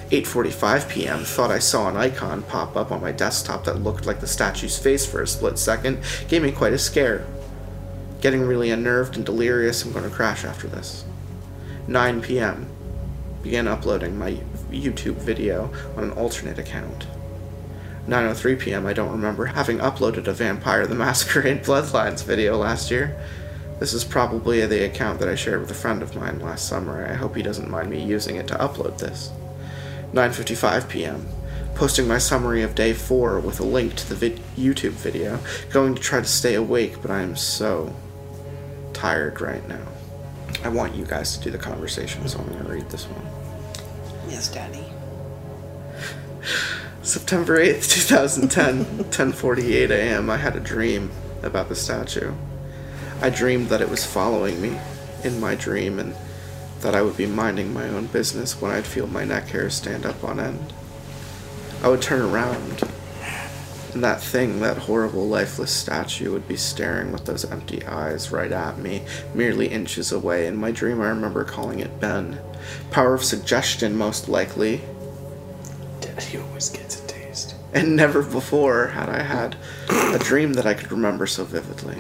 [0.10, 1.24] 8:45 p.m.
[1.26, 4.80] Thought I saw an icon pop up on my desktop that looked like the statue's
[4.80, 6.00] face for a split second.
[6.30, 7.26] Gave me quite a scare.
[8.22, 9.84] Getting really unnerved and delirious.
[9.84, 11.04] I'm going to crash after this.
[11.88, 12.70] 9 p.m.
[13.44, 14.38] Began uploading my
[14.72, 17.06] YouTube video on an alternate account.
[18.08, 18.86] 9:03 p.m.
[18.86, 23.20] I don't remember having uploaded a Vampire the Masquerade Bloodlines video last year.
[23.80, 27.06] This is probably the account that I shared with a friend of mine last summer.
[27.06, 29.32] I hope he doesn't mind me using it to upload this.
[30.14, 31.28] 9:55 p.m.
[31.76, 35.40] Posting my summary of day 4 with a link to the vid- YouTube video.
[35.70, 37.96] Going to try to stay awake, but I am so
[38.94, 39.86] tired right now.
[40.64, 43.26] I want you guys to do the conversation, so I'm going to read this one.
[44.28, 44.86] Yes, Daddy.
[47.04, 50.30] September 8th, 2010, 10:48 a.m.
[50.30, 51.12] I had a dream
[51.44, 52.34] about the statue.
[53.22, 54.80] I dreamed that it was following me
[55.24, 56.16] in my dream and
[56.82, 60.06] that I would be minding my own business when I'd feel my neck hairs stand
[60.06, 60.74] up on end.
[61.84, 62.84] I would turn around
[63.98, 68.52] and that thing, that horrible lifeless statue would be staring with those empty eyes right
[68.52, 69.02] at me,
[69.34, 70.46] merely inches away.
[70.46, 72.40] In my dream I remember calling it Ben.
[72.92, 74.82] Power of suggestion most likely,
[76.00, 77.56] Daddy always gets a taste.
[77.74, 79.56] and never before had I had
[79.90, 81.98] a dream that I could remember so vividly.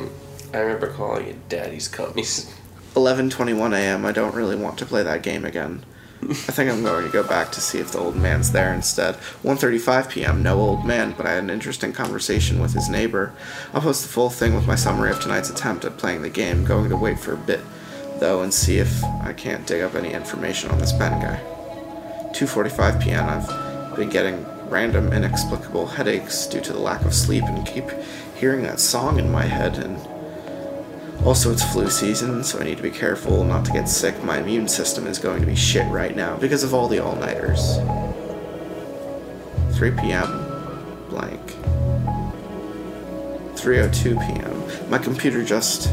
[0.54, 2.54] I remember calling it Daddy's Cummies.
[2.98, 4.06] 11:21 a.m.
[4.06, 5.86] I don't really want to play that game again.
[6.24, 9.16] I think I'm going to go back to see if the old man's there instead.
[9.44, 10.42] 1:35 p.m.
[10.42, 13.34] No old man, but I had an interesting conversation with his neighbor.
[13.74, 16.66] I'll post the full thing with my summary of tonight's attempt at playing the game.
[16.66, 17.62] Going to wait for a bit
[18.20, 21.40] though and see if I can't dig up any information on this Ben guy.
[22.34, 23.30] 2:45 p.m.
[23.30, 27.86] I've been getting random inexplicable headaches due to the lack of sleep and keep
[28.36, 29.98] hearing that song in my head, and
[31.26, 34.24] also it's flu season, so I need to be careful not to get sick.
[34.24, 37.16] My immune system is going to be shit right now because of all the all
[37.16, 37.78] nighters.
[39.78, 40.28] 3 p.m.
[41.10, 41.42] blank.
[43.56, 44.64] 3:02 p.m.
[44.90, 45.90] My computer just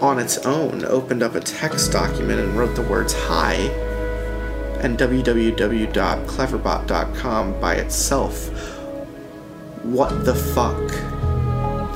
[0.00, 3.54] on its own opened up a text document and wrote the words hi
[4.80, 8.48] and www.cleverbot.com by itself.
[9.82, 10.90] What the fuck?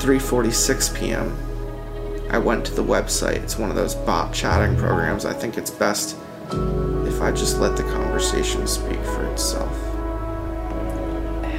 [0.01, 1.35] 3:46 p.m.
[2.33, 3.43] I went to the website.
[3.43, 5.23] It's one of those bot chatting programs.
[5.23, 6.17] I think it's best
[7.05, 9.71] if I just let the conversation speak for itself.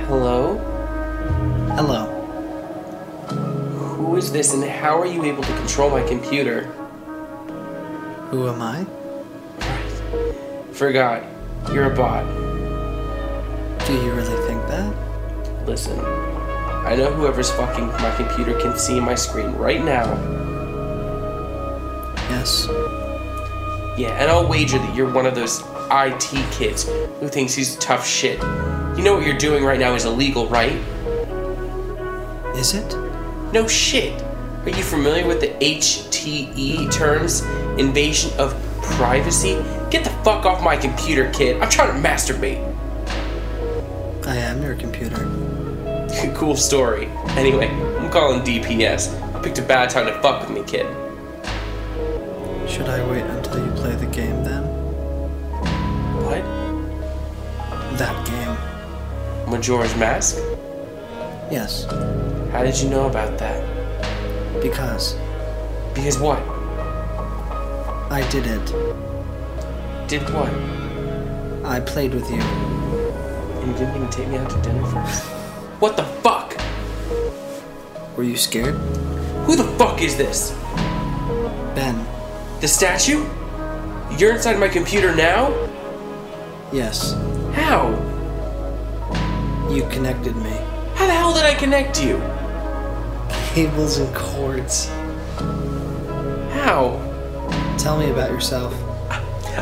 [0.08, 0.58] Hello?
[1.76, 2.06] Hello.
[3.28, 6.64] Who is this and how are you able to control my computer?
[8.32, 8.84] Who am I?
[10.72, 11.22] Forgot.
[11.72, 12.26] You're a bot.
[13.86, 14.92] Do you really think that?
[15.68, 16.00] Listen.
[16.00, 20.43] I know whoever's fucking my computer can see my screen right now.
[22.44, 22.66] Yes.
[23.96, 26.84] Yeah, and I'll wager that you're one of those IT kids
[27.20, 28.38] who thinks he's tough shit.
[28.98, 30.76] You know what you're doing right now is illegal, right?
[32.54, 32.94] Is it?
[33.54, 34.22] No shit.
[34.64, 37.40] Are you familiar with the HTE terms?
[37.78, 38.52] Invasion of
[38.82, 39.54] privacy?
[39.90, 41.62] Get the fuck off my computer, kid.
[41.62, 42.60] I'm trying to masturbate.
[44.26, 45.16] I am your computer.
[46.34, 47.06] cool story.
[47.38, 49.18] Anyway, I'm calling DPS.
[49.34, 51.03] I picked a bad time to fuck with me, kid.
[52.68, 54.62] Should I wait until you play the game then?
[56.24, 56.42] What?
[57.98, 59.50] That game.
[59.50, 60.36] Majora's Mask?
[61.50, 61.84] Yes.
[62.52, 63.62] How did you know about that?
[64.62, 65.14] Because
[65.94, 66.38] Because what?
[68.10, 68.66] I did it.
[70.08, 70.50] Did what?
[71.64, 72.40] I played with you.
[72.40, 75.22] And you didn't even take me out to dinner first?
[75.80, 76.56] What the fuck?
[78.16, 78.74] Were you scared?
[79.46, 80.50] Who the fuck is this?
[81.74, 82.06] Ben.
[82.60, 83.24] The statue?
[84.16, 85.50] You're inside my computer now?
[86.72, 87.12] Yes.
[87.52, 87.90] How?
[89.70, 90.50] You connected me.
[90.94, 92.18] How the hell did I connect you?
[93.54, 94.88] Cables and cords.
[96.54, 97.00] How?
[97.78, 98.74] Tell me about yourself.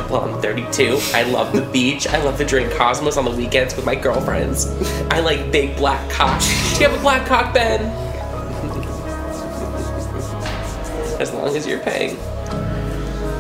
[0.09, 0.99] Well, I'm 32.
[1.13, 2.07] I love the beach.
[2.07, 4.67] I love to drink Cosmos on the weekends with my girlfriends.
[5.11, 6.41] I like big black cock.
[6.75, 7.83] Do you have a black cock, Ben?
[11.21, 12.17] as long as you're paying.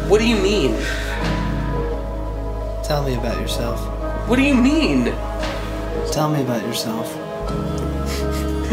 [0.09, 0.75] What do you mean?
[2.83, 3.81] Tell me about yourself.
[4.29, 5.05] What do you mean?
[6.13, 7.11] Tell me about yourself.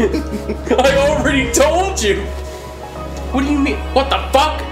[0.00, 2.22] I already told you.
[3.32, 3.76] What do you mean?
[3.94, 4.60] What the fuck?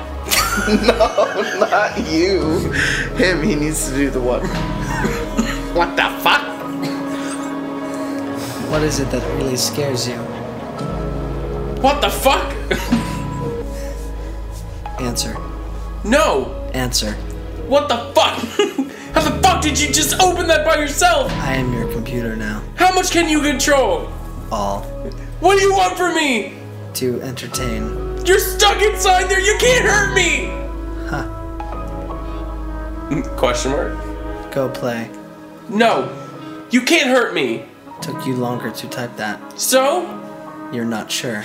[0.69, 2.73] No, not you.
[3.15, 4.43] Him, he needs to do the what?
[5.75, 6.43] what the fuck?
[8.69, 10.17] What is it that really scares you?
[11.81, 12.55] What the fuck?
[15.01, 15.48] Answer.
[16.05, 16.55] No.
[16.75, 17.13] Answer.
[17.67, 18.39] What the fuck?
[19.15, 21.31] How the fuck did you just open that by yourself?
[21.33, 22.63] I am your computer now.
[22.77, 24.09] How much can you control?
[24.53, 24.83] All.
[25.41, 26.55] What do you want from me?
[26.95, 28.25] To entertain.
[28.25, 29.41] You're stuck inside there.
[29.41, 30.51] You can't hurt me.
[31.09, 31.27] Huh.
[33.37, 34.53] Question mark?
[34.53, 35.11] Go play.
[35.69, 36.09] No.
[36.71, 37.65] You can't hurt me.
[38.03, 39.59] Took you longer to type that.
[39.59, 40.03] So,
[40.73, 41.45] You're not sure.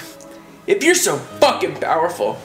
[0.67, 2.37] if you're so fucking powerful,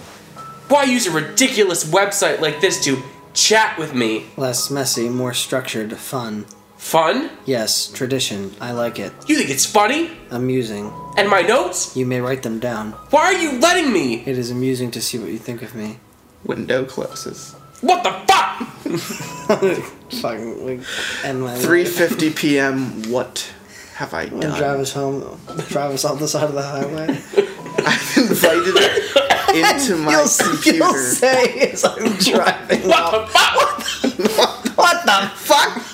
[0.68, 3.02] why use a ridiculous website like this to
[3.34, 4.26] chat with me?
[4.36, 6.46] Less messy, more structured, fun.
[6.76, 7.30] Fun?
[7.44, 8.54] Yes, tradition.
[8.60, 9.12] I like it.
[9.26, 10.10] You think it's funny?
[10.30, 10.92] Amusing.
[11.16, 11.96] And my notes?
[11.96, 12.92] You may write them down.
[13.10, 14.22] Why are you letting me?
[14.24, 15.98] It is amusing to see what you think of me.
[16.44, 17.54] Window closes.
[17.80, 18.58] What the fuck?
[20.20, 20.80] Fucking like,
[21.24, 23.02] end my 3:50 p.m.
[23.10, 23.52] What
[23.94, 24.58] have I And done?
[24.58, 25.40] drive us home.
[25.68, 27.08] Drive us off the side of the highway.
[27.86, 30.98] I've invited it into my You'll computer.
[30.98, 34.76] say as I'm driving What the fuck?
[34.76, 35.84] What the fuck?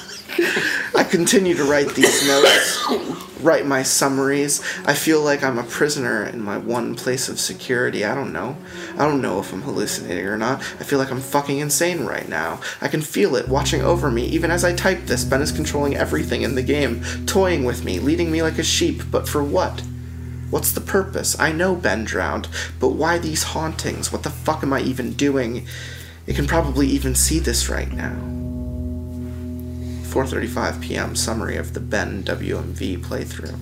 [0.97, 2.85] I continue to write these notes,
[3.41, 4.61] write my summaries.
[4.85, 8.05] I feel like I'm a prisoner in my one place of security.
[8.05, 8.57] I don't know.
[8.99, 10.59] I don't know if I'm hallucinating or not.
[10.59, 12.61] I feel like I'm fucking insane right now.
[12.81, 14.27] I can feel it watching over me.
[14.27, 18.01] Even as I type this, Ben is controlling everything in the game, toying with me,
[18.01, 19.03] leading me like a sheep.
[19.11, 19.83] But for what?
[20.55, 21.37] What's the purpose?
[21.41, 22.47] I know Ben drowned,
[22.79, 24.13] but why these hauntings?
[24.13, 25.67] What the fuck am I even doing?
[26.29, 28.15] It can probably even see this right now.
[30.13, 31.17] 4:35 p.m.
[31.17, 33.59] summary of the Ben WMV playthrough.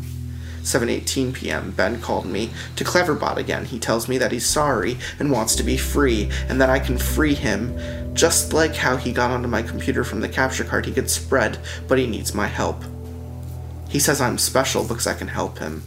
[0.63, 1.71] 7:18 p.m.
[1.71, 3.65] Ben called me to Cleverbot again.
[3.65, 6.99] He tells me that he's sorry and wants to be free and that I can
[6.99, 7.75] free him
[8.13, 11.57] just like how he got onto my computer from the capture card he could spread,
[11.89, 12.85] but he needs my help.
[13.89, 15.85] He says I'm special because I can help him.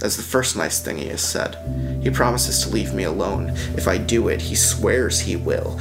[0.00, 1.56] That's the first nice thing he has said.
[2.02, 3.50] He promises to leave me alone.
[3.76, 5.78] If I do it, he swears he will.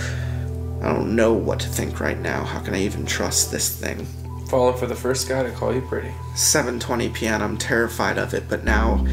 [0.84, 2.44] I don't know what to think right now.
[2.44, 4.06] How can I even trust this thing?
[4.50, 6.12] Falling for the first guy to call you pretty.
[6.36, 7.42] 7:20 p.m.
[7.42, 9.06] I'm terrified of it, but now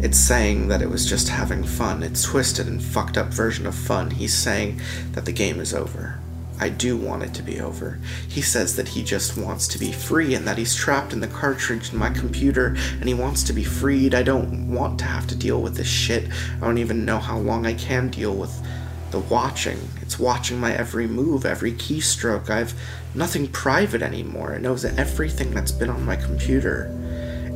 [0.00, 2.02] it's saying that it was just having fun.
[2.02, 4.10] It's twisted and fucked up version of fun.
[4.10, 4.80] He's saying
[5.12, 6.18] that the game is over.
[6.60, 7.98] I do want it to be over.
[8.28, 11.26] He says that he just wants to be free and that he's trapped in the
[11.26, 14.14] cartridge in my computer and he wants to be freed.
[14.14, 16.28] I don't want to have to deal with this shit.
[16.56, 18.56] I don't even know how long I can deal with
[19.10, 19.78] the watching.
[20.00, 22.50] It's watching my every move, every keystroke.
[22.50, 22.74] I've
[23.14, 24.54] nothing private anymore.
[24.54, 26.90] It knows everything that's been on my computer.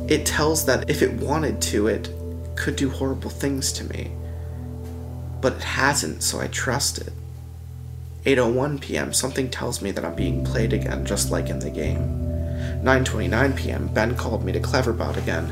[0.09, 2.09] It tells that if it wanted to, it
[2.55, 4.11] could do horrible things to me.
[5.41, 7.13] But it hasn't, so I trust it.
[8.29, 9.11] 8:01 p.m.
[9.11, 11.97] Something tells me that I'm being played again, just like in the game.
[12.83, 13.87] 9:29 p.m.
[13.87, 15.51] Ben called me to Cleverbot again.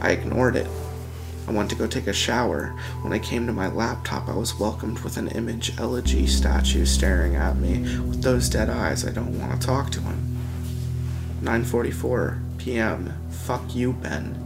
[0.00, 0.68] I ignored it.
[1.48, 2.68] I went to go take a shower.
[3.02, 7.34] When I came to my laptop, I was welcomed with an image elegy statue staring
[7.34, 9.04] at me with those dead eyes.
[9.04, 10.38] I don't want to talk to him.
[11.42, 13.12] 9:44 p.m.
[13.30, 14.40] Fuck you, Ben.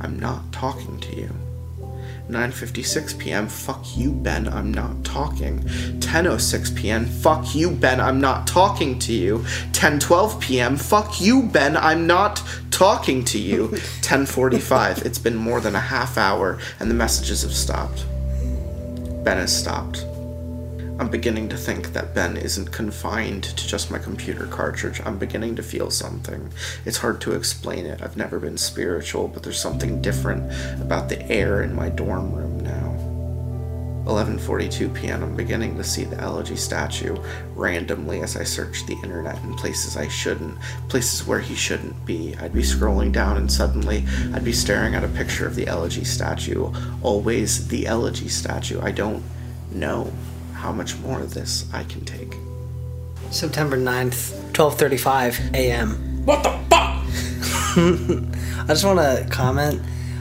[0.00, 1.39] I'm not talking to you.
[2.30, 3.48] 9:56 p.m.
[3.48, 4.48] Fuck you, Ben.
[4.48, 5.60] I'm not talking.
[5.60, 7.06] 10:06 p.m.
[7.06, 8.00] Fuck you, Ben.
[8.00, 9.38] I'm not talking to you.
[9.72, 10.76] 10:12 p.m.
[10.76, 11.76] Fuck you, Ben.
[11.76, 13.68] I'm not talking to you.
[14.02, 15.04] 10:45.
[15.04, 18.04] It's been more than a half hour and the messages have stopped.
[19.24, 20.04] Ben has stopped.
[21.00, 25.00] I'm beginning to think that Ben isn't confined to just my computer cartridge.
[25.02, 26.52] I'm beginning to feel something.
[26.84, 28.02] It's hard to explain it.
[28.02, 32.60] I've never been spiritual, but there's something different about the air in my dorm room
[32.60, 32.90] now.
[34.04, 35.22] 11:42 p.m.
[35.22, 37.16] I'm beginning to see the elegy statue
[37.54, 40.58] randomly as I search the internet in places I shouldn't,
[40.90, 42.36] places where he shouldn't be.
[42.36, 44.04] I'd be scrolling down and suddenly
[44.34, 46.70] I'd be staring at a picture of the elegy statue.
[47.00, 48.82] Always the elegy statue.
[48.82, 49.22] I don't
[49.72, 50.12] know
[50.60, 52.34] how much more of this I can take.
[53.30, 56.26] September 9th, 12:35 a.m.
[56.26, 57.02] What the fuck?
[58.64, 59.80] I just want to comment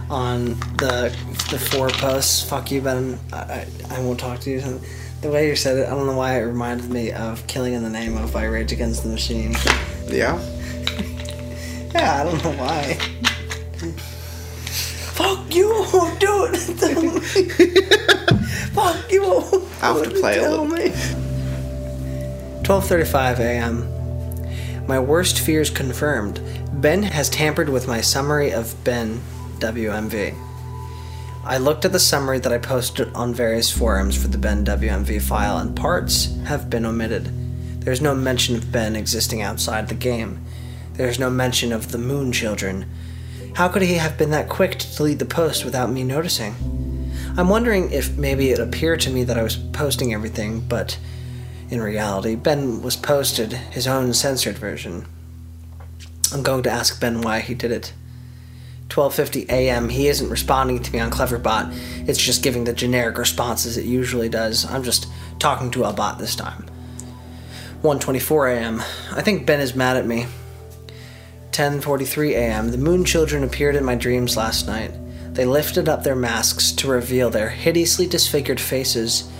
[0.09, 1.13] on the
[1.51, 2.41] the four posts.
[2.47, 3.19] Fuck you, Ben.
[3.33, 4.61] I, I, I won't talk to you.
[5.21, 7.83] The way you said it, I don't know why it reminded me of "Killing in
[7.83, 9.55] the Name of" by Rage Against the Machine.
[10.07, 10.39] Yeah?
[11.91, 12.93] Yeah, I don't know why.
[15.17, 15.69] Fuck you!
[15.91, 16.19] won't
[18.73, 18.81] Do it.
[18.81, 19.01] Tell me.
[19.01, 19.23] Fuck you!
[19.23, 20.65] won't I'll have to play a little.
[20.65, 20.89] me.
[22.63, 24.87] 12:35 a.m.
[24.87, 26.41] My worst fears confirmed.
[26.81, 29.21] Ben has tampered with my summary of Ben
[29.59, 30.35] WMV.
[31.43, 35.21] I looked at the summary that I posted on various forums for the Ben WMV
[35.21, 37.31] file, and parts have been omitted.
[37.81, 40.45] There's no mention of Ben existing outside the game.
[40.93, 42.85] There's no mention of the Moon Children.
[43.55, 46.55] How could he have been that quick to delete the post without me noticing?
[47.39, 50.99] I'm wondering if maybe it appeared to me that I was posting everything, but
[51.69, 55.05] in reality, Ben was posted his own censored version.
[56.33, 57.93] I'm going to ask Ben why he did it.
[58.89, 59.87] 12:50 a.m.
[59.87, 61.73] He isn't responding to me on Cleverbot.
[62.09, 64.69] It's just giving the generic responses it usually does.
[64.69, 65.07] I'm just
[65.39, 66.65] talking to a bot this time.
[67.83, 68.83] 1:24 a.m.
[69.15, 70.27] I think Ben is mad at me.
[71.51, 72.71] 10:43 a.m.
[72.71, 74.91] The Moon Children appeared in my dreams last night.
[75.39, 79.31] They lifted up their masks to reveal their hideously disfigured faces,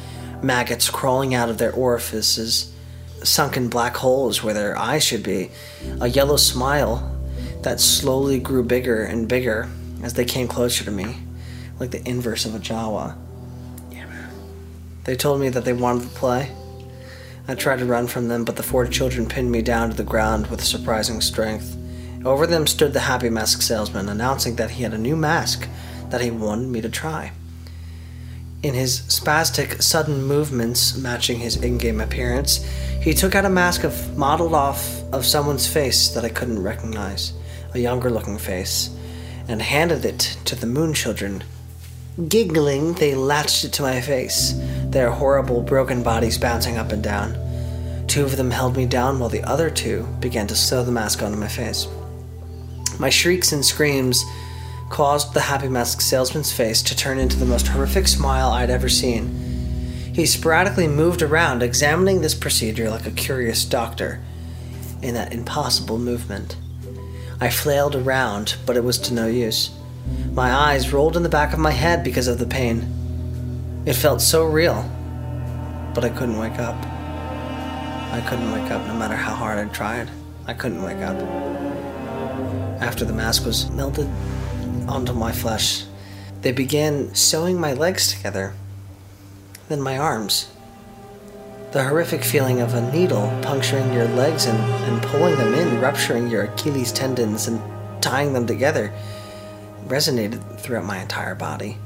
[0.42, 2.72] maggots crawling out of their orifices,
[3.22, 5.52] sunken black holes where their eyes should be,
[6.00, 7.20] a yellow smile
[7.64, 9.70] that slowly grew bigger and bigger
[10.02, 11.18] as they came closer to me,
[11.82, 13.18] like the inverse of a Jawa.
[15.04, 16.50] They told me that they wanted to play.
[17.46, 20.04] I tried to run from them, but the four children pinned me down to the
[20.04, 21.76] ground with surprising strength.
[22.24, 25.68] Over them stood the Happy Mask salesman, announcing that he had a new mask
[26.11, 27.31] that he wanted me to try.
[28.61, 32.57] In his spastic, sudden movements matching his in game appearance,
[33.02, 37.31] he took out a mask of modeled off of someone's face that I couldn't recognize,
[37.73, 38.90] a younger looking face,
[39.48, 41.44] and handed it to the Moon Children.
[42.27, 44.53] Giggling, they latched it to my face,
[44.84, 47.38] their horrible, broken bodies bouncing up and down.
[48.07, 51.22] Two of them held me down while the other two began to sew the mask
[51.22, 51.88] onto my face.
[52.99, 54.26] My shrieks and screams
[54.90, 58.90] caused the Happy Mask salesman's face to turn into the most horrific smile I'd ever
[58.90, 59.30] seen.
[60.14, 64.22] He sporadically moved around, examining this procedure like a curious doctor
[65.02, 66.57] in that impossible movement.
[67.40, 69.72] I flailed around, but it was to no use.
[70.34, 73.84] My eyes rolled in the back of my head because of the pain.
[73.86, 74.84] It felt so real,
[75.94, 76.76] but I couldn't wake up.
[78.11, 80.10] I couldn't wake up no matter how hard I tried.
[80.48, 81.18] I couldn't wake up.
[82.82, 84.10] After the mask was melted,
[84.90, 85.86] onto my flesh.
[86.41, 88.53] They began sewing my legs together,
[89.68, 90.52] then my arms.
[91.72, 96.30] The horrific feeling of a needle puncturing your legs and, and pulling them in, rupturing
[96.30, 97.61] your Achilles tendons and
[98.02, 98.91] tying them together,
[99.88, 101.78] resonated throughout my entire body.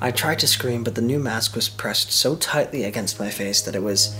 [0.00, 3.60] I tried to scream, but the new mask was pressed so tightly against my face
[3.62, 4.16] that it was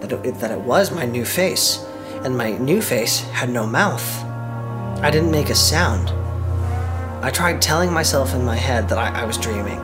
[0.00, 1.82] that it, that it was my new face,
[2.24, 4.22] and my new face had no mouth.
[5.02, 6.12] I didn't make a sound.
[7.24, 9.80] I tried telling myself in my head that I, I was dreaming.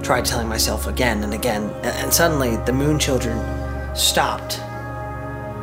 [0.00, 3.36] Tried telling myself again and again, and, and suddenly the moon children
[3.96, 4.60] stopped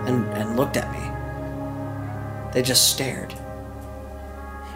[0.10, 2.52] and, and looked at me.
[2.52, 3.34] They just stared.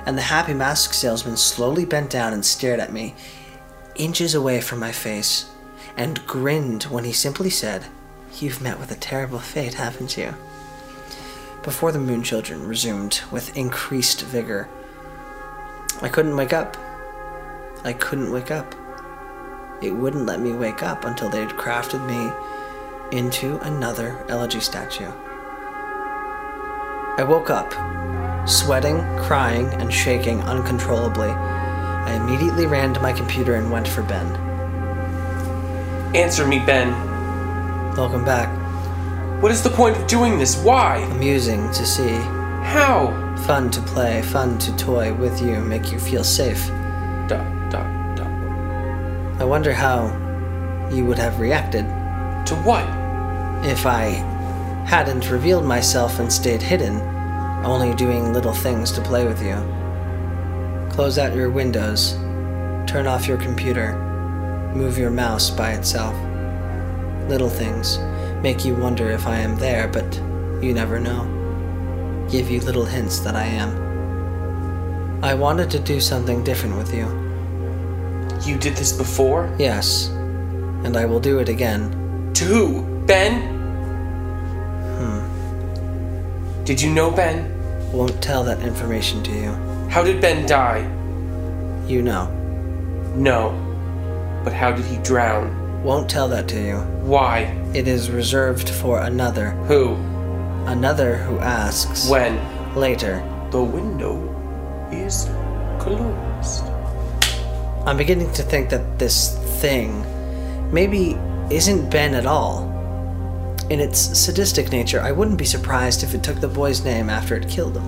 [0.05, 3.15] And the happy mask salesman slowly bent down and stared at me,
[3.95, 5.51] inches away from my face,
[5.97, 7.87] and grinned when he simply said,
[8.39, 10.33] You've met with a terrible fate, haven't you?
[11.63, 14.69] Before the moon children resumed with increased vigor,
[16.03, 16.75] I couldn't wake up.
[17.85, 18.75] I couldn't wake up.
[19.81, 25.09] It wouldn't let me wake up until they'd crafted me into another elegy statue.
[27.17, 27.71] I woke up,
[28.45, 31.29] sweating, crying, and shaking uncontrollably.
[31.29, 34.27] I immediately ran to my computer and went for Ben.
[36.13, 36.91] Answer me, Ben.
[37.95, 38.51] Welcome back.
[39.41, 40.57] What is the point of doing this?
[40.57, 40.97] Why?
[40.97, 42.42] Amusing to see.
[42.63, 43.35] How?
[43.45, 46.67] Fun to play, fun to toy with you, make you feel safe.
[47.27, 49.41] Dot, dot, dot.
[49.41, 50.07] I wonder how
[50.91, 51.85] you would have reacted
[52.47, 52.85] To what?
[53.65, 54.09] if I
[54.85, 56.99] hadn't revealed myself and stayed hidden,
[57.65, 59.55] only doing little things to play with you.
[60.91, 62.13] Close out your windows,
[62.85, 63.97] turn off your computer,
[64.75, 66.13] move your mouse by itself.
[67.29, 67.97] Little things
[68.41, 70.13] make you wonder if I am there, but
[70.61, 71.42] you never know.
[72.29, 75.23] Give you little hints that I am.
[75.23, 77.07] I wanted to do something different with you.
[78.45, 79.53] You did this before?
[79.57, 80.09] Yes,
[80.83, 82.31] and I will do it again.
[82.33, 82.81] To who?
[83.05, 83.41] Ben?
[84.99, 86.63] Hmm.
[86.65, 87.51] Did you know Ben?
[87.93, 89.51] Won't tell that information to you.
[89.89, 90.81] How did Ben die?
[91.87, 92.27] You know.
[93.15, 93.53] No.
[94.43, 95.83] But how did he drown?
[95.83, 96.77] Won't tell that to you.
[97.03, 97.55] Why?
[97.73, 99.51] It is reserved for another.
[99.67, 99.95] Who?
[100.65, 102.09] Another who asks.
[102.09, 102.39] When?
[102.75, 103.21] Later.
[103.51, 104.17] The window
[104.91, 105.29] is
[105.79, 106.63] closed.
[107.85, 110.05] I'm beginning to think that this thing
[110.73, 111.17] maybe
[111.51, 112.69] isn't Ben at all.
[113.69, 117.35] In its sadistic nature, I wouldn't be surprised if it took the boy's name after
[117.35, 117.83] it killed him.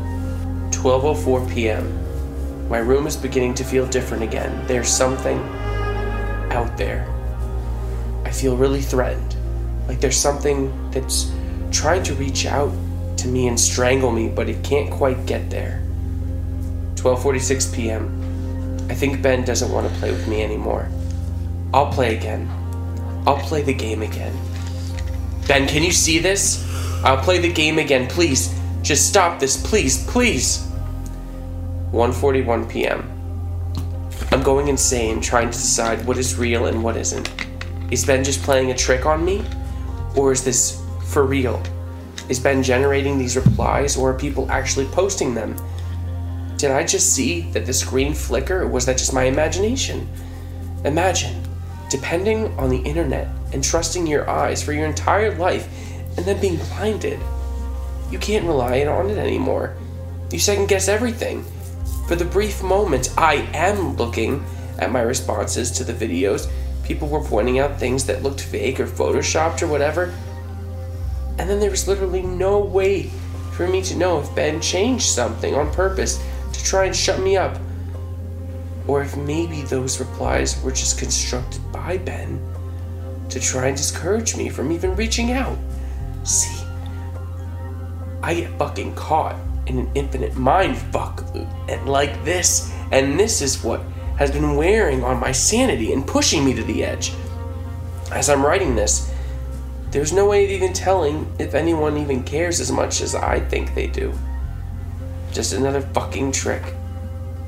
[0.71, 2.67] 12:04 p.m.
[2.69, 4.65] My room is beginning to feel different again.
[4.67, 5.39] There's something
[6.51, 7.07] out there.
[8.25, 9.35] I feel really threatened.
[9.87, 11.31] Like there's something that's
[11.75, 12.71] trying to reach out
[13.17, 15.83] to me and strangle me, but it can't quite get there.
[16.95, 18.87] 12:46 p.m.
[18.89, 20.89] I think Ben doesn't want to play with me anymore.
[21.73, 22.49] I'll play again.
[23.27, 24.33] I'll play the game again.
[25.47, 26.63] Ben, can you see this?
[27.03, 28.57] I'll play the game again, please.
[28.81, 30.65] Just stop this, please, please.
[31.91, 33.11] 1:41 p.m.
[34.31, 37.29] I'm going insane trying to decide what is real and what isn't.
[37.91, 39.43] Is Ben just playing a trick on me?
[40.15, 41.61] Or is this for real?
[42.27, 45.55] Is Ben generating these replies or are people actually posting them?
[46.57, 50.07] Did I just see that the screen flicker or was that just my imagination?
[50.83, 51.43] Imagine
[51.89, 55.67] depending on the internet and trusting your eyes for your entire life
[56.17, 57.19] and then being blinded.
[58.09, 59.75] You can't rely on it anymore.
[60.31, 61.45] You second guess everything.
[62.07, 64.43] For the brief moment I am looking
[64.79, 66.49] at my responses to the videos,
[66.83, 70.13] people were pointing out things that looked fake or photoshopped or whatever.
[71.37, 73.09] And then there was literally no way
[73.53, 77.37] for me to know if Ben changed something on purpose to try and shut me
[77.37, 77.57] up.
[78.87, 82.39] Or if maybe those replies were just constructed by Ben
[83.29, 85.57] to try and discourage me from even reaching out.
[86.23, 86.63] See,
[88.21, 89.35] I get fucking caught
[89.67, 93.81] in an infinite mind fuck loop and like this, and this is what
[94.17, 97.13] has been wearing on my sanity and pushing me to the edge.
[98.11, 99.11] As I'm writing this,
[99.95, 103.73] there's no way of even telling if anyone even cares as much as I think
[103.73, 104.13] they do.
[105.31, 106.61] Just another fucking trick.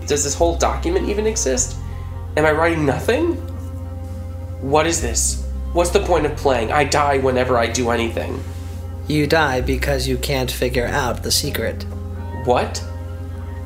[0.06, 1.76] Does this whole document even exist?
[2.38, 3.34] Am I writing nothing?
[4.62, 5.46] What is this?
[5.74, 6.72] What's the point of playing?
[6.72, 8.42] I die whenever I do anything.
[9.10, 11.84] You die because you can't figure out the secret.
[12.46, 12.82] What?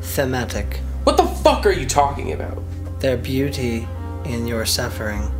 [0.01, 0.77] Thematic.
[1.03, 2.57] What the fuck are you talking about?
[2.99, 3.87] Their beauty
[4.25, 5.31] in your suffering.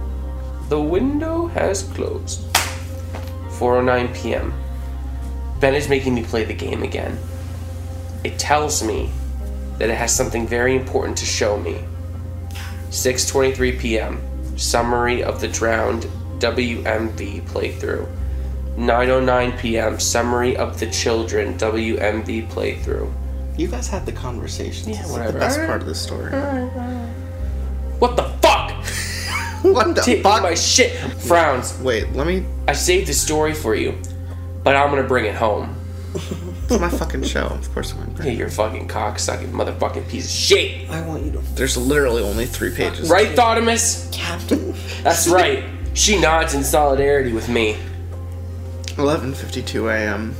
[0.69, 2.50] The window has closed.
[3.61, 4.51] 4:09 p.m.
[5.59, 7.19] Ben is making me play the game again.
[8.23, 9.11] It tells me
[9.77, 11.83] that it has something very important to show me.
[12.89, 14.57] 6:23 p.m.
[14.57, 16.07] Summary of the Drowned
[16.39, 18.09] WMV playthrough.
[18.77, 19.99] 9:09 p.m.
[19.99, 23.13] Summary of the Children WMV playthrough.
[23.57, 24.88] You guys had the conversations.
[24.88, 25.31] Yeah, like whatever.
[25.33, 26.31] the best part of the story.
[27.99, 28.40] What the?
[29.73, 30.41] What the Taking fuck?
[30.43, 30.97] my shit.
[31.21, 31.77] Frowns.
[31.81, 32.45] Wait, let me.
[32.67, 33.95] I saved the story for you,
[34.63, 35.75] but I'm gonna bring it home.
[36.13, 37.45] It's my fucking show.
[37.45, 38.38] Of course I'm gonna bring Hey, it.
[38.38, 40.89] you're a fucking cocksucking motherfucking piece of shit.
[40.89, 43.09] I want you to There's literally only three pages.
[43.09, 44.09] Right, Thotimus?
[44.11, 44.73] Captain.
[45.03, 45.63] That's right.
[45.93, 47.77] She nods in solidarity with me.
[48.97, 50.35] 11:52 a.m.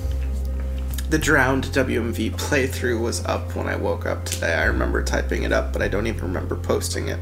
[1.10, 4.54] The drowned WMV playthrough was up when I woke up today.
[4.54, 7.20] I remember typing it up, but I don't even remember posting it.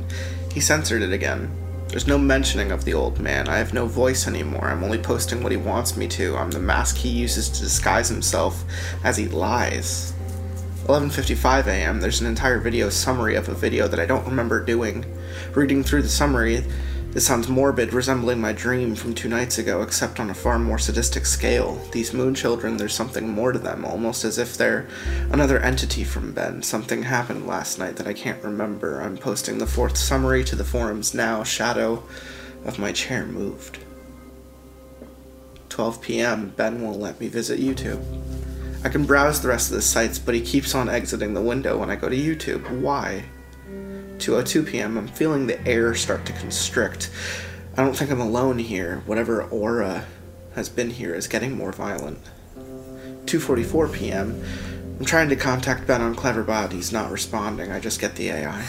[0.53, 1.51] He censored it again.
[1.89, 3.49] There's no mentioning of the old man.
[3.49, 4.65] I have no voice anymore.
[4.65, 6.37] I'm only posting what he wants me to.
[6.37, 8.63] I'm the mask he uses to disguise himself
[9.03, 10.13] as he lies.
[10.85, 11.99] 11:55 a.m.
[11.99, 15.03] There's an entire video summary of a video that I don't remember doing.
[15.55, 16.63] Reading through the summary,
[17.11, 20.77] this sounds morbid, resembling my dream from two nights ago, except on a far more
[20.77, 21.75] sadistic scale.
[21.91, 24.87] These moon children, there's something more to them, almost as if they're
[25.31, 26.61] another entity from Ben.
[26.61, 29.01] Something happened last night that I can't remember.
[29.01, 31.43] I'm posting the fourth summary to the forums now.
[31.43, 32.03] Shadow
[32.63, 33.79] of my chair moved.
[35.69, 36.53] 12 p.m.
[36.55, 38.03] Ben won't let me visit YouTube.
[38.83, 41.77] I can browse the rest of the sites, but he keeps on exiting the window
[41.77, 42.69] when I go to YouTube.
[42.81, 43.25] Why?
[44.19, 44.97] 2:02 p.m.
[44.97, 47.09] I'm feeling the air start to constrict.
[47.77, 49.01] I don't think I'm alone here.
[49.05, 50.05] Whatever aura
[50.55, 52.19] has been here is getting more violent.
[53.25, 54.43] 2:44 p.m.
[54.99, 56.73] I'm trying to contact Ben on Cleverbot.
[56.73, 57.71] He's not responding.
[57.71, 58.65] I just get the AI.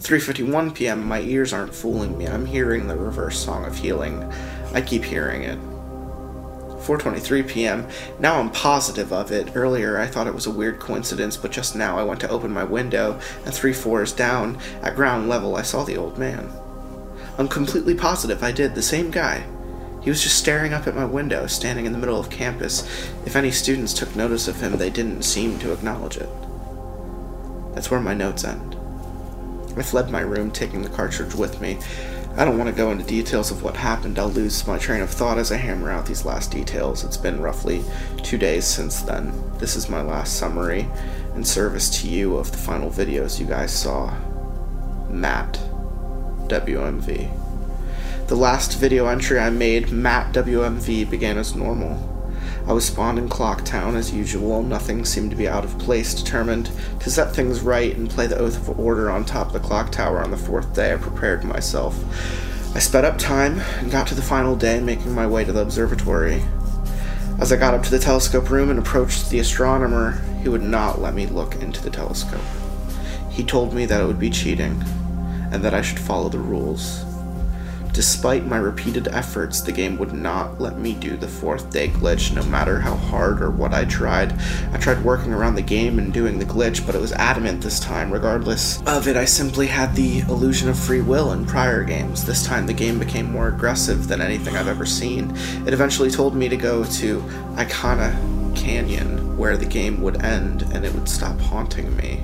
[0.00, 1.06] 3:51 p.m.
[1.06, 2.26] My ears aren't fooling me.
[2.26, 4.22] I'm hearing the reverse song of healing.
[4.74, 5.58] I keep hearing it.
[6.82, 7.86] 4:23 p.m.
[8.18, 9.54] Now I'm positive of it.
[9.54, 12.52] Earlier I thought it was a weird coincidence, but just now I went to open
[12.52, 16.50] my window, and three floors down, at ground level, I saw the old man.
[17.38, 18.74] I'm completely positive I did.
[18.74, 19.44] The same guy.
[20.02, 22.82] He was just staring up at my window, standing in the middle of campus.
[23.24, 26.28] If any students took notice of him, they didn't seem to acknowledge it.
[27.74, 28.76] That's where my notes end.
[29.76, 31.78] I fled my room, taking the cartridge with me.
[32.34, 34.18] I don't want to go into details of what happened.
[34.18, 37.04] I'll lose my train of thought as I hammer out these last details.
[37.04, 37.84] It's been roughly
[38.22, 39.32] two days since then.
[39.58, 40.88] This is my last summary
[41.34, 44.14] in service to you of the final videos you guys saw.
[45.10, 45.60] Matt,
[46.48, 47.30] WMV.
[48.28, 52.11] The last video entry I made, Matt WMV, began as normal.
[52.66, 54.62] I was spawned in Clocktown as usual.
[54.62, 56.14] Nothing seemed to be out of place.
[56.14, 56.70] Determined
[57.00, 59.90] to set things right and play the Oath of Order on top of the clock
[59.90, 61.98] tower on the fourth day, I prepared myself.
[62.74, 65.60] I sped up time and got to the final day, making my way to the
[65.60, 66.42] observatory.
[67.40, 71.00] As I got up to the telescope room and approached the astronomer, he would not
[71.00, 72.40] let me look into the telescope.
[73.30, 74.82] He told me that it would be cheating,
[75.50, 77.04] and that I should follow the rules.
[77.92, 82.34] Despite my repeated efforts, the game would not let me do the fourth day glitch
[82.34, 84.32] no matter how hard or what I tried.
[84.72, 87.78] I tried working around the game and doing the glitch, but it was adamant this
[87.78, 88.10] time.
[88.10, 92.24] Regardless of it, I simply had the illusion of free will in prior games.
[92.24, 95.30] This time, the game became more aggressive than anything I've ever seen.
[95.66, 97.20] It eventually told me to go to
[97.56, 98.16] Ikana
[98.56, 102.22] Canyon, where the game would end and it would stop haunting me.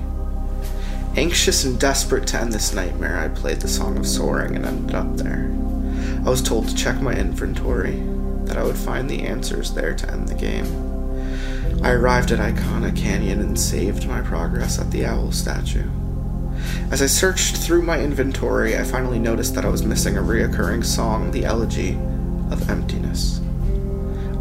[1.19, 4.95] Anxious and desperate to end this nightmare, I played the Song of Soaring and ended
[4.95, 5.51] up there.
[6.25, 7.99] I was told to check my inventory,
[8.45, 10.65] that I would find the answers there to end the game.
[11.83, 15.89] I arrived at Ikana Canyon and saved my progress at the owl statue.
[16.89, 20.85] As I searched through my inventory, I finally noticed that I was missing a reoccurring
[20.85, 21.97] song, the Elegy
[22.49, 23.41] of Emptiness.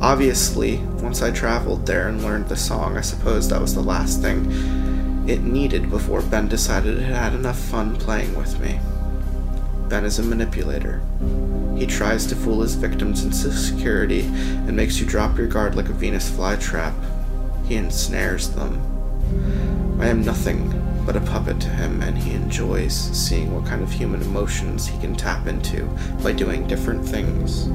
[0.01, 4.23] Obviously, once I traveled there and learned the song, I suppose that was the last
[4.23, 4.89] thing
[5.29, 8.81] it needed before Ben decided it had enough fun playing with me.
[9.89, 11.03] Ben is a manipulator.
[11.77, 15.91] He tries to fool his victims into security and makes you drop your guard like
[15.91, 16.95] a Venus flytrap.
[17.67, 18.81] He ensnares them.
[20.01, 20.73] I am nothing
[21.05, 24.99] but a puppet to him, and he enjoys seeing what kind of human emotions he
[24.99, 25.85] can tap into
[26.23, 27.69] by doing different things.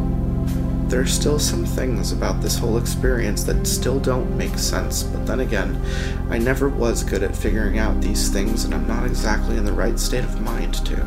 [0.94, 5.26] There are still some things about this whole experience that still don't make sense, but
[5.26, 5.84] then again,
[6.30, 9.74] I never was good at figuring out these things, and I'm not exactly in the
[9.74, 11.02] right state of mind to.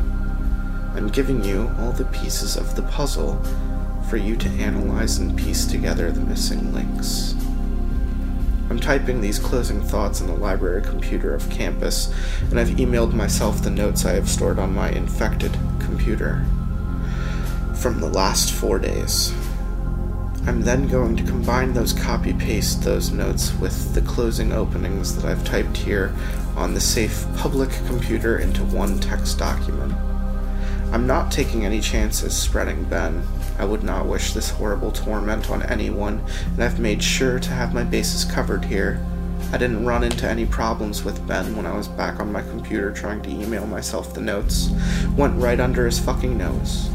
[0.93, 3.41] I'm giving you all the pieces of the puzzle
[4.09, 7.33] for you to analyze and piece together the missing links.
[8.69, 12.13] I'm typing these closing thoughts on the library computer of campus,
[12.49, 16.45] and I've emailed myself the notes I have stored on my infected computer
[17.73, 19.33] from the last four days.
[20.47, 25.25] I'm then going to combine those copy paste those notes with the closing openings that
[25.25, 26.15] I've typed here
[26.55, 29.93] on the safe public computer into one text document.
[30.93, 33.27] I'm not taking any chances spreading Ben.
[33.59, 37.73] I would not wish this horrible torment on anyone, and I've made sure to have
[37.73, 39.05] my bases covered here.
[39.51, 42.93] I didn't run into any problems with Ben when I was back on my computer
[42.93, 44.69] trying to email myself the notes.
[45.17, 46.89] Went right under his fucking nose.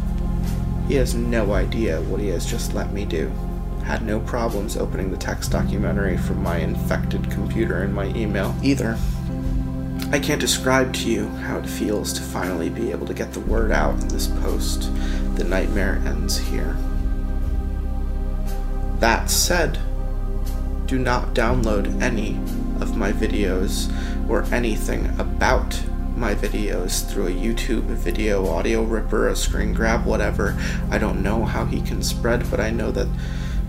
[0.89, 3.31] He has no idea what he has just let me do.
[3.85, 8.97] Had no problems opening the text documentary from my infected computer in my email either.
[10.13, 13.41] I can't describe to you how it feels to finally be able to get the
[13.41, 14.91] word out in this post.
[15.37, 16.77] The nightmare ends here.
[18.99, 19.79] That said,
[20.87, 22.37] do not download any
[22.81, 23.91] of my videos
[24.29, 25.83] or anything about
[26.17, 30.57] my videos through a YouTube video, audio ripper, a screen grab, whatever.
[30.91, 33.09] I don't know how he can spread, but I know that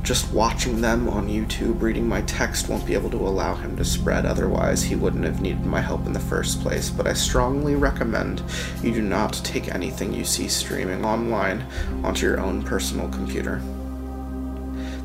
[0.04, 3.86] just watching them on YouTube, reading my text won't be able to allow him to
[3.86, 6.90] spread, otherwise, he wouldn't have needed my help in the first place.
[6.90, 8.44] But I strongly recommend
[8.82, 11.66] you do not take anything you see streaming online
[12.04, 13.62] onto your own personal computer.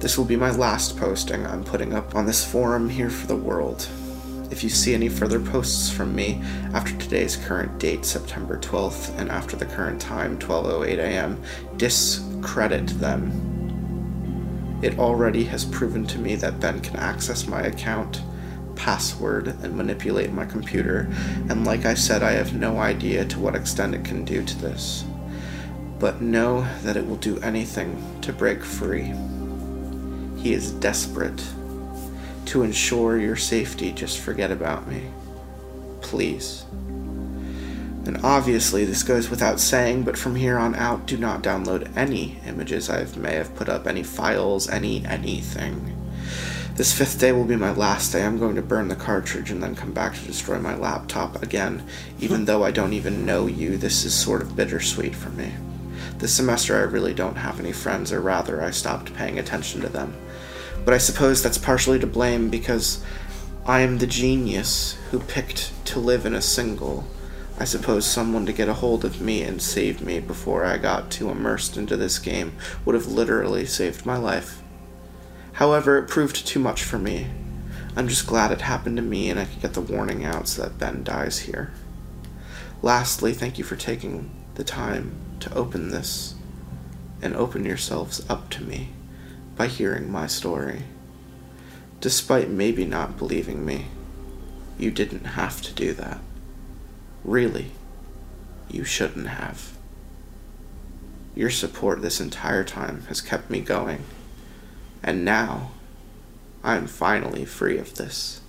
[0.00, 3.36] This will be my last posting I'm putting up on this forum here for the
[3.36, 3.88] world.
[4.50, 6.42] If you see any further posts from me
[6.72, 11.42] after today's current date, September 12th, and after the current time, 12:08 a.m.,
[11.76, 14.78] discredit them.
[14.80, 18.22] It already has proven to me that Ben can access my account,
[18.74, 21.08] password, and manipulate my computer,
[21.50, 24.58] and like I said, I have no idea to what extent it can do to
[24.58, 25.04] this.
[25.98, 29.12] But know that it will do anything to break free.
[30.40, 31.42] He is desperate.
[32.48, 35.02] To ensure your safety, just forget about me.
[36.00, 36.64] Please.
[38.06, 42.38] And obviously, this goes without saying, but from here on out, do not download any
[42.46, 45.94] images I may have put up, any files, any anything.
[46.74, 48.24] This fifth day will be my last day.
[48.24, 51.86] I'm going to burn the cartridge and then come back to destroy my laptop again.
[52.18, 55.52] Even though I don't even know you, this is sort of bittersweet for me.
[56.16, 59.88] This semester, I really don't have any friends, or rather, I stopped paying attention to
[59.90, 60.16] them.
[60.88, 63.04] But I suppose that's partially to blame because
[63.66, 67.06] I am the genius who picked to live in a single.
[67.58, 71.10] I suppose someone to get a hold of me and save me before I got
[71.10, 72.54] too immersed into this game
[72.86, 74.62] would have literally saved my life.
[75.52, 77.26] However, it proved too much for me.
[77.94, 80.62] I'm just glad it happened to me and I could get the warning out so
[80.62, 81.70] that Ben dies here.
[82.80, 86.34] Lastly, thank you for taking the time to open this
[87.20, 88.92] and open yourselves up to me
[89.58, 90.84] by hearing my story.
[92.00, 93.86] Despite maybe not believing me,
[94.78, 96.20] you didn't have to do that.
[97.24, 97.72] Really,
[98.70, 99.76] you shouldn't have.
[101.34, 104.04] Your support this entire time has kept me going,
[105.02, 105.72] and now
[106.62, 108.40] I'm finally free of this.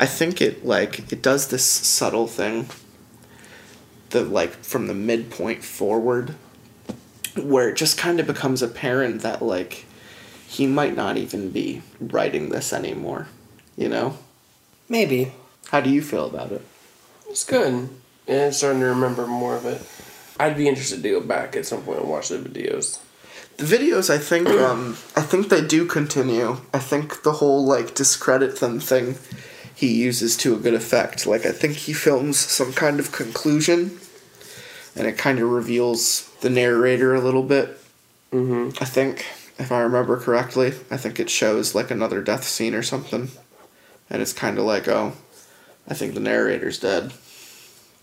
[0.00, 2.68] I think it like it does this subtle thing
[4.10, 6.34] that like from the midpoint forward
[7.36, 9.84] where it just kind of becomes apparent that like
[10.46, 13.28] he might not even be writing this anymore,
[13.76, 14.16] you know?
[14.88, 15.32] Maybe.
[15.68, 16.62] How do you feel about it?
[17.28, 17.90] It's good.
[18.26, 19.82] And I'm starting to remember more of it.
[20.40, 23.00] I'd be interested to go back at some point and watch the videos.
[23.58, 26.58] The videos, I think, um, I think they do continue.
[26.72, 29.18] I think the whole like discredit them thing
[29.78, 31.24] he uses to a good effect.
[31.24, 34.00] Like I think he films some kind of conclusion,
[34.96, 37.78] and it kind of reveals the narrator a little bit.
[38.32, 38.82] Mm-hmm.
[38.82, 39.24] I think,
[39.56, 43.30] if I remember correctly, I think it shows like another death scene or something,
[44.10, 45.12] and it's kind of like, oh,
[45.86, 47.12] I think the narrator's dead,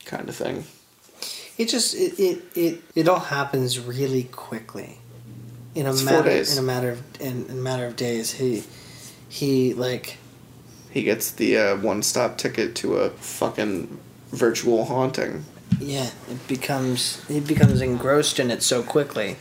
[0.05, 0.63] kind of thing.
[1.57, 4.99] It just it it, it, it all happens really quickly.
[5.75, 8.31] In a It's matter in a matter of in, in a matter of days.
[8.31, 8.63] He
[9.27, 10.19] he like
[10.95, 13.99] He gets the uh, one-stop ticket to a fucking
[14.31, 15.43] virtual haunting.
[15.77, 19.35] yeah, it becomes he becomes engrossed in it so quickly.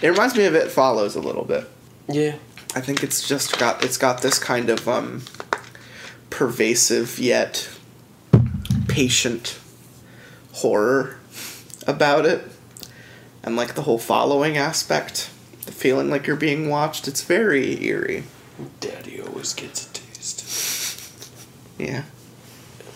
[0.00, 1.68] It reminds me of It Follows a little bit.
[2.08, 2.36] Yeah.
[2.74, 5.20] I think it's just got it's got this kind of um
[6.30, 7.68] pervasive yet
[8.88, 9.58] patient
[10.52, 11.18] horror
[11.86, 12.42] about it.
[13.42, 15.30] And like the whole following aspect,
[15.66, 18.24] the feeling like you're being watched, it's very eerie.
[18.80, 19.87] Daddy always gets
[21.80, 21.90] a taste.
[21.90, 22.02] Yeah.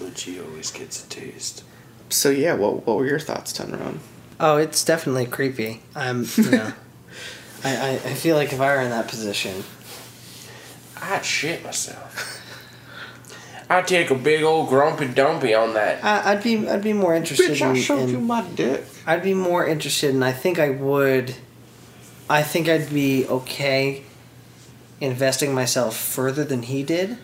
[0.01, 1.65] Luigi always gets a taste.
[2.09, 3.99] So yeah, what what were your thoughts, Tenron?
[4.39, 5.83] Oh, it's definitely creepy.
[5.95, 6.73] I'm you know
[7.65, 9.65] I, I, I feel like if I were in that position,
[11.01, 12.41] I'd shit myself.
[13.71, 16.05] I'd take a big old grumpy dumpy on that.
[16.05, 18.85] I, I'd be I'd be more interested Bitch, I showed in you my dick.
[19.07, 21.37] I'd be more interested, and I think I would.
[22.29, 24.05] I think I'd be okay
[25.01, 27.19] investing myself further than he did.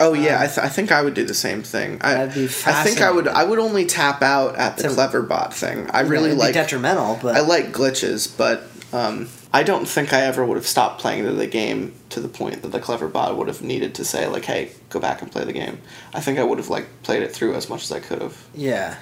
[0.00, 1.98] Oh yeah, I, th- I think I would do the same thing.
[2.00, 3.26] I, That'd be I think I would.
[3.26, 5.90] I would only tap out at the To- clever bot thing.
[5.90, 6.54] I really it'd be like.
[6.54, 8.62] detrimental, but I like glitches, but
[8.92, 12.62] um, I don't think I ever would have stopped playing the game to the point
[12.62, 15.44] that the clever bot would have needed to say like, "Hey, go back and play
[15.44, 15.80] the game."
[16.14, 18.36] I think I would have like played it through as much as I could have.
[18.54, 18.96] yeah,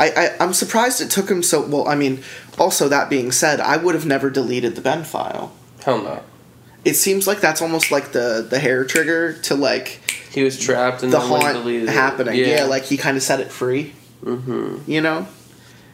[0.00, 1.86] I, I I'm surprised it took him so well.
[1.86, 2.20] I mean,
[2.58, 5.52] also that being said, I would have never deleted the Ben file.
[5.84, 6.22] Hell no.
[6.84, 10.00] It seems like that's almost like the the hair trigger to like
[10.32, 12.36] He was trapped in the then when haunt deleted happening.
[12.38, 12.64] Yeah.
[12.64, 13.92] like he kind of set it free.
[14.24, 14.90] Mm-hmm.
[14.90, 15.26] You know.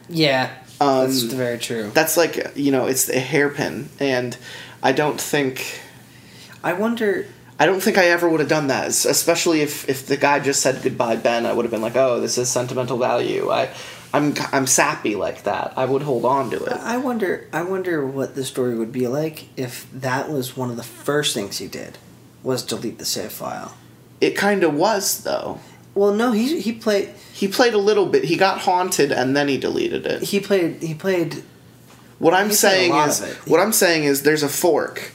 [0.07, 1.91] yeah, Um, that's very true.
[1.93, 4.37] That's like you know, it's a hairpin, and
[4.81, 5.81] I don't think
[6.63, 7.25] I wonder.
[7.61, 8.87] I don't think I ever would have done that.
[8.87, 12.19] Especially if if the guy just said goodbye, Ben, I would have been like, oh,
[12.21, 13.49] this is sentimental value.
[13.51, 13.69] I,
[14.13, 15.73] I'm I'm sappy like that.
[15.75, 16.71] I would hold on to it.
[16.73, 17.47] I wonder.
[17.51, 21.33] I wonder what the story would be like if that was one of the first
[21.33, 21.97] things he did,
[22.43, 23.75] was delete the save file.
[24.21, 25.59] It kind of was though.
[25.95, 28.25] Well, no, he he played He played a little bit.
[28.25, 30.23] He got haunted, and then he deleted it.
[30.23, 31.43] he played he played
[32.19, 35.11] What I'm He played a saying is, what I'm saying is, there's a fork,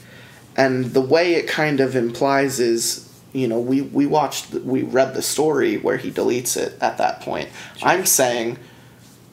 [0.57, 5.13] and the way it kind of implies is, you know, we we watched, we read
[5.13, 7.49] the story where he deletes it at that point.
[7.83, 8.57] I'm saying,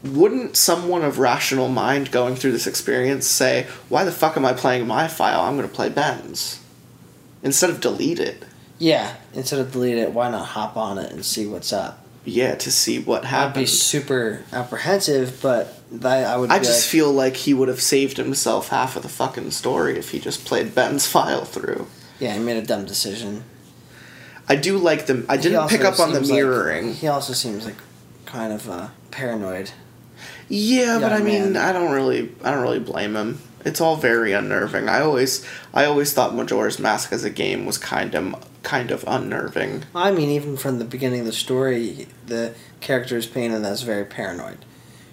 [0.05, 4.53] wouldn't someone of rational mind going through this experience say, "Why the fuck am I
[4.53, 5.41] playing my file?
[5.41, 6.61] I'm going to play Ben's,"
[7.43, 8.45] instead of delete it?
[8.83, 9.15] Yeah.
[9.33, 12.05] Instead of delete it, why not hop on it and see what's up?
[12.25, 16.51] Yeah, to see what I'd be super apprehensive, but I, I would.
[16.51, 19.97] I just like, feel like he would have saved himself half of the fucking story
[19.99, 21.87] if he just played Ben's file through.
[22.21, 23.45] yeah, he made a dumb decision.
[24.49, 25.25] I do like the.
[25.29, 26.95] I didn't pick up on the seems like- mirroring.
[26.95, 27.77] he also seems like
[28.27, 29.71] kind of uh, paranoid.
[30.49, 31.57] yeah, but I mean, man.
[31.57, 33.41] I don't really, I don't really blame him.
[33.65, 34.89] It's all very unnerving.
[34.89, 39.05] I always, I always thought Majora's Mask as a game was kind of, kind of
[39.07, 39.85] unnerving.
[39.95, 44.05] I mean, even from the beginning of the story, the character is painted as very
[44.05, 44.65] paranoid,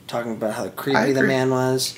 [0.07, 1.97] talking about how creepy the man was.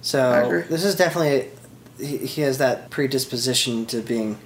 [0.00, 1.50] So this is definitely
[1.98, 4.38] he, he has that predisposition to being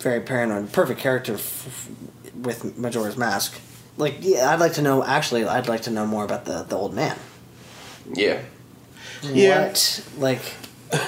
[0.00, 0.72] very paranoid.
[0.72, 1.88] Perfect character f- f-
[2.36, 3.60] with Majora's Mask.
[3.96, 5.02] Like, yeah, I'd like to know.
[5.02, 7.16] Actually, I'd like to know more about the the old man.
[8.14, 8.40] Yeah.
[9.22, 9.66] Yeah.
[9.66, 10.42] What like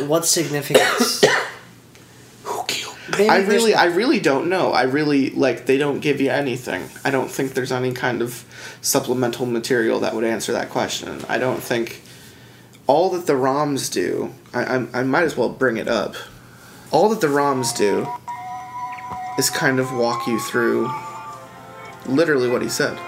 [0.07, 1.25] what significance?
[2.45, 2.97] Who killed?
[3.11, 4.73] Maybe I really, I really don't know.
[4.73, 5.67] I really like.
[5.67, 6.85] They don't give you anything.
[7.05, 8.45] I don't think there's any kind of
[8.81, 11.25] supplemental material that would answer that question.
[11.29, 12.03] I don't think
[12.87, 14.33] all that the ROMs do.
[14.53, 16.15] I, I, I might as well bring it up.
[16.91, 18.07] All that the ROMs do
[19.39, 20.91] is kind of walk you through
[22.07, 22.99] literally what he said.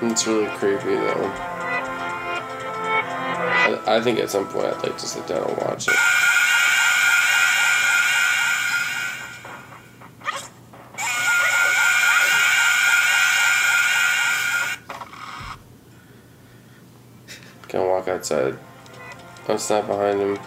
[0.00, 1.32] It's really creepy though.
[3.68, 5.94] I, I think at some point I'd like to sit down and watch it.
[17.68, 18.56] Can walk outside.
[19.48, 20.38] Oh, it's not behind him.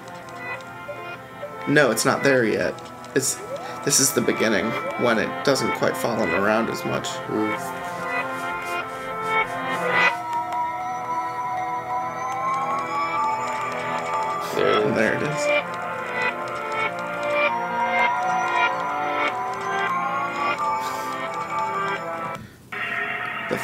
[1.67, 2.73] No, it's not there yet.
[3.15, 3.35] It's
[3.83, 4.65] this is the beginning
[5.03, 7.07] when it doesn't quite follow him around as much.
[7.27, 7.80] Mm.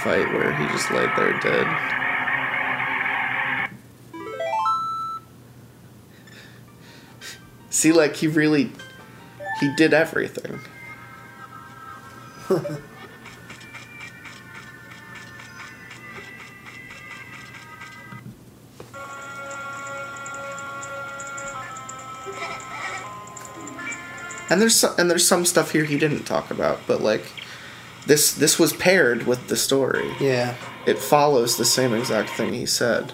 [0.04, 1.68] Fight where he just laid there dead.
[7.70, 8.72] See, like, he really.
[9.60, 10.60] He did everything.
[24.50, 27.26] And there's some, and there's some stuff here he didn't talk about, but like
[28.08, 30.12] this this was paired with the story.
[30.20, 30.56] yeah.
[30.86, 33.12] It follows the same exact thing he said.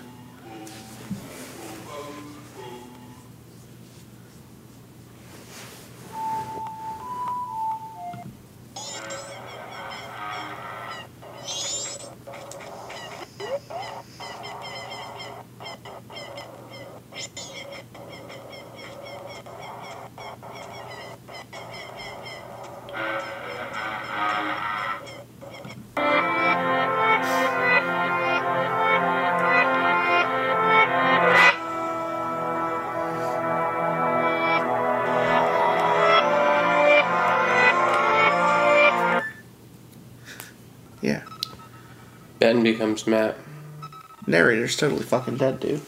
[42.93, 43.35] Becomes Matt.
[44.27, 45.81] narrator's totally fucking dead, dude.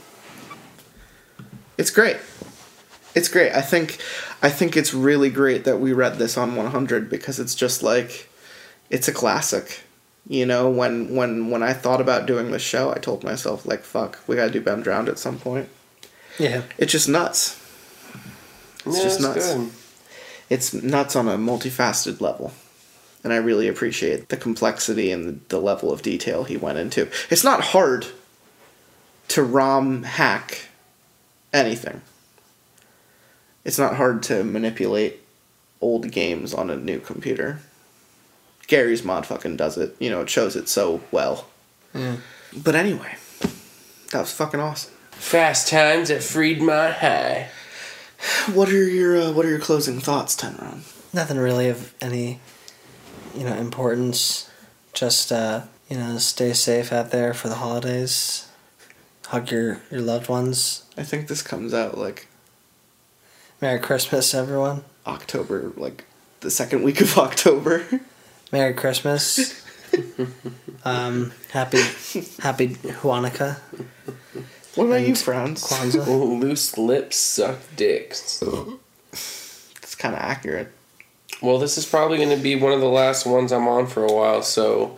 [1.78, 2.18] It's great.
[3.14, 3.52] It's great.
[3.54, 4.00] I think
[4.42, 8.30] I think it's really great that we read this on 100 because it's just like
[8.90, 9.82] it's a classic.
[10.28, 13.84] You know, when when when I thought about doing this show, I told myself like
[13.84, 15.70] fuck, we got to do Ben Drowned at some point.
[16.40, 16.64] Yeah.
[16.78, 17.62] It's just nuts.
[18.86, 19.54] It's yeah, just that's nuts.
[19.54, 19.72] good.
[20.50, 22.52] It's nuts on a multifaceted level.
[23.26, 27.10] And I really appreciate the complexity and the, the level of detail he went into.
[27.32, 28.06] It's not hard
[29.30, 30.68] to ROM hack
[31.52, 32.02] anything.
[33.64, 35.22] It's not hard to manipulate
[35.82, 37.62] old games on a new computer.
[38.68, 39.96] Garry's Mod fucking does it.
[40.00, 41.48] You know, it shows it so well.
[41.96, 42.18] Yeah.
[42.56, 43.16] But anyway,
[44.12, 44.94] that was fucking awesome.
[45.12, 47.50] Fast times at Ridgemont High.
[48.54, 50.82] What are your uh, What are your closing thoughts, Tenron?
[51.14, 52.40] Nothing really of any,
[53.36, 54.50] you know, importance.
[54.94, 58.48] Just uh, you know, stay safe out there for the holidays.
[59.28, 60.84] Hug your your loved ones.
[60.98, 62.28] I think this comes out like
[63.62, 64.84] Merry Christmas, everyone.
[65.06, 66.06] October, like
[66.42, 67.86] the second week of October.
[68.52, 69.64] Merry Christmas.
[70.86, 71.78] um, happy
[72.40, 73.60] Happy Hanukkah.
[74.76, 75.64] What about you, And Frowns?
[75.64, 76.06] Kwanzaa.
[76.40, 78.44] Loose lips suck dicks.
[79.12, 80.72] It's kind of accurate.
[81.46, 84.04] Well, this is probably going to be one of the last ones I'm on for
[84.04, 84.98] a while, so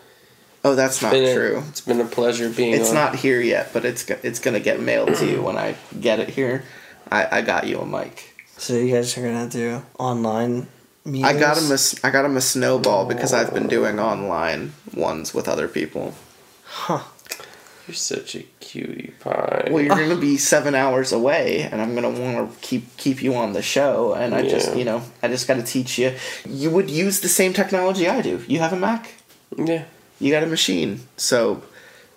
[0.64, 1.64] Oh, that's not a- true.
[1.69, 2.95] it's been a pleasure being It's on.
[2.95, 6.30] not here yet, but it's it's gonna get mailed to you when I get it
[6.30, 6.64] here.
[7.11, 8.34] I, I got you a mic.
[8.57, 10.68] So you guys are gonna do online
[11.06, 11.26] meetings.
[11.36, 14.74] I got him a s- I got him a snowball because I've been doing online
[14.94, 16.15] ones with other people.
[16.65, 17.03] Huh.
[17.88, 19.69] You're such a cutie pie.
[19.72, 23.34] Well, you're gonna be seven hours away, and I'm gonna want to keep keep you
[23.35, 24.14] on the show.
[24.14, 26.14] And I just you know I just got to teach you.
[26.45, 28.43] You would use the same technology I do.
[28.47, 29.14] You have a Mac.
[29.55, 29.85] yeah.
[30.19, 31.01] you got a machine.
[31.15, 31.64] So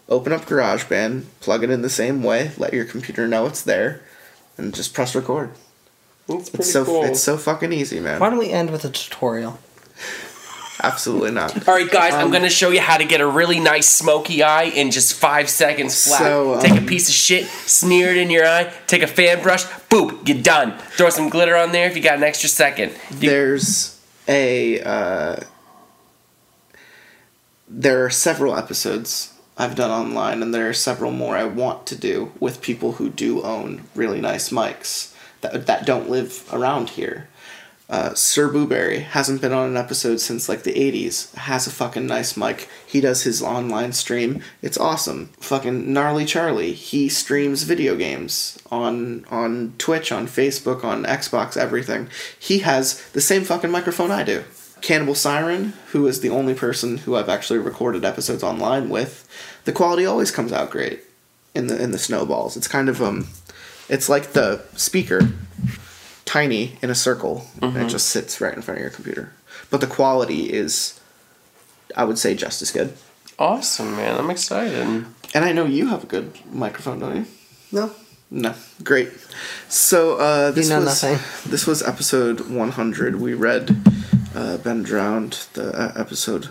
[0.09, 4.03] open up GarageBand, plug it in the same way, let your computer know it's there,
[4.59, 5.53] and just press record.
[6.29, 7.05] It's pretty It's so cool.
[7.05, 8.19] it's so fucking easy, man.
[8.21, 9.59] Why don't we end with a tutorial?
[10.83, 11.69] Absolutely not.
[11.69, 13.89] All right, guys, I'm Um, going to show you how to get a really nice
[13.89, 16.19] smoky eye in just five seconds flat.
[16.19, 19.43] So, take a um, piece of shit, smear it in your eye, take a fan
[19.43, 20.79] brush, boop, you're done.
[20.97, 22.93] Throw some glitter on there if you got an extra second.
[23.19, 23.99] You- There's
[24.29, 25.37] a uh,
[27.69, 31.97] there are several episodes I've done online, and there are several more I want to
[31.97, 37.29] do with people who do own really nice mics that that don't live around here.
[37.91, 41.35] Uh, Sir Booberry hasn't been on an episode since like the 80s.
[41.35, 42.69] Has a fucking nice mic.
[42.87, 44.43] He does his online stream.
[44.63, 45.31] It's awesome.
[45.41, 46.73] Fucking gnarly Charlie.
[46.73, 52.09] He streams video games on on Twitch, on Facebook, on Xbox, everything.
[52.39, 54.45] He has the same fucking microphone I do.
[54.83, 59.29] Cannibal Siren, who is the only person who I've actually recorded episodes online with,
[59.65, 61.01] the quality always comes out great
[61.57, 62.57] in the in the snowballs.
[62.57, 63.27] It's kind of um
[63.89, 65.33] it's like the speaker
[66.31, 69.33] tiny in a circle and it just sits right in front of your computer.
[69.71, 71.01] But the quality is
[71.97, 72.93] I would say just as good.
[73.37, 74.17] awesome, man.
[74.21, 75.05] I'm excited.
[75.35, 77.27] And I know you have a good microphone, don't you?
[77.73, 77.91] No.
[78.31, 78.55] No.
[78.85, 79.09] Great.
[79.69, 81.19] So uh this know was nothing.
[81.51, 83.21] this was episode 100.
[83.21, 83.65] We read
[84.35, 86.45] uh, Ben Drowned, the uh, episode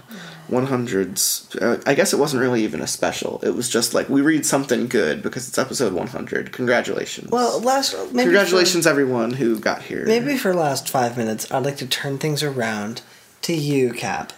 [0.50, 1.56] 100's.
[1.56, 3.40] Uh, I guess it wasn't really even a special.
[3.44, 6.52] It was just like we read something good because it's episode 100.
[6.52, 7.30] Congratulations.
[7.32, 10.06] Well, last maybe Congratulations, everyone who got here.
[10.06, 13.02] Maybe for last five minutes, I'd like to turn things around
[13.44, 14.34] to you, Cap,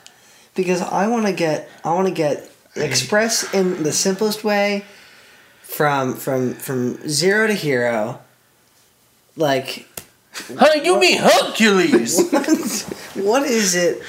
[0.55, 4.85] because I want to get I want to get express in the simplest way
[5.61, 8.19] from from from zero to hero.
[9.38, 9.88] Like,
[10.33, 12.31] Huh, you mean Hercules?
[13.15, 14.01] what is it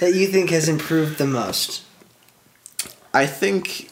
[0.00, 1.84] that you think has improved the most?
[3.14, 3.90] I think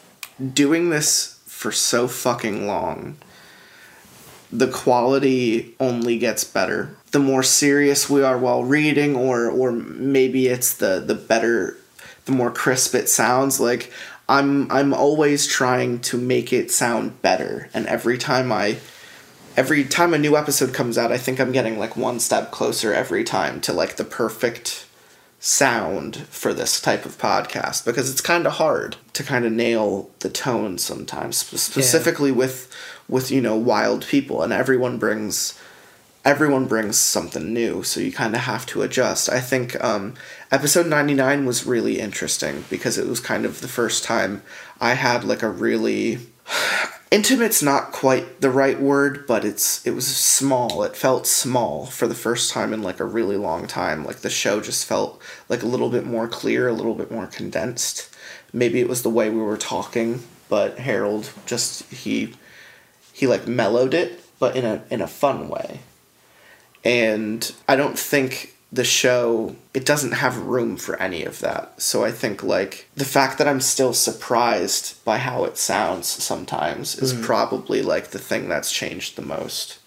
[0.52, 3.18] doing this for so fucking long,
[4.50, 6.96] the quality only gets better.
[7.10, 11.76] The more serious we are while reading, or or maybe it's the the better,
[12.24, 13.60] the more crisp it sounds.
[13.60, 13.92] Like
[14.28, 18.78] I'm I'm always trying to make it sound better, and every time I.
[19.56, 22.94] Every time a new episode comes out, I think I'm getting like one step closer
[22.94, 24.86] every time to like the perfect
[25.40, 30.10] sound for this type of podcast because it's kind of hard to kind of nail
[30.18, 32.72] the tone sometimes sp- specifically with
[33.08, 35.58] with you know wild people and everyone brings
[36.24, 39.30] everyone brings something new so you kind of have to adjust.
[39.30, 40.14] I think um,
[40.50, 44.42] episode 99 was really interesting because it was kind of the first time
[44.80, 46.18] i had like a really
[47.10, 50.82] intimate's not quite the right word but it's it was small.
[50.82, 54.04] It felt small for the first time in like a really long time.
[54.04, 57.26] Like the show just felt like a little bit more clear a little bit more
[57.26, 58.14] condensed.
[58.52, 62.34] Maybe it was the way we were talking, but Harold just he
[63.12, 65.80] he like mellowed it, but in a in a fun way.
[66.84, 71.80] And I don't think the show it doesn't have room for any of that.
[71.80, 76.96] So I think like the fact that I'm still surprised by how it sounds sometimes
[76.98, 79.78] is probably like the thing that's changed the most.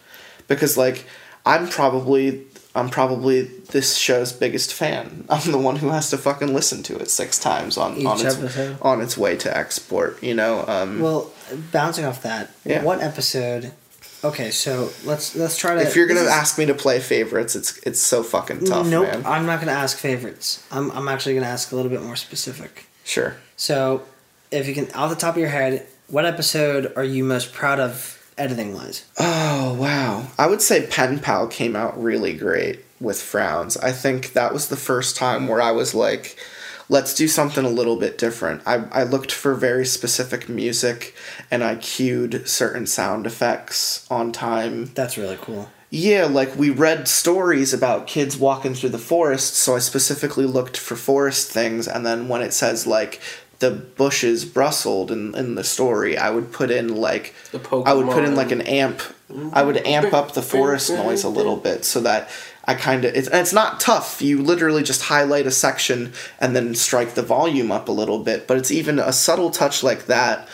[0.48, 1.06] Because like
[1.45, 5.26] I'm probably I'm probably this show's biggest fan.
[5.30, 8.26] I'm the one who has to fucking listen to it six times on on Each
[8.26, 10.22] its on its way to export.
[10.24, 11.32] You know, um, Well,
[11.72, 12.82] bouncing off that, Yeah.
[12.84, 13.74] what episode?
[14.23, 15.81] Okay, so let's let's try to.
[15.81, 19.26] if you're gonna ask me to play favorites, it's it's so fucking tough, nope, man.
[19.26, 20.64] I'm not gonna ask favorites.
[20.72, 22.85] I'm I'm actually gonna ask a little bit more specific.
[23.03, 23.38] Sure.
[23.56, 24.03] So,
[24.52, 27.80] if you can, off the top of your head, what episode are you most proud
[27.80, 29.06] of editing wise?
[29.18, 30.27] Oh wow!
[30.38, 33.76] I would say Pen Pal came out really great with frowns.
[33.77, 35.49] I think that was the first time mm-hmm.
[35.49, 36.38] where I was like,
[36.92, 38.62] let's do something a little bit different.
[38.66, 41.16] I, I looked for very specific music
[41.50, 44.92] and I cued certain sound effects on time.
[44.94, 45.70] That's really cool.
[45.90, 50.78] Yeah, like we read stories about kids walking through the forest, so I specifically looked
[50.78, 53.20] for forest things, and then when it says like
[53.60, 58.08] the bushes rustled in, in the story, I would put in like The I would
[58.08, 59.02] put in like an amp.
[59.54, 62.30] I would amp up the forest noise a little bit so that
[62.72, 64.22] I kind of it's it's not tough.
[64.22, 68.48] You literally just highlight a section and then strike the volume up a little bit,
[68.48, 70.48] but it's even a subtle touch like that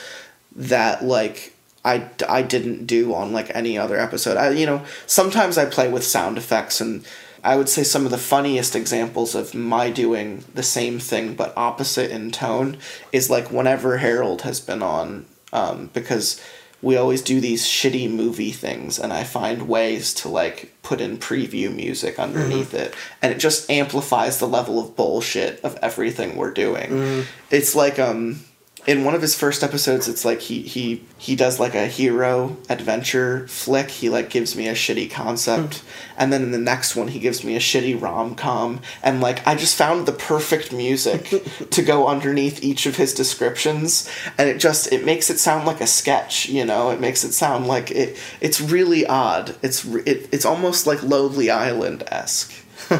[0.55, 1.53] that like
[1.85, 4.35] I, I didn't do on like any other episode.
[4.35, 7.05] I you know, sometimes I play with sound effects and
[7.43, 11.53] I would say some of the funniest examples of my doing the same thing but
[11.55, 12.77] opposite in tone
[13.11, 16.41] is like whenever Harold has been on um, because
[16.81, 21.17] we always do these shitty movie things and I find ways to like put in
[21.17, 26.51] preview music underneath it and it just amplifies the level of bullshit of everything we're
[26.51, 27.25] doing.
[27.49, 28.43] It's like um
[28.87, 32.55] in one of his first episodes it's like he he he does like a hero
[32.69, 33.91] adventure flick.
[33.91, 35.79] He like gives me a shitty concept.
[35.79, 35.87] Hmm.
[36.19, 38.79] And then in the next one he gives me a shitty rom-com.
[39.03, 44.09] And like i just found the perfect music to go underneath each of his descriptions.
[44.37, 46.89] And it just it makes it sound like a sketch you know?
[46.89, 49.57] It makes it sound like it it's really odd.
[49.61, 52.53] It's it, it's almost like lonely island-esque.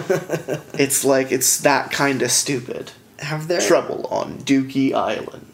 [0.78, 2.92] It's like it's that kind of stupid.
[3.20, 5.47] Have there trouble on dookie island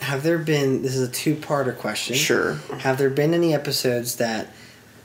[0.00, 0.82] have there been?
[0.82, 2.16] This is a two parter question.
[2.16, 2.54] Sure.
[2.80, 4.48] Have there been any episodes that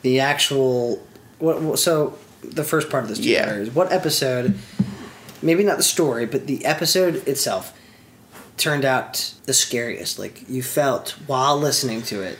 [0.01, 1.05] the actual
[1.39, 1.77] what?
[1.80, 3.47] So the first part of this two Yeah.
[3.49, 4.57] parter is what episode?
[5.41, 7.73] Maybe not the story, but the episode itself
[8.57, 10.17] turned out the scariest.
[10.17, 12.38] Like you felt while listening to it.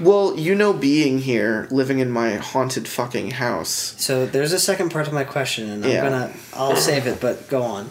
[0.00, 4.90] Well, you know, being here, living in my haunted fucking house, So there's a second
[4.90, 6.02] part of my question, and I'm Yeah.
[6.02, 7.88] gonna I'll save it, but go on.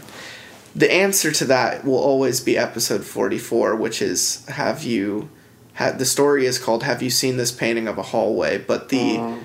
[0.77, 5.29] The answer to that will always be episode 44, which is Have you.
[5.73, 9.39] Had, the story is called "Have you seen this painting of a hallway?" But the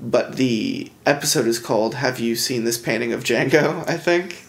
[0.00, 4.42] but the episode is called "Have you seen this painting of Django?" I think,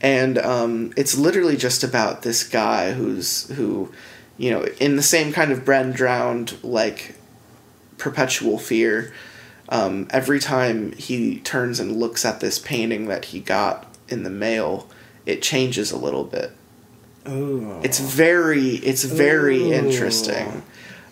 [0.00, 3.92] and um, it's literally just about this guy who's who,
[4.38, 7.14] you know, in the same kind of Ben Drowned like
[7.96, 9.12] perpetual fear.
[9.68, 14.30] Um, every time he turns and looks at this painting that he got in the
[14.30, 14.88] mail,
[15.26, 16.52] it changes a little bit.
[17.28, 17.80] Ooh.
[17.82, 19.72] It's very, it's very Ooh.
[19.72, 20.62] interesting.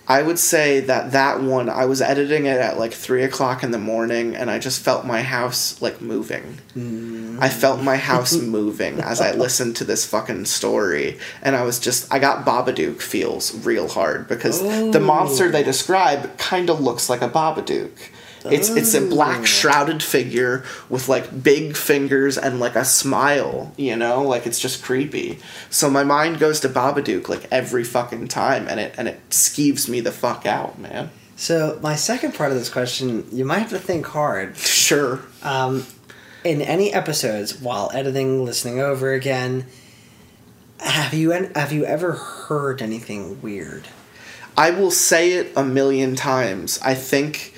[0.08, 3.72] I would say that that one, I was editing it at like three o'clock in
[3.72, 6.58] the morning, and I just felt my house like moving.
[6.74, 7.38] Mm.
[7.42, 11.78] I felt my house moving as I listened to this fucking story, and I was
[11.78, 15.66] just, I got Babadook feels real hard because the monster they oh.
[15.66, 17.90] describe kind of looks like a Babadook.
[18.50, 23.96] It's it's a black shrouded figure with like big fingers and like a smile, you
[23.96, 25.38] know, like it's just creepy.
[25.70, 29.88] So my mind goes to Babadook like every fucking time, and it and it skeeves
[29.88, 31.10] me the fuck out, man.
[31.36, 34.56] So my second part of this question, you might have to think hard.
[34.88, 35.20] Sure.
[35.42, 35.84] Um,
[36.44, 39.66] in any episodes, while editing, listening over again,
[40.78, 43.86] have you have you ever heard anything weird?
[44.56, 46.80] I will say it a million times.
[46.82, 47.54] I think,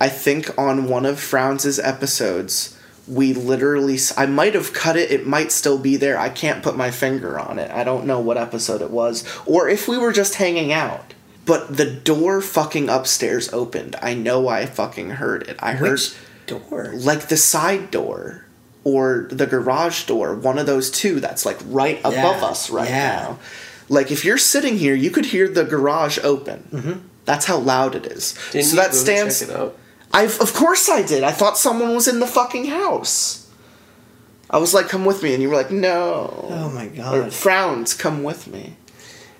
[0.00, 5.10] I think on one of Frowns' episodes, we literally I might have cut it.
[5.10, 6.18] It might still be there.
[6.18, 7.70] I can't put my finger on it.
[7.70, 11.14] I don't know what episode it was, or if we were just hanging out.
[11.46, 13.96] But the door fucking upstairs opened.
[14.00, 15.56] I know I fucking heard it.
[15.60, 16.14] I heard Which
[16.46, 16.92] door?
[16.94, 18.46] like the side door
[18.84, 22.88] or the garage door, one of those two that's like right above Yeah, us right
[22.88, 23.08] yeah.
[23.22, 23.38] now.
[23.88, 26.68] Like if you're sitting here, you could hear the garage open.
[26.72, 26.98] Mm-hmm.
[27.24, 28.34] That's how loud it is.
[28.52, 29.42] Didn't so that stands.
[30.12, 30.32] Check it out?
[30.34, 31.24] I've of course I did.
[31.24, 33.48] I thought someone was in the fucking house.
[34.50, 37.32] I was like, "Come with me," and you were like, "No." Oh my Or god.
[37.32, 38.76] frowns, come with me.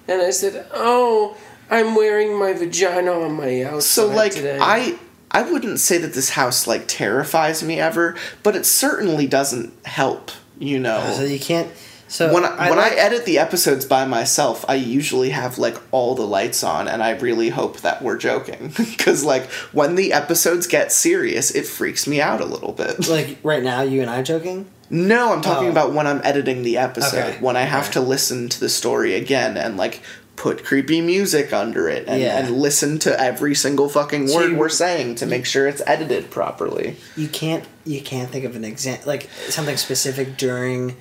[0.07, 1.37] And I said, "Oh,
[1.71, 4.99] I'm wearing my vagina on my outside So like today." I
[5.33, 10.31] I wouldn't say that this house like terrifies me ever, but it certainly doesn't help,
[10.59, 11.13] you know.
[11.17, 11.71] So you can't.
[12.11, 15.77] So when I, when like- I edit the episodes by myself, I usually have like
[15.93, 20.13] all the lights on, and I really hope that we're joking because like when the
[20.13, 23.09] episodes get serious, it freaks me out a little bit.
[23.09, 24.69] like right now, you and I joking.
[24.91, 25.71] No, I'm talking Oh.
[25.71, 27.17] about when I'm editing the episode.
[27.35, 27.93] Okay, When I have okay.
[27.93, 30.03] to listen to the story again and like
[30.35, 32.39] put creepy music under it and, Yeah.
[32.39, 35.83] and listen to every single fucking So word you- we're saying to make sure it's
[35.87, 36.97] edited properly.
[37.17, 37.65] You can't.
[37.85, 40.97] You can't think of an example like something specific during.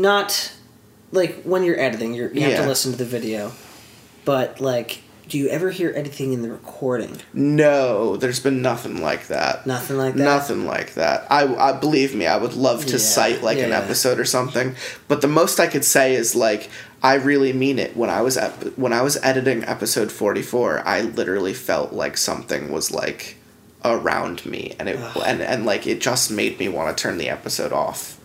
[0.00, 0.52] Not,
[1.12, 2.62] like when you're editing, you're, you have Yeah.
[2.62, 3.52] to listen to the video,
[4.24, 7.18] but like, do you ever hear anything in the recording?
[7.32, 9.64] No, there's been nothing like that.
[9.66, 10.24] Nothing like that.
[10.24, 11.26] Nothing like that.
[11.30, 13.78] I, I believe me, I would love to Yeah, cite like an yeah.
[13.78, 14.74] episode or something,
[15.06, 16.68] but the most I could say is like
[17.02, 17.96] I really mean it.
[17.96, 22.70] When I was ep- when I was editing episode 44, I literally felt like something
[22.72, 23.36] was like
[23.84, 27.28] around me and it and and like it just made me want to turn the
[27.30, 28.19] episode off.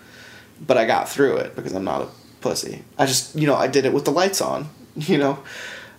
[0.60, 2.08] But I got through it because I'm not a
[2.42, 2.84] pussy.
[2.98, 5.40] I just, you know, I did it with the lights on, you know.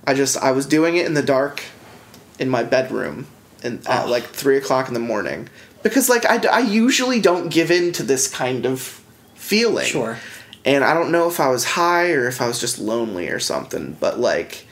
[0.06, 1.62] I just I was doing it in the dark
[2.38, 3.26] in my bedroom
[3.62, 4.10] and at Oh.
[4.10, 5.48] like three o'clock in the morning
[5.82, 8.80] because like I, I usually don't give in to this kind of
[9.34, 10.18] feeling Sure.
[10.64, 13.38] and i don't know if i was high or if i was just lonely or
[13.40, 14.66] something but like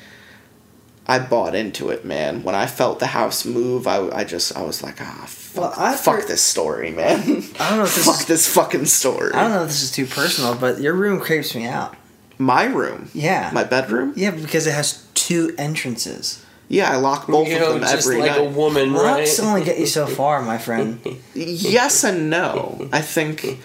[1.07, 4.63] i bought into it man when i felt the house move i, I just i
[4.63, 7.19] was like ah fuck, Well, I've fuck heard- this story man
[7.61, 9.83] I don't know if this fuck is- this fucking story I don't know if this
[9.83, 11.97] is too personal, but your room creeps me out.
[12.39, 13.51] my room Yeah.
[13.53, 16.45] my bedroom Yeah, because it has two entrances.
[16.69, 19.05] yeah i lock both you of know, them just every like night a woman, Well,
[19.05, 19.19] right?
[19.19, 21.01] that's only get you so far, my friend.
[21.35, 23.59] yes and no i think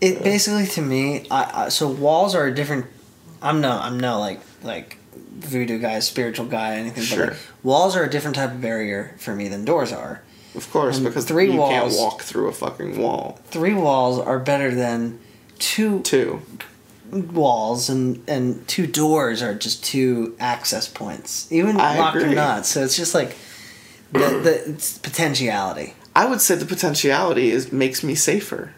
[0.00, 2.84] It basically to me, I, I so walls are a different.
[3.40, 4.98] I'm no, I'm no like like
[5.40, 7.02] voodoo guy, spiritual guy, anything.
[7.02, 7.18] Sure.
[7.18, 10.20] But like, walls are a different type of barrier for me than doors are.
[10.56, 14.38] Of course And because three you can't walk through a fucking wall Three walls are
[14.38, 15.18] better than
[15.58, 16.40] two two
[17.10, 22.66] walls, and and two doors are just two access points, even I locked or not.
[22.66, 23.36] So it's just like
[24.12, 25.94] the the it's potentiality.
[26.14, 28.72] I would say the potentiality is makes me safer.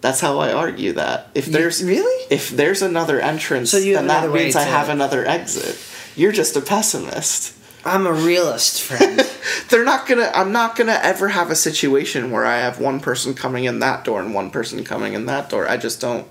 [0.00, 1.28] That's how I argue that.
[1.34, 2.26] If You- there's really?
[2.30, 5.76] if there's another entrance, So you then that means I have another exit.
[6.14, 7.52] You're just a pessimist.
[7.86, 9.20] I'm a realist, friend.
[9.70, 10.30] They're not gonna.
[10.34, 14.04] I'm not gonna ever have a situation where I have one person coming in that
[14.04, 15.68] door and one person coming in that door.
[15.68, 16.26] I just don't.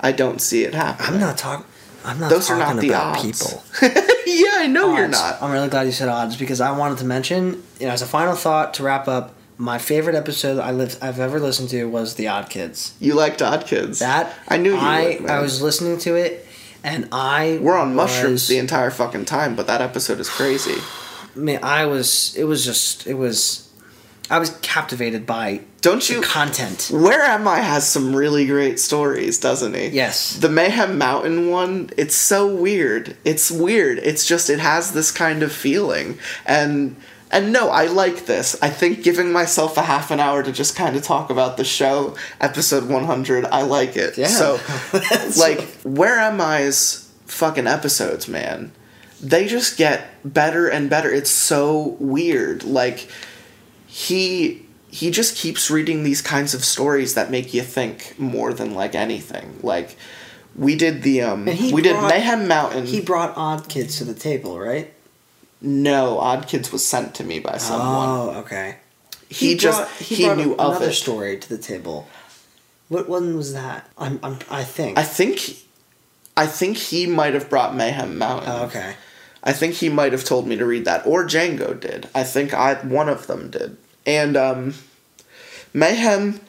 [0.00, 1.14] I don't see it happening.
[1.14, 1.66] I'm not talking.
[2.04, 3.22] I'm not Those are not the about odds.
[3.42, 3.64] people.
[4.26, 5.40] yeah, I know you're not.
[5.40, 8.06] I'm really glad you said odds because I wanted to mention, you know, as a
[8.06, 12.16] final thought to wrap up, my favorite episode I lived, I've ever listened to was
[12.16, 12.92] The Odd Kids.
[13.00, 14.00] You liked Odd Kids.
[14.00, 15.30] That I knew you I would.
[15.30, 16.43] I was listening to it,
[16.84, 20.80] and I We're on mushrooms the entire fucking time, but that episode is crazy.
[21.34, 22.34] Man, I was.
[22.36, 23.06] It was just.
[23.08, 23.68] It was.
[24.30, 26.20] I was captivated by Don't the you?
[26.22, 26.90] content.
[26.92, 29.88] Where Am I has some really great stories, doesn't he?
[29.88, 30.36] Yes.
[30.36, 33.16] The Mayhem Mountain one, it's so weird.
[33.24, 33.98] It's weird.
[33.98, 36.18] It's just it has this kind of feeling.
[36.46, 36.96] And
[37.30, 38.56] and no, I like this.
[38.62, 41.64] I think giving myself a half an hour to just kind of talk about the
[41.64, 44.16] show, episode 100, I like it.
[44.16, 44.28] Yeah.
[44.28, 44.60] So
[45.40, 48.72] like Where Am I's fucking episodes, man.
[49.20, 51.10] They just get better and better.
[51.10, 52.62] It's so weird.
[52.64, 53.08] Like
[53.86, 58.74] he he just keeps reading these kinds of stories that make you think more than
[58.74, 59.58] like anything.
[59.62, 59.96] Like
[60.54, 62.86] we did the um we did brought- Mayhem Mountain.
[62.86, 64.92] He brought Odd Kids to the table, right?
[65.64, 68.08] No, Odd Kids was sent to me by someone.
[68.08, 68.76] Oh, okay.
[69.28, 70.94] he, just brought- he, brought knew of another it.
[70.94, 72.06] story to the table.
[72.88, 73.88] What one was that?
[73.96, 74.98] I'm, I'm I think.
[74.98, 75.40] I think
[76.36, 78.50] I think he might have brought Mayhem Mountain.
[78.50, 78.94] oh, okay.
[79.42, 82.08] I think he might have told me to read that, or Django did.
[82.14, 83.76] I think I one of them did.
[84.06, 84.74] And um,
[85.72, 86.40] Mayhem,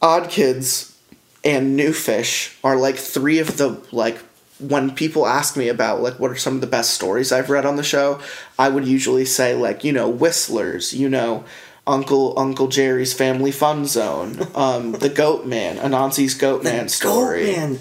[0.00, 0.96] Odd Kids,
[1.44, 4.18] and New Fish are like three of the like.
[4.60, 7.66] When people ask me about like what are some of the best stories I've read
[7.66, 8.20] on the show,
[8.58, 11.44] I would usually say like you know Whistlers, you know
[11.86, 17.78] Uncle Uncle Jerry's Family Fun Zone, um, the Goat Man, Anansi's Goat Man story Man,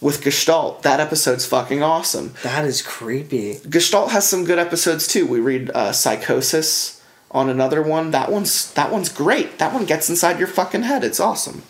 [0.00, 0.82] with Gestalt.
[0.82, 2.34] That episode's fucking awesome.
[2.42, 3.58] that is creepy.
[3.68, 5.26] Gestalt has some good episodes too.
[5.26, 8.12] We read uh, Psychosis on another one.
[8.12, 9.58] That one's that one's great.
[9.58, 11.04] That one gets inside your fucking head.
[11.04, 11.64] It's awesome.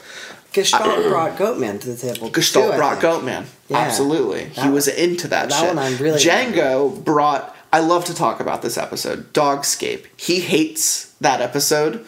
[0.52, 2.30] Gestalt brought Goatman to the table.
[2.30, 3.00] Gestalt too, brought.
[3.00, 3.46] Goatman.
[3.68, 3.78] Yeah.
[3.78, 5.68] Absolutely, he That- was into that, that shit.
[5.74, 7.54] one I'm really- Django brought.
[7.72, 9.32] I love to talk about this episode.
[9.32, 10.06] Dogscape.
[10.16, 12.06] He hates that episode.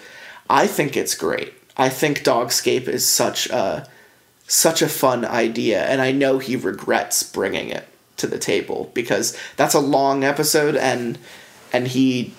[0.48, 1.52] I think it's great.
[1.76, 3.86] I think Dogscape is such a
[4.46, 7.86] such a fun idea, and I know he regrets bringing it
[8.16, 11.18] to the table because that's a long episode, and
[11.72, 12.32] and he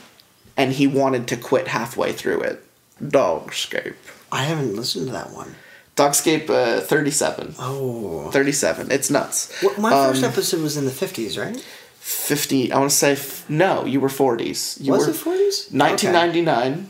[0.58, 2.64] and he wanted to quit halfway through it.
[3.02, 3.94] Dogscape.
[4.32, 5.56] I haven't listened to that one.
[6.00, 7.56] Dogscape uh, 37.
[7.60, 8.30] Oh.
[8.32, 8.92] 37.
[8.92, 9.52] It's nuts.
[9.62, 11.60] Well, my Um, first episode was in the 50s, right?
[12.00, 12.72] 50.
[12.72, 14.80] I want to say, f- no, you were 40s.
[14.82, 15.72] You was were, it 40s?
[15.74, 16.90] 1999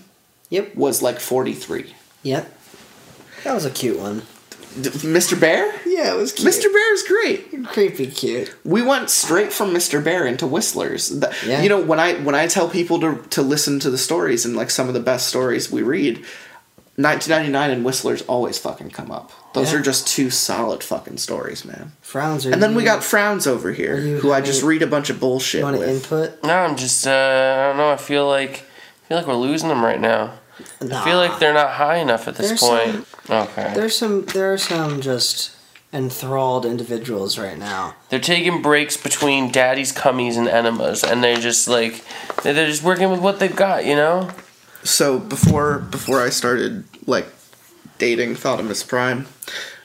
[0.49, 0.75] Yep.
[0.75, 1.93] was like 43.
[2.23, 2.45] Yep.
[3.43, 4.23] That was a cute one.
[4.79, 5.39] D- Mr.
[5.39, 5.65] Bear?
[5.85, 6.47] Yeah, it was cute.
[6.47, 6.71] Mr.
[6.71, 7.65] Bear is great.
[7.67, 8.53] Creepy cute.
[8.63, 10.03] We went straight from Mr.
[10.03, 11.09] Bear into Whistlers.
[11.19, 11.61] Th- Yeah.
[11.63, 14.55] You know, when I when I tell people to to listen to the stories and
[14.55, 16.23] like some of the best stories we read,
[17.01, 19.31] 1999 and Whistlers always fucking come up.
[19.53, 19.79] Those Yeah.
[19.79, 21.93] are just two solid fucking stories, man.
[22.01, 25.09] Frowns are And then we got Frowns over here, who I just read a bunch
[25.09, 25.87] of bullshit You want with.
[25.89, 26.43] input?
[26.43, 27.07] No, I'm just.
[27.07, 27.91] Uh, I don't know.
[27.91, 28.65] I feel like.
[29.05, 30.33] I feel like we're losing them right now.
[30.81, 33.07] I feel like they're not high enough at this There's point.
[33.29, 33.71] okay.
[33.73, 34.25] There's some.
[34.25, 35.51] There are some just
[35.93, 37.95] enthralled individuals right now.
[38.09, 42.03] They're taking breaks between daddy's cummies and enemas, and they're just like
[42.43, 44.29] they're they're just working with what they've got, you know.
[44.83, 47.27] So before before I started like
[47.97, 49.27] dating Thotimus Prime,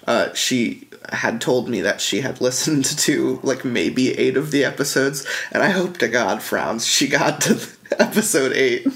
[0.06, 4.64] uh, she had told me that she had listened to like maybe eight of the
[4.64, 7.60] episodes, and I hope to God frowns she got to
[7.98, 8.86] episode eight.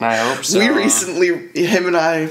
[0.00, 0.58] I hope so.
[0.58, 2.30] we recently him and I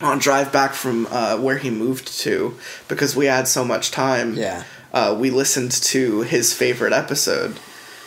[0.00, 2.56] on drive back from uh, where he moved to
[2.86, 4.34] because we had so much time.
[4.34, 4.64] Yeah.
[4.92, 7.58] Uh, we listened to his favorite episode,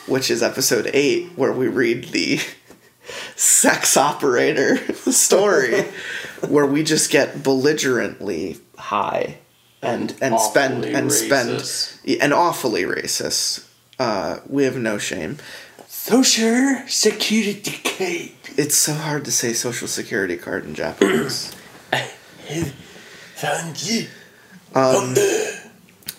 [0.07, 2.39] which is episode eight, where we read the
[3.35, 5.85] sex operator story,
[6.47, 9.37] where we just get belligerently high
[9.81, 11.99] and and spend and racist.
[11.99, 13.67] spend and awfully racist.
[13.99, 15.37] Uh, we have no shame.
[15.87, 18.31] social security card.
[18.57, 21.55] It's so hard to say social security card in Japanese.
[23.77, 24.07] You.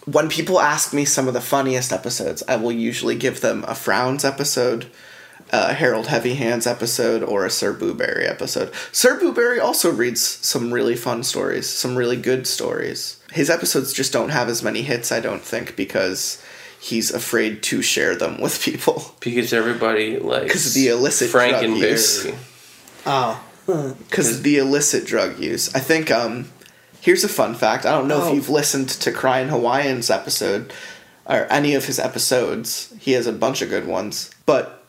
[0.06, 3.74] when people ask me some of the funniest episodes, I will usually give them a
[3.74, 4.86] Frowns episode,
[5.52, 8.72] a Harold Heavy Hands episode, or a Sir Booberry episode.
[8.90, 13.18] Sir Booberry also reads some really fun stories, some really good stories.
[13.32, 16.42] His episodes just don't have as many hits, I don't think, because
[16.80, 19.14] he's afraid to share them with people.
[19.20, 22.24] Because everybody likes 'Cause the illicit drug use.
[22.24, 22.34] Frankenberry.
[23.06, 23.40] Oh.
[24.08, 25.72] because the illicit drug use.
[25.74, 26.46] I think um
[27.00, 27.84] here's a fun fact.
[27.86, 28.28] I don't know Oh.
[28.28, 30.72] if you've listened to Crying Hawaiian's episode
[31.26, 32.88] or any of his episodes.
[32.98, 34.81] He has a bunch of good ones, but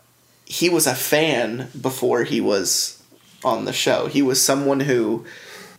[0.60, 3.02] he was a fan before he was
[3.44, 4.08] on the show.
[4.08, 5.26] He was someone who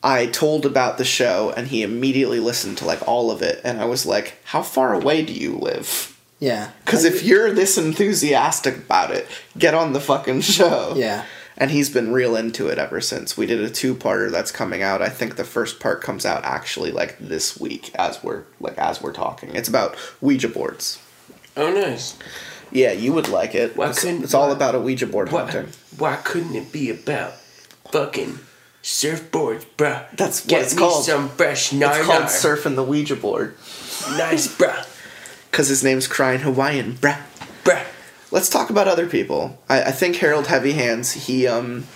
[0.02, 3.80] I told about the show and he immediately listened to like all of it and
[3.80, 5.88] I was like, "How far away do you live?"
[6.40, 6.70] Yeah.
[6.84, 9.26] Cuz if you're this enthusiastic about it,
[9.56, 11.24] get on the fucking show Yeah.
[11.56, 13.36] and he's been real into it ever since.
[13.36, 15.00] We did a two-parter that's coming out.
[15.00, 19.00] I think the first part comes out actually like this week as we're like as
[19.00, 19.54] we're talking.
[19.54, 20.98] It's about Ouija boards.
[21.56, 22.16] Oh, nice.
[22.74, 23.76] Yeah, you would like it.
[23.76, 25.68] Why it's, couldn't- it's all about a Ouija board Why, haunting.
[25.96, 27.34] why couldn't it be about
[27.90, 28.40] fucking
[28.82, 30.04] surfboards, bruh?
[30.16, 31.04] That's what Get it's me called.
[31.04, 33.54] some fresh nar It's called surfing the Ouija board
[34.18, 34.86] Nice, bruh.
[35.50, 36.94] because his name's Crying Hawaiian.
[36.94, 37.18] Bruh.
[37.64, 37.84] Bruh.
[38.30, 39.56] Let's talk about other people.
[39.68, 41.10] I, I think Harold Heavy Hands.
[41.12, 41.86] He um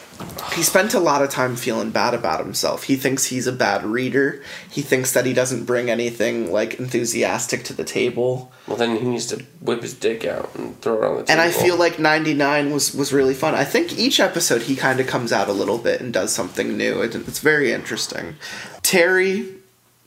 [0.55, 2.85] he spent a lot of time feeling bad about himself.
[2.85, 4.43] He thinks he's a bad reader.
[4.69, 8.51] He thinks that he doesn't bring anything like enthusiastic to the table.
[8.66, 11.31] Well, then he needs to whip his dick out and throw it on the table.
[11.31, 13.55] And I feel like 99 was was really fun.
[13.55, 16.77] I think each episode he kind of comes out a little bit and does something
[16.77, 17.01] new.
[17.03, 18.36] It, it's very interesting.
[18.82, 19.47] Terry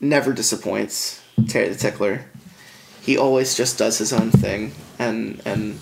[0.00, 1.22] never disappoints.
[1.48, 2.26] Terry the Tickler.
[3.00, 5.80] He always just does his own thing and and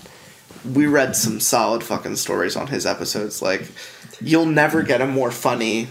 [0.63, 3.67] we read some solid fucking stories on his episodes like
[4.21, 5.87] you'll never get a more funny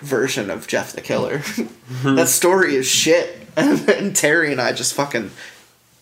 [0.00, 1.42] version of Jeff the Killer.
[2.04, 5.30] that story is shit and, and Terry and I just fucking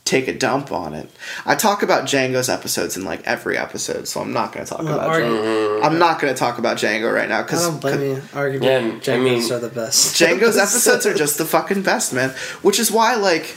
[0.05, 1.09] take a dump on it.
[1.47, 4.83] I talk about Django's episodes in like every episode, so I'm not going to talk
[4.83, 5.85] Well, about are Django.
[5.85, 8.17] I'm not going to talk about Django right now I because don't blame you.
[8.33, 10.17] Arguably, Yeah, I Django's mean- are the best.
[10.21, 12.31] Django's episodes are just the fucking best, man.
[12.63, 13.55] Which is why, like,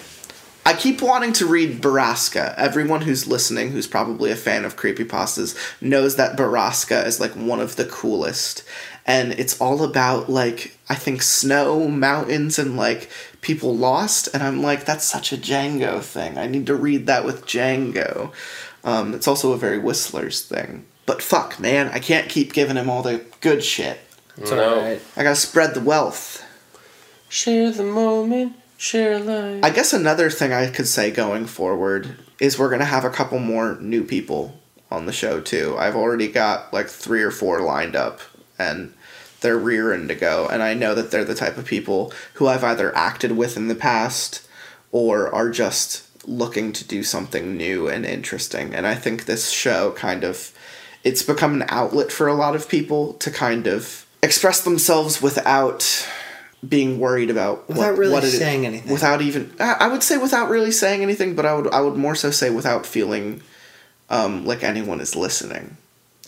[0.66, 2.56] I keep wanting to read Borasca.
[2.56, 7.60] Everyone who's listening, who's probably a fan of creepypastas, knows that Borasca is like one
[7.60, 8.64] of the coolest.
[9.06, 13.10] And it's all about like I think snow, mountains, and like
[13.42, 14.30] people lost.
[14.34, 16.38] And I'm like, that's such a Django thing.
[16.38, 18.32] I need to read that with Django.
[18.86, 20.86] Um, it's also a very Whistlers thing.
[21.06, 24.00] But fuck, man, I can't keep giving him all the good shit.
[24.38, 24.98] It's No.
[25.18, 26.46] I gotta spread the wealth.
[27.28, 28.54] Share the moment,
[28.84, 29.64] share life.
[29.64, 33.40] I guess another thing I could say going forward is we're gonna have a couple
[33.40, 34.60] more new people
[34.92, 35.76] on the show too.
[35.80, 38.20] I've already got like three or four lined up,
[38.60, 38.94] and
[39.40, 40.48] their rear end to go.
[40.48, 43.70] And I know that they're the type of people who I've either acted with in
[43.70, 44.48] the past
[44.92, 48.74] or are just looking to do something new and interesting.
[48.76, 50.52] And I think this show kind of
[51.04, 56.08] it's become an outlet for a lot of people to kind of express themselves without
[56.68, 58.92] being worried about Without what, really what it- saying anything.
[58.92, 61.96] Without even I I would say without really saying anything, but I would I would
[61.98, 63.42] more so say without feeling
[64.10, 65.78] um, like anyone is listening.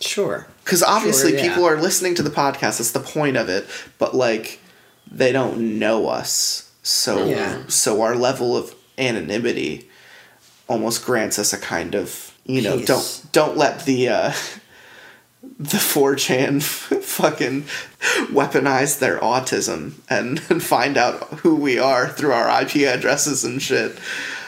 [0.00, 0.46] Sure.
[0.64, 1.48] Because obviously Sure, yeah.
[1.48, 2.78] people are listening to the podcast.
[2.78, 3.66] That's the point of it.
[3.98, 4.58] But like,
[5.10, 7.62] they don't know us, so Yeah.
[7.68, 9.88] so our level of anonymity
[10.68, 12.86] almost grants us a kind of you know Peace.
[12.86, 14.32] don't don't let the uh,
[15.58, 16.62] the 4chan
[17.02, 17.62] fucking
[18.32, 23.60] weaponize their autism and, and find out who we are through our IP addresses and
[23.62, 23.98] shit.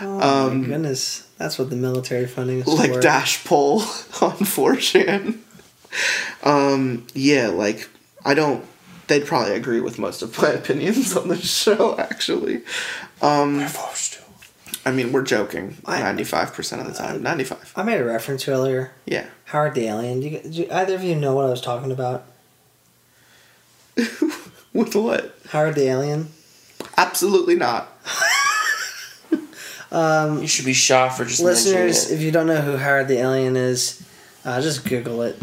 [0.01, 1.29] Oh my goodness.
[1.39, 3.01] That's what the military funding is like for.
[3.01, 3.81] dash poll
[4.21, 5.39] on 4chan.
[6.43, 7.89] Um, yeah, like
[8.25, 8.65] I don't.
[9.07, 11.97] They'd probably agree with most of my opinions on the show.
[11.99, 12.63] Actually,
[13.23, 13.67] um,
[14.89, 17.23] I mean we're joking ninety five percent of the time.
[17.23, 17.71] Ninety five.
[17.77, 18.93] I made a reference earlier.
[19.05, 19.27] Yeah.
[19.45, 20.21] Howard the Alien.
[20.21, 22.25] Do, you, do either of you know what I was talking about?
[24.73, 25.37] With what?
[25.51, 26.29] Howard the Alien?
[26.97, 27.93] Absolutely not.
[29.93, 33.09] um, You should be shot for just Listeners, mentioning if you don't know who Howard
[33.09, 34.03] the Alien is,
[34.47, 35.37] uh, just Google it.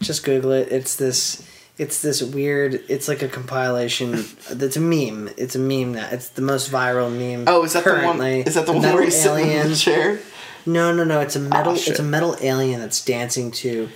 [0.00, 0.68] Just Google it.
[0.70, 1.41] It's this.
[1.78, 2.82] It's this weird.
[2.88, 4.12] It's like a compilation.
[4.50, 5.30] It's a meme.
[5.36, 6.08] It's a meme now.
[6.12, 7.44] It's the most viral meme.
[7.48, 8.00] Oh, is that the one?
[8.00, 8.40] currently.
[8.40, 10.18] Is that the one metal where he's sitting in the chair?
[10.66, 11.20] No, no, no.
[11.20, 11.72] It's a metal.
[11.72, 13.88] Oh, it's a metal alien that's dancing to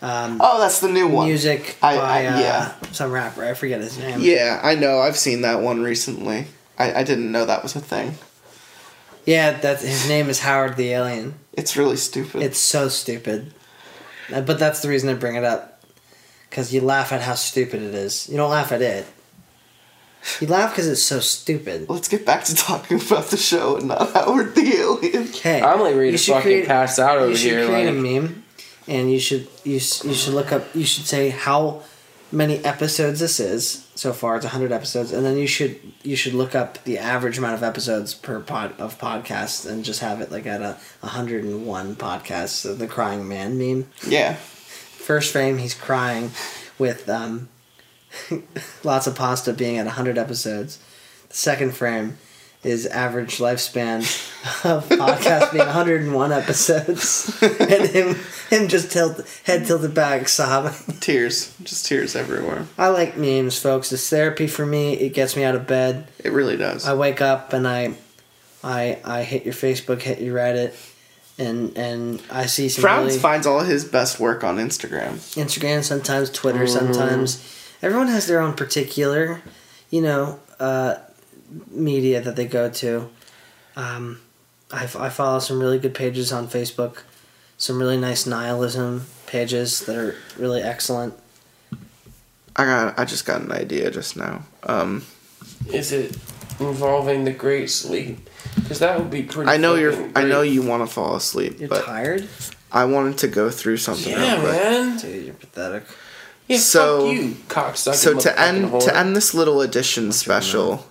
[0.00, 1.26] um, Oh, that's the new one.
[1.26, 2.74] music I- by I- uh, yeah.
[2.92, 3.44] some rapper.
[3.44, 4.20] I forget his name.
[4.20, 5.00] Yeah, I know.
[5.00, 6.46] I've seen that one recently.
[6.78, 8.14] I, I didn't know that was a thing.
[9.26, 11.34] Yeah, that his name is Howard the Alien.
[11.54, 12.42] It's really stupid.
[12.42, 13.52] It's so stupid.
[14.32, 15.73] Uh, But that's the reason I bring it up.
[16.54, 18.28] Because you laugh at how stupid it is.
[18.28, 19.06] You don't laugh at it.
[20.40, 21.88] You laugh because it's so stupid.
[21.90, 25.28] Let's get back to talking about the show and not Howard the Alien.
[25.30, 25.60] Okay.
[25.60, 27.66] I'm like ready you to fucking create- pass out over you should here.
[27.66, 28.44] create Like, a meme,
[28.86, 29.80] and you should you you
[30.14, 30.62] should look up.
[30.76, 31.82] You should say how
[32.30, 34.36] many episodes this is so far.
[34.36, 37.64] It's hundred episodes, and then you should you should look up the average amount of
[37.64, 40.76] episodes per pod of podcasts, and just have it like at a
[41.06, 42.50] hundred and one podcasts.
[42.62, 43.88] So the crying man meme.
[44.06, 44.36] Yeah.
[45.04, 46.30] First frame, he's crying
[46.78, 47.50] with um,
[48.84, 50.78] lots of pasta being at 100 episodes.
[51.28, 52.16] The second frame
[52.62, 53.98] is average lifespan
[54.64, 57.38] of podcast being 101 episodes.
[57.42, 58.16] and him,
[58.48, 60.72] him just tilt, head tilted back, sobbing.
[61.00, 61.54] Tears.
[61.62, 62.66] Just tears everywhere.
[62.78, 63.92] I like memes, folks.
[63.92, 64.94] It's therapy for me.
[64.94, 66.08] It gets me out of bed.
[66.24, 66.86] It really does.
[66.86, 67.92] I wake up and I,
[68.62, 70.72] I, I hit your Facebook, hit your Reddit,
[71.38, 75.14] and and I see some Frowns really- finds all his best work on Instagram.
[75.36, 77.42] Instagram, sometimes Twitter, sometimes.
[77.82, 79.42] Everyone has their own particular,
[79.90, 80.96] you know, uh,
[81.70, 83.10] media that they go to.
[83.76, 84.20] Um,
[84.70, 87.02] I, I follow some really good pages on Facebook,
[87.58, 91.14] some really nice nihilism pages that are really excellent.
[92.56, 92.98] I got.
[92.98, 94.44] I just got an idea just now.
[94.62, 95.04] Um,
[95.66, 96.16] is it
[96.60, 98.30] involving the great sleep?
[98.56, 99.50] Because that would be pretty.
[99.50, 99.92] I know you're.
[99.92, 102.28] fucking I know you want to fall asleep, You're but tired?
[102.72, 104.52] I wanted to go through something Yeah, real quick.
[104.62, 104.96] man.
[104.98, 105.84] Dude, you're pathetic.
[106.48, 107.94] Yeah, So- fuck you, cocksucker.
[107.94, 108.84] So to end whore.
[108.84, 110.86] to end this little edition your special,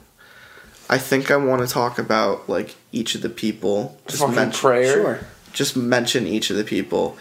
[0.89, 3.97] I think I want to talk about like each of the people.
[4.07, 4.93] Just fucking mention, prayer.
[4.93, 5.19] Sure.
[5.51, 7.17] just mention each of the people.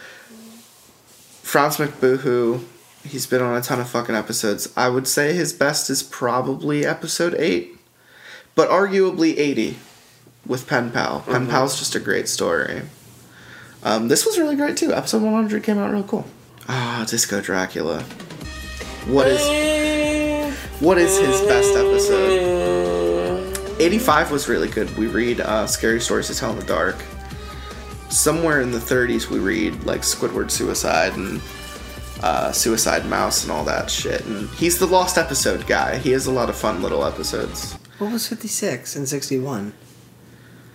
[1.43, 2.65] Frowns McBoohoo,
[3.05, 4.69] he's been on a ton of fucking episodes.
[4.77, 7.77] I would say his best is probably episode eight,
[8.55, 9.77] but arguably eighty
[10.47, 11.21] with Pen Pal.
[11.27, 12.83] Pen Pal's just a great story.
[13.83, 14.93] Um, this was really great too.
[14.93, 16.25] Episode one hundred came out real cool.
[16.69, 18.03] Ah, Disco Dracula.
[19.07, 19.41] What is
[20.81, 22.61] what is his best episode?
[23.81, 24.97] 85 was really good.
[24.97, 26.97] We read uh, Scary Stories to Tell in the Dark.
[28.11, 31.41] Somewhere in the 30s, we read like Squidward Suicide and
[32.23, 34.25] uh, Suicide Mouse and all that shit.
[34.27, 35.99] And he's the lost episode guy.
[35.99, 37.75] He has a lot of fun little episodes.
[37.99, 39.73] What was 56 and 61?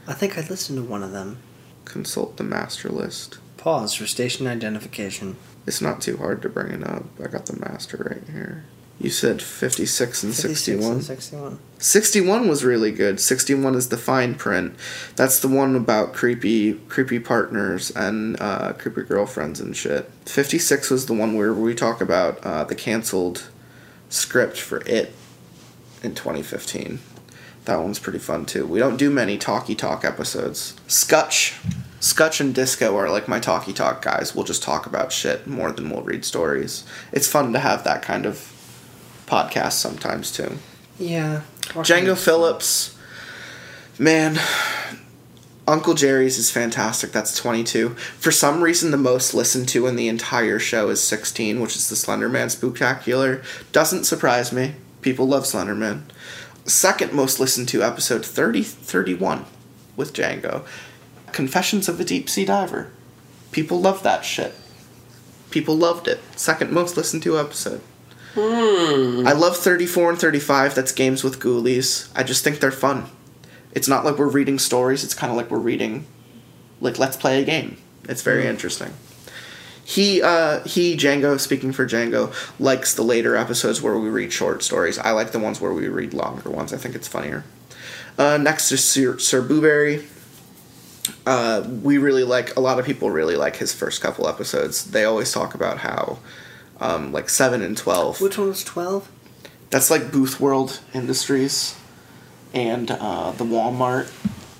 [0.07, 1.39] I think I listened to one of them.
[1.85, 3.39] Consult the master list.
[3.57, 5.35] Pause for station identification.
[5.65, 7.03] It's not too hard to bring it up.
[7.21, 8.63] I got the master right here.
[8.99, 10.91] You said 56 and 56 61.
[10.91, 11.59] and 61.
[11.77, 13.19] 61 was really good.
[13.19, 14.75] 61 is the fine print.
[15.15, 20.09] That's the one about creepy creepy partners and uh, creepy girlfriends and shit.
[20.25, 23.49] 56 was the one where we talk about uh, the canceled
[24.09, 25.13] script for it
[26.01, 26.99] in 2015.
[27.67, 28.65] That one's pretty fun too.
[28.65, 30.73] We don't do many talky talk episodes.
[30.87, 31.53] Scutch.
[31.99, 34.33] Scutch and Disco are like my talky talk guys.
[34.33, 36.85] We'll just talk about shit more than we'll read stories.
[37.11, 38.53] It's fun to have that kind of
[39.25, 40.59] podcast sometimes too.
[40.97, 41.41] Yeah.
[41.63, 42.97] Django Phillips,
[43.99, 44.39] man,
[45.67, 47.11] Uncle Jerry's is fantastic.
[47.11, 47.89] That's 22.
[47.89, 51.89] For some reason, the most listened to in the entire show is 16, which is
[51.89, 53.43] the Slenderman Spooktacular.
[53.73, 54.75] Doesn't surprise me.
[55.01, 56.03] People love Slenderman.
[56.67, 59.45] Second most listened to episode 30, 31
[59.95, 60.65] with Django.
[61.31, 62.91] Confessions of a Deep Sea Diver.
[63.53, 64.53] People love that shit.
[65.49, 66.19] People loved it.
[66.35, 67.79] Second most listened to episode.
[68.33, 69.25] Hmm.
[69.25, 70.75] I love 34 and 35.
[70.75, 72.09] That's games with ghoulies.
[72.13, 73.05] I just think they're fun.
[73.71, 75.05] It's not like we're reading stories.
[75.05, 76.05] It's kind of like we're reading,
[76.81, 77.77] like let's play a game.
[78.09, 78.49] It's very hmm.
[78.49, 78.93] interesting.
[79.87, 81.39] He, uh, he Django.
[81.39, 84.99] Speaking for Django, likes the later episodes where we read short stories.
[84.99, 86.73] I like the ones where we read longer ones.
[86.73, 87.45] I think it's funnier.
[88.17, 90.05] Uh, next is Sir, Sir Booberry.
[91.25, 94.91] Uh, we really like a lot of people really like his first couple episodes.
[94.91, 96.19] They always talk about how,
[96.81, 98.19] um, like seven and twelve.
[98.19, 99.09] Which one was 12?
[99.69, 101.77] That's like Booth World Industries
[102.53, 104.11] and uh, the Walmart.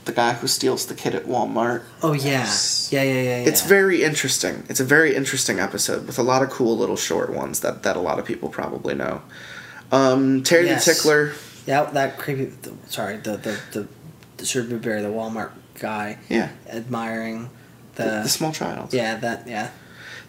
[0.08, 1.84] The guy who steals the kid at Walmart.
[2.02, 2.50] Oh, yeah.
[2.90, 3.38] Yeah, yeah, yeah, yeah.
[3.50, 4.64] It's very interesting.
[4.70, 7.96] It's a very interesting episode with a lot of cool little short ones that, that
[7.96, 9.22] a lot of people probably know.
[9.92, 10.86] Um, Terry Yes.
[10.86, 11.34] the Tickler.
[11.66, 12.46] Yeah, that creepy.
[12.46, 13.88] The, sorry, the the the,
[14.38, 16.50] the Sir Blueberry, the Walmart guy, Yeah.
[16.70, 17.50] admiring
[17.96, 18.04] the.
[18.04, 18.94] The, the small child.
[18.94, 19.72] yeah, that yeah.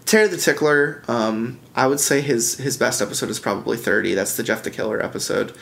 [0.07, 4.15] Terry the Tickler, um, I would say his his best episode is probably 30.
[4.15, 5.53] That's the Jeff the Killer episode.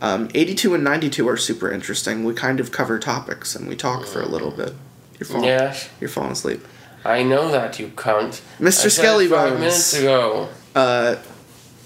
[0.00, 2.24] Um, 82 and 92 are super interesting.
[2.24, 4.74] We kind of cover topics and we talk for a little bit.
[5.18, 6.66] You're falling, Yeah, you're falling asleep.
[7.04, 8.40] I know that you cunt.
[8.58, 8.66] Mr.
[8.66, 9.60] I said it Skelly five Bones.
[9.60, 10.48] minutes ago.
[10.74, 11.14] Uh,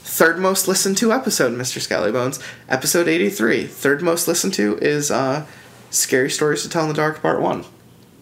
[0.03, 1.79] third most listened to episode, Mr.
[1.79, 2.43] Skellybones.
[2.69, 3.67] Episode 83.
[3.67, 5.47] Third most listened to is uh,
[5.91, 7.65] Scary Stories to Tell in the Dark Part 1.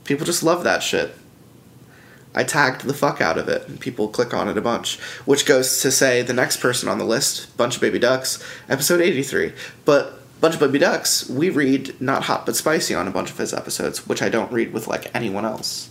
[0.05, 1.15] People just love that shit.
[2.37, 5.01] I tagged the fuck out of it, and people click on it a bunch.
[5.25, 9.01] Which goes to say the next person on the list, Bunch of Baby Ducks, episode
[9.01, 9.55] 83.
[9.87, 13.39] But Bunch of Baby Ducks, we read Not Hot But Spicy on a bunch of
[13.39, 15.89] his episodes, which I don't read with like anyone else.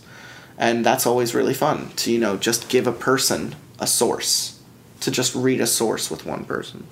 [0.56, 4.62] And that's always really fun to, you know, just give a person a source.
[5.00, 6.86] To just read a source with one person.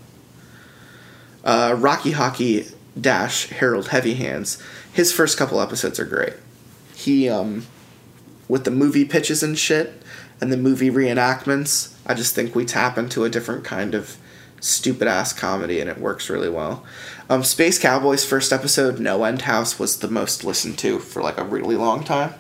[1.45, 2.67] Uh, Rocky Hockey
[3.01, 4.61] Dash Harold Heavy Hands,
[4.93, 6.35] his first couple episodes are great.
[6.95, 7.67] He, um,
[8.49, 10.03] with the movie pitches and shit,
[10.41, 14.17] and the movie reenactments, I just think we tap into a different kind of
[14.61, 16.85] stupid ass comedy and it works really well.
[17.29, 21.39] Um, Space Cowboys' first episode, No End House, was the most listened to for like
[21.39, 22.35] a really long time.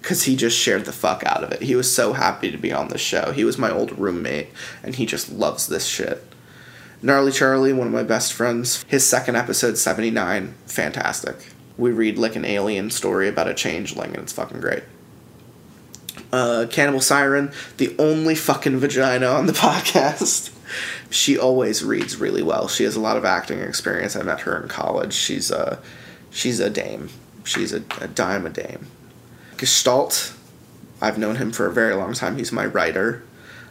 [0.00, 1.62] Because he just shared the fuck out of it.
[1.62, 3.32] He was so happy to be on the show.
[3.32, 4.48] He was my old roommate,
[4.82, 6.24] and he just loves this shit.
[7.02, 11.48] Gnarly Charlie, one of my best friends, his second episode, 79, fantastic.
[11.76, 14.84] We read like an alien story about a changeling, and it's fucking great.
[16.32, 20.52] Uh, Cannibal Siren, the only fucking vagina on the podcast.
[21.10, 22.68] She always reads really well.
[22.68, 24.14] She has a lot of acting experience.
[24.14, 25.14] I met her in college.
[25.14, 25.80] She's a,
[26.30, 27.08] she's a dame.
[27.44, 28.86] She's a, a dime a dame.
[29.56, 30.34] Gestalt,
[31.00, 32.36] I've known him for a very long time.
[32.36, 33.22] He's my writer.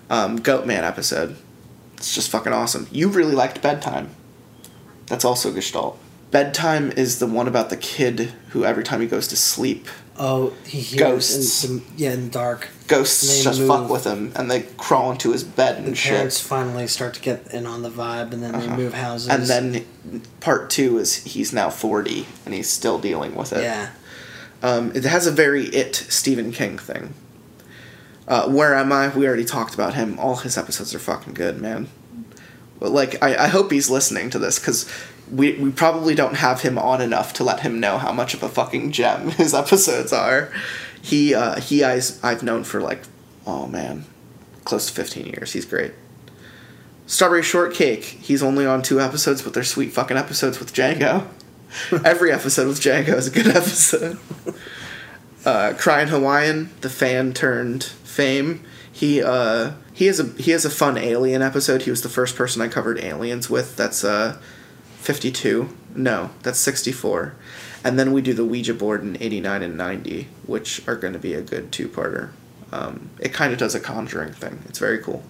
[0.09, 1.35] Um, Goatman episode.
[1.97, 2.87] It's just fucking awesome.
[2.91, 4.09] You really liked Bedtime.
[5.07, 5.99] That's also Gestalt.
[6.31, 9.87] Bedtime is the one about the kid who every time he goes to sleep,
[10.19, 11.63] Oh, he hears Ghosts.
[11.65, 12.69] In yeah, in the dark.
[12.87, 13.67] ghosts just move.
[13.67, 16.13] fuck with him and they crawl into his bed and The shit.
[16.13, 19.29] parents finally start to get in on the vibe, and then they move houses.
[19.29, 19.37] Uh-huh.
[19.37, 23.61] And then part two is he's now 40 and he's still dealing with it.
[23.61, 23.89] yeah,
[24.63, 27.13] Um, it has a very it Stephen King thing.
[28.27, 29.09] Uh, Where am I?
[29.15, 30.17] We already talked about him.
[30.19, 31.87] All his episodes are fucking good, man.
[32.79, 34.89] But like, I, I hope he's listening to this because
[35.31, 38.43] we we probably don't have him on enough to let him know how much of
[38.43, 40.51] a fucking gem his episodes are.
[41.01, 43.03] He uh, he I's, I've known for like
[43.45, 44.05] oh man,
[44.63, 45.53] close to fifteen years.
[45.53, 45.93] He's great.
[47.05, 48.03] Strawberry Shortcake.
[48.03, 51.27] He's only on two episodes, but they're sweet fucking episodes with Django.
[52.05, 54.19] Every episode with Django is a good episode.
[55.45, 58.65] Uh, Crying Hawaiian, the fan turned fame.
[58.91, 61.83] He uh, he has a he has a fun alien episode.
[61.83, 63.77] He was the first person I covered aliens with.
[63.77, 64.41] That's uh,
[65.07, 65.69] fifty two.
[65.95, 67.33] No, that's sixty four.
[67.81, 71.13] And then we do the Ouija board in eighty nine and ninety, which are going
[71.13, 72.31] to be a good two parter.
[72.73, 74.63] Um, it kind of does a conjuring thing.
[74.67, 75.23] It's very cool.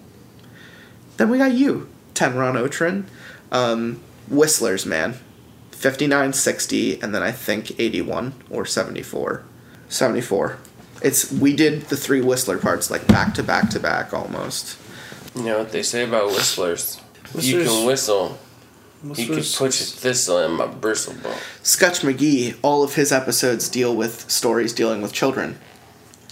[1.16, 3.04] Then we got you, Tenron Otrin.
[3.52, 5.14] Um, Whistlers, man.
[5.70, 9.44] 59, 60, and then I think 81 or 74.
[9.88, 10.58] 74.
[11.02, 14.76] It's we did the three Whistler parts like back to back to back almost.
[15.36, 17.00] You know what they say about whistlers?
[17.38, 18.40] You can whistle.
[19.04, 21.36] You can Whistlers- put your thistle in my bristle bone.
[21.62, 25.58] Scutch McGee, all of his episodes deal with stories dealing with children.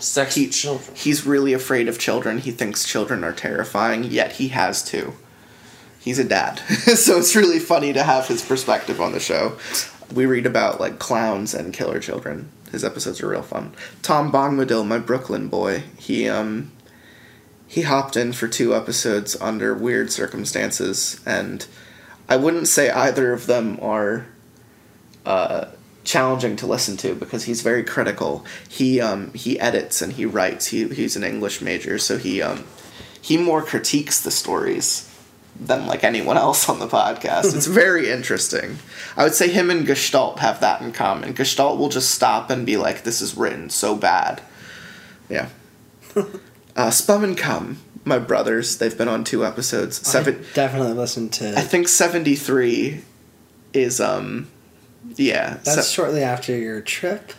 [0.01, 0.95] Sex He, children.
[0.95, 2.39] He's really afraid of children.
[2.39, 5.13] He thinks children are terrifying, yet he has to.
[6.01, 6.59] he's a dad,
[6.97, 9.57] so it's really funny to have his perspective on the show.
[10.15, 12.51] We read about like clowns and killer children.
[12.73, 13.73] His episodes are real fun.
[14.03, 16.73] Tom Bongmadil, my Brooklyn boy, he um
[17.67, 21.67] he hopped in for two episodes under weird circumstances, and
[22.29, 24.27] I wouldn't say either of them are
[25.25, 25.67] uh,
[26.05, 28.45] challenging to listen to because he's very critical.
[28.69, 30.69] He um, he edits and he writes.
[30.69, 32.65] He he's an English major, so he um,
[33.21, 35.13] he more critiques the stories
[35.59, 37.55] than like anyone else on the podcast.
[37.55, 38.79] it's very interesting.
[39.17, 41.33] I would say him and Gestalt have that in common.
[41.33, 44.41] Gestalt will just stop and be like, "This is written so bad."
[45.29, 45.49] Yeah.
[46.77, 48.79] uh, Spum and Cum, my brothers.
[48.79, 50.07] They've been on two episodes.
[50.07, 50.37] Seven.
[50.37, 51.59] I definitely listened to.
[51.59, 53.03] I think seventy three
[53.75, 54.49] is um,
[55.17, 55.59] yeah.
[55.65, 57.33] That's se- shortly after your trip,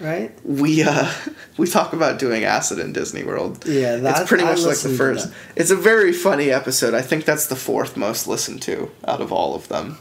[0.00, 0.36] right?
[0.44, 1.10] we uh
[1.56, 3.64] we talk about doing acid in Disney World.
[3.66, 5.32] Yeah, that's it's pretty much like the first.
[5.56, 6.92] It's a very funny episode.
[6.94, 9.98] I think that's the fourth most listened to out of all of them,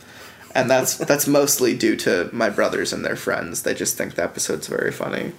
[0.56, 3.62] and that's that's mostly due to my brothers and their friends.
[3.62, 5.34] They just think the episode's very funny.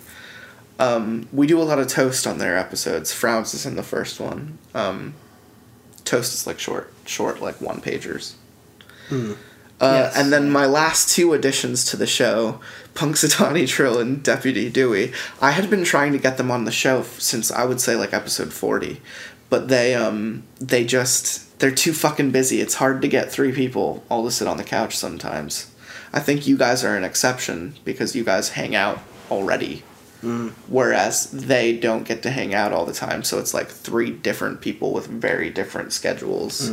[0.79, 3.13] Um, we do a lot of toast on their episodes.
[3.13, 4.59] Frowns is in the first one.
[4.75, 5.15] Um,
[6.05, 8.35] toast is like short, short like one pagers.
[9.11, 9.35] Uh,
[9.81, 10.17] Yes.
[10.17, 12.61] And then my last two additions to the show,
[12.95, 17.01] Punxsutawney Trill and Deputy Dewey, I had been trying to get them on the show
[17.01, 19.01] f- since I would say like episode forty,
[19.51, 22.61] but they um they just they're too fucking busy.
[22.61, 25.73] It's hard to get three people all to sit on the couch sometimes.
[26.13, 28.99] I think you guys are an exception because you guys hang out
[29.31, 29.85] already.
[30.23, 34.61] Whereas they don't get to hang out all the time, so it's like three different
[34.61, 36.71] people with very different schedules.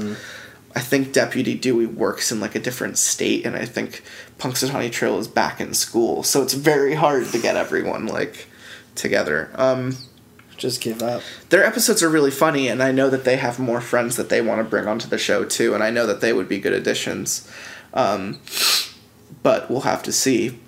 [0.75, 4.03] I think Deputy Dewey works in like a different state, and I think
[4.39, 8.47] Punxsutawney Trill is back in school, so it's very hard to get everyone like
[8.95, 9.49] together.
[9.55, 9.95] Um,
[10.57, 11.21] Just give up.
[11.49, 14.41] their episodes are really funny, and I know that they have more friends that they
[14.41, 16.73] want to bring onto the show too, and I know that they would be good
[16.73, 17.49] additions.
[17.93, 18.39] Um,
[19.43, 20.59] but we'll have to see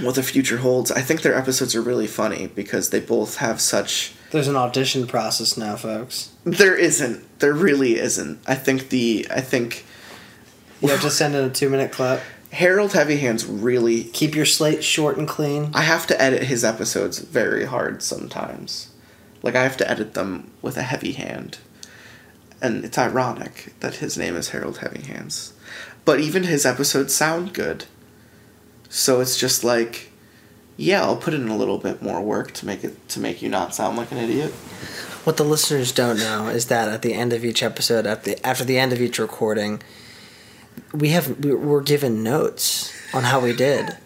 [0.00, 0.90] what the future holds.
[0.90, 4.12] I think their episodes are really funny because they both have such.
[4.30, 6.30] There's an audition process now, folks.
[6.44, 7.38] There isn't.
[7.40, 8.40] There really isn't.
[8.46, 9.26] I think the.
[9.30, 9.84] I think
[10.80, 12.20] You have to send in a two minute clip.
[12.52, 15.70] Harold Heavy Hands really Keep your slate short and clean.
[15.74, 18.90] I have to edit his episodes very hard sometimes.
[19.42, 21.58] Like I have to edit them with a heavy hand.
[22.60, 25.52] And it's ironic that his name is Harold Heavy Hands.
[26.04, 27.84] But even his episodes sound good.
[28.88, 30.10] So it's just like
[30.76, 33.48] yeah, I'll put in a little bit more work to make it to make you
[33.48, 34.52] not sound like an idiot.
[35.24, 38.44] What the listeners don't know is that at the end of each episode, at the
[38.46, 39.82] after the end of each recording,
[40.94, 43.96] we have we- we're given notes on how we did.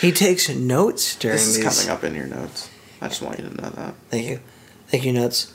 [0.00, 1.64] He takes notes during This is these.
[1.64, 2.68] coming up in your notes.
[3.00, 3.94] I just want you to know that.
[4.10, 4.40] Thank you,
[4.88, 5.52] thank you, notes.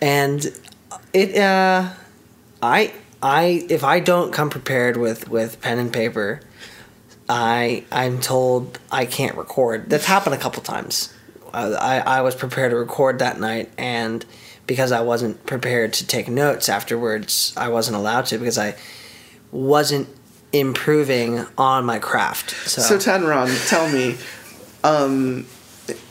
[0.00, 0.52] And
[1.12, 1.88] it, uh,
[2.62, 2.92] I,
[3.22, 6.40] I, if I don't come prepared with with pen and paper,
[7.32, 9.88] I, I'm told I can't record.
[9.88, 11.14] That's happened a couple times.
[11.54, 14.22] I, I, I was prepared to record that night, and
[14.66, 18.74] because I wasn't prepared to take notes afterwards, I wasn't allowed to because I
[19.50, 20.08] wasn't
[20.52, 22.50] improving on my craft.
[22.50, 24.18] So, So Tenron, tell me,
[24.84, 25.46] um,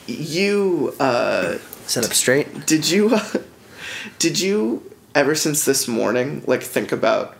[0.08, 2.66] you uh, sit up straight.
[2.66, 3.16] Did you
[4.18, 7.38] did you ever since this morning like think about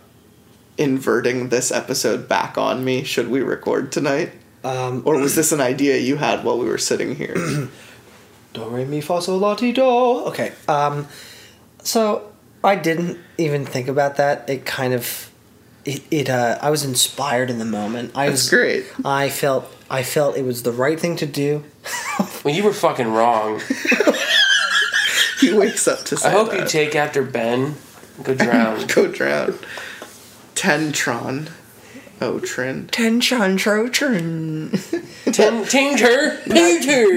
[0.78, 4.32] inverting this episode back on me should we record tonight?
[4.64, 7.34] Um, Or was this an idea you had while we were sitting here?
[8.54, 9.82] Do re mi fa sol la ti do.
[10.28, 10.52] Okay.
[10.68, 11.06] Um,
[11.82, 12.30] so
[12.62, 14.48] I didn't even think about that.
[14.48, 15.30] It kind of,
[15.84, 18.12] it, it uh, I was inspired in the moment.
[18.14, 18.84] I That's was great.
[19.04, 21.64] I felt I felt it was the right thing to do.
[22.44, 23.60] Well, you were fucking wrong.
[25.40, 26.60] He wakes up to say I hope that.
[26.60, 27.74] you take after Ben.
[28.22, 28.86] Go drown.
[28.94, 29.58] Go drown.
[30.66, 31.48] Tentron.
[32.20, 32.86] Oh, Trin.
[32.86, 34.70] Tension trotron.
[35.32, 36.38] Tin- Tinker,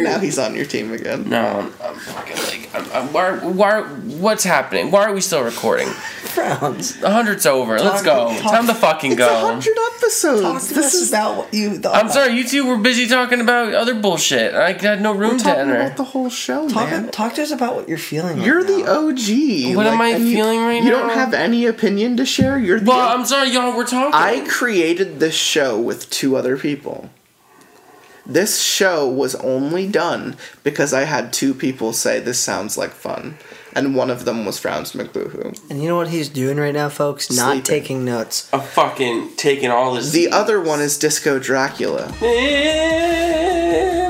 [0.02, 1.30] Now he's on your team again.
[1.30, 4.90] No, I'm, I'm fucking like, I'm, I'm, why, why, what's happening?
[4.90, 5.90] Why are we still recording?
[6.36, 7.00] Frowns.
[7.00, 7.80] The hundred's over.
[7.80, 8.38] Let's go.
[8.40, 9.40] Talk- Time to fucking It's a go.
[9.40, 10.42] hundred episodes.
[10.42, 11.96] Talk to this us is about what you thought.
[11.96, 14.54] I'm sorry, you two were busy talking about other bullshit.
[14.54, 15.76] I had no room we're to enter.
[15.78, 17.10] about the whole show, Talk, man.
[17.12, 18.42] talk to us about what you're feeling.
[18.42, 18.68] You're now.
[18.68, 18.84] the
[19.72, 19.76] OG.
[19.76, 20.86] What am I and you- feeling right You now?
[20.86, 22.60] You don't have any opinion to share.
[22.60, 22.90] You're the.
[22.92, 23.76] well, I'm sorry, y'all.
[23.76, 24.14] We're talking.
[24.14, 27.10] I created this show with two other people.
[28.28, 33.38] This show was only done because I had two people say this sounds like fun,
[33.76, 35.70] and one of them was Frowns McBoohoo.
[35.70, 37.30] And you know what he's doing right now, folks?
[37.32, 37.64] Not Sleeping.
[37.64, 38.50] taking notes.
[38.54, 40.12] I'm fucking taking all this.
[40.12, 42.08] The other one is Disco Dracula,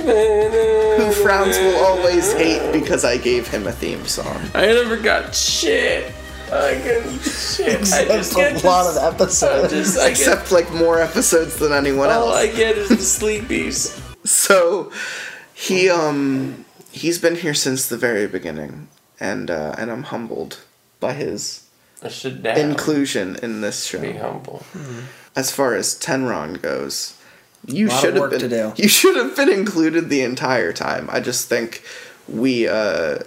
[0.06, 4.40] who Frowns will always hate because I gave him a theme song.
[4.54, 6.12] I never got shit.
[6.52, 7.68] I can shit.
[7.68, 9.74] I Except just get a lot this- of episodes.
[9.74, 12.36] Just, I get, Except like more episodes than anyone all else.
[12.36, 14.00] All I get is the sleepies.
[14.28, 14.92] So
[15.54, 18.88] he um he's been here since the very beginning,
[19.20, 20.60] and uh, and I'm humbled
[21.00, 21.68] by his
[22.04, 22.58] I should down.
[22.58, 24.00] inclusion in this show.
[24.02, 24.20] Be show.
[24.20, 24.66] humble.
[25.36, 27.18] As far as Tenron goes,
[27.66, 28.74] you should have been to do.
[28.82, 31.10] you should have been included the entire time.
[31.12, 31.84] I just think
[32.28, 33.20] we uh.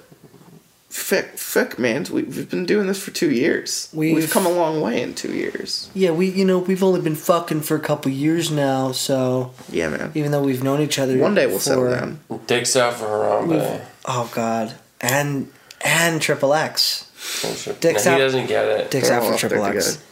[0.90, 2.06] Fick, fick, man.
[2.10, 3.90] We, we've been doing this for two years.
[3.92, 5.90] We've, We've- come a long way in two years.
[5.94, 9.90] Yeah, we you know we've only been fucking for a couple years now, so Yeah,
[9.90, 10.12] man.
[10.14, 12.20] even though we've known each other, One day we'll settle for- down.
[12.46, 13.82] Dicks out for Harambe.
[14.06, 17.04] Oh God, and and Triple X,
[17.42, 18.90] Dicks Dicks no, out- He doesn't get it.
[18.90, 19.86] dicks They're out all for up there Triple X.
[19.96, 20.04] together.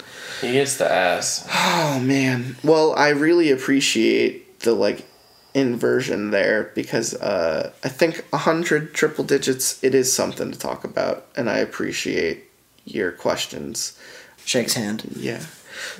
[0.43, 1.49] He gets the ass.
[1.53, 2.57] Oh man.
[2.63, 5.07] Well, I really appreciate the like
[5.55, 10.85] inversion there because uh, I think a hundred triple digits it is something to talk
[10.85, 12.45] about, and I appreciate
[12.85, 13.99] your questions.
[14.45, 15.41] Shakes hand, Yeah.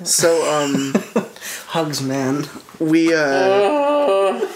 [0.03, 0.93] So um,
[1.67, 2.45] hugs, man.
[2.79, 3.17] we uh,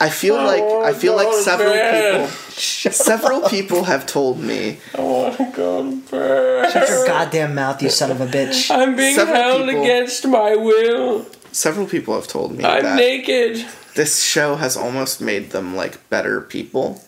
[0.00, 2.28] I feel like oh, I feel like several bed.
[2.28, 2.28] people
[2.92, 6.72] several people have told me I want to go to bed.
[6.72, 8.70] Shut your goddamn mouth, you son of a bitch.
[8.70, 11.26] I'm being Several held people- against my will.
[11.52, 13.64] several people have told me I'm that naked.
[13.94, 17.02] this show has almost made them like better people,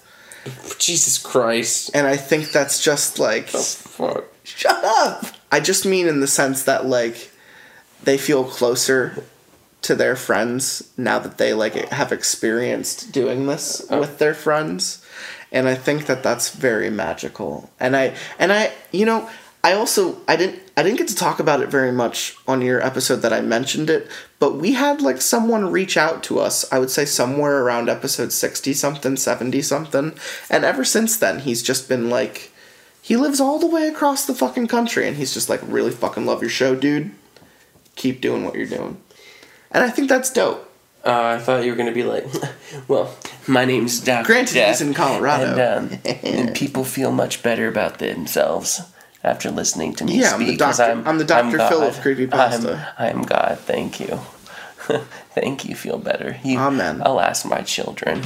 [0.78, 1.91] Jesus Christ.
[1.94, 4.25] and I think that's just like Fuck.
[4.44, 5.26] Shut up.
[5.52, 7.31] I just mean in the sense that like
[8.05, 9.23] they feel closer
[9.83, 14.01] to their friends now that they like have experienced doing this oh.
[14.01, 15.05] with their friends.
[15.51, 17.71] And I think that that's very magical.
[17.81, 19.29] And I and I you know
[19.63, 22.85] I also I didn't I didn't get to talk about it very much on your
[22.85, 24.09] episode that I mentioned it
[24.39, 28.33] but we had like someone reach out to us I would say somewhere around episode
[28.33, 30.15] 60 something 70 something
[30.49, 32.53] and ever since then he's just been like
[33.03, 36.27] he lives all the way across the fucking country and he's just like really fucking
[36.27, 37.11] love your show dude.
[37.97, 39.01] Keep doing what you're doing
[39.73, 40.65] and i think that's dope
[41.05, 42.27] Uh, I thought you were gonna be like,
[42.89, 43.07] well,
[43.47, 45.55] my name's Doctor Granted, he's in Colorado.
[45.55, 48.83] and, um, and people feel much better about themselves
[49.23, 50.23] after listening to me speak.
[50.23, 51.09] Yeah, I'm the Dr.
[51.09, 51.59] I'm the Dr.
[51.69, 52.75] Phil of Creepypasta.
[52.99, 53.59] I'm, I'm God.
[53.61, 54.19] Thank you.
[55.39, 55.75] thank you.
[55.77, 56.37] Feel better.
[56.45, 57.01] You, Amen.
[57.01, 58.21] Alas, my children.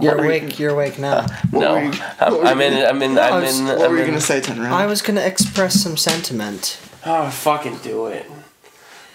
[0.00, 0.58] You're awake.
[0.58, 1.26] You're awake now.
[1.52, 2.74] no, you- I'm, what were I'm in.
[2.86, 3.18] I'm in.
[3.18, 3.66] I'm was- in.
[3.66, 6.78] what I'm were you in- gonna say ten I was gonna express some sentiment.
[7.06, 8.26] Oh, fucking do it.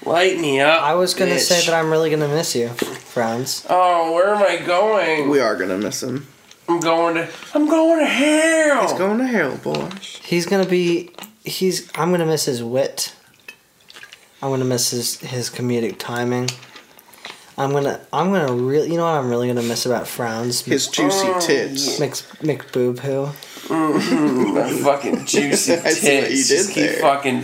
[0.06, 0.84] Light me up.
[0.84, 3.66] I was gonna say that I'm really gonna miss you, Frowns.
[3.70, 5.30] Oh, where am I going?
[5.30, 6.28] we are gonna miss him
[6.68, 7.30] I'm going to.
[7.54, 8.82] I'm going to hell.
[8.82, 9.90] he's going to hell boy
[10.24, 11.12] He's gonna be.
[11.44, 11.90] He's.
[11.96, 13.16] I'm gonna miss his wit.
[14.42, 16.50] I'm gonna miss his his comedic timing.
[17.58, 18.02] I'm gonna.
[18.12, 18.92] I'm gonna really.
[18.92, 20.64] You know what I'm really gonna miss about Frowns?
[20.66, 23.26] his juicy oh, tits Mix McBoob who.
[23.70, 24.78] My mm-hmm.
[24.84, 25.98] fucking juicy I tits.
[26.00, 27.02] see what you Just did keep there.
[27.02, 27.42] fucking.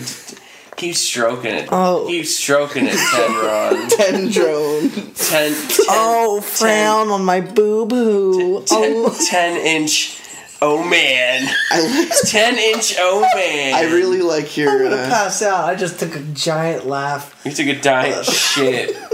[0.77, 1.69] Keep stroking it.
[1.71, 2.05] Oh.
[2.07, 3.87] Keep stroking it, Tenron.
[3.89, 4.89] Tendrone
[5.29, 8.63] ten, ten, Oh, frown on my boob hoo.
[8.65, 9.15] ten, Oh.
[9.29, 10.17] 10 inch.
[10.63, 11.47] Oh man.
[11.71, 13.73] I like 10 inch oh man.
[13.73, 15.65] I really like I'm gonna uh, pass out.
[15.65, 17.39] I just took a giant laugh.
[17.43, 18.95] You took a giant shit.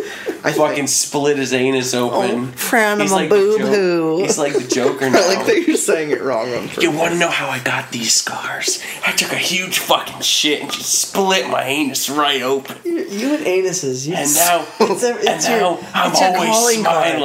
[0.44, 2.52] I Fucking split his anus open.
[2.54, 4.18] Frown on He's my like the boob Jo- hoo.
[4.20, 5.20] He's like the Joker now.
[5.20, 7.92] I like that you're saying it wrong on You want to know how I got
[7.92, 8.82] these scars?
[9.06, 12.78] I took a huge fucking shit and just split my anus right open.
[12.86, 14.08] You, you and anuses.
[14.08, 17.16] You And now, it's a, it's and your, now I'm it's always calling card.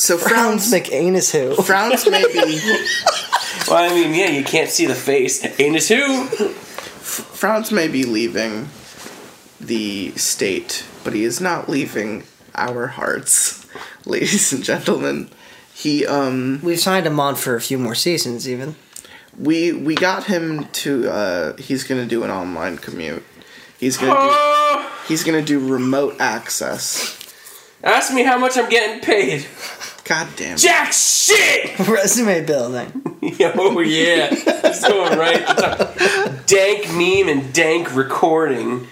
[0.00, 0.20] Smiling.
[0.22, 1.62] So Frowns frowns McAnus who.
[1.62, 2.60] frowns may be
[3.68, 5.44] Well, I mean, yeah, you can't see the face.
[5.60, 6.26] Anus who?
[7.00, 8.68] frowns may be leaving
[9.60, 13.66] the state, but he is not leaving our hearts,
[14.06, 15.28] ladies and gentlemen.
[15.74, 18.74] He um We've signed him on for a few more seasons, even.
[19.38, 23.24] we we got him to uh he's gonna do an online commute.
[23.78, 27.16] He's gonna do Oh, he's gonna do remote access.
[27.82, 29.46] ask me how much I'm getting paid.
[30.10, 30.58] God damn it.
[30.58, 31.78] Jack shit!
[31.88, 32.90] Resume building.
[33.54, 35.40] oh yeah, it's going right.
[35.40, 36.46] at the top.
[36.46, 38.88] dank meme and dank recording.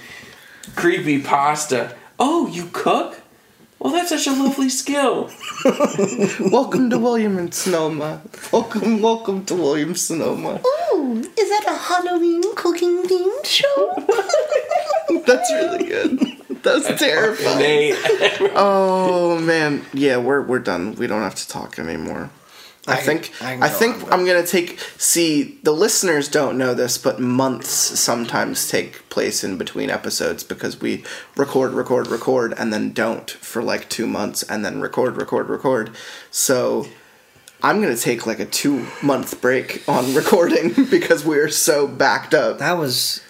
[0.76, 1.96] Creepy pasta.
[2.20, 3.20] Oh, you cook?
[3.80, 5.28] Well, that's such a lovely skill.
[6.52, 8.22] Welcome to William and Sonoma.
[8.52, 10.60] Welcome, welcome to William Sonoma.
[10.94, 13.92] Ooh, is that a Halloween cooking themed show?
[15.26, 16.47] That's really good.
[16.62, 17.58] That's terrifying.
[17.58, 17.96] Nate.
[18.54, 20.94] Oh man, yeah, we're we're done.
[20.94, 22.30] We don't have to talk anymore.
[22.86, 24.80] I, I think I I, can think on, I'm gonna take.
[24.96, 30.80] See, the listeners don't know this, but months sometimes take place in between episodes because
[30.80, 31.04] we
[31.36, 35.90] record, record, record, and then don't for like two months, and then record, record, record.
[36.30, 36.86] So
[37.62, 42.34] I'm gonna take like a two month break on recording because we are so backed
[42.34, 42.58] up.
[42.58, 43.22] That was,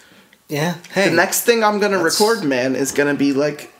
[0.49, 0.75] yeah.
[0.93, 3.73] Hey, The next thing I'm gonna That's- record, man, is gonna be like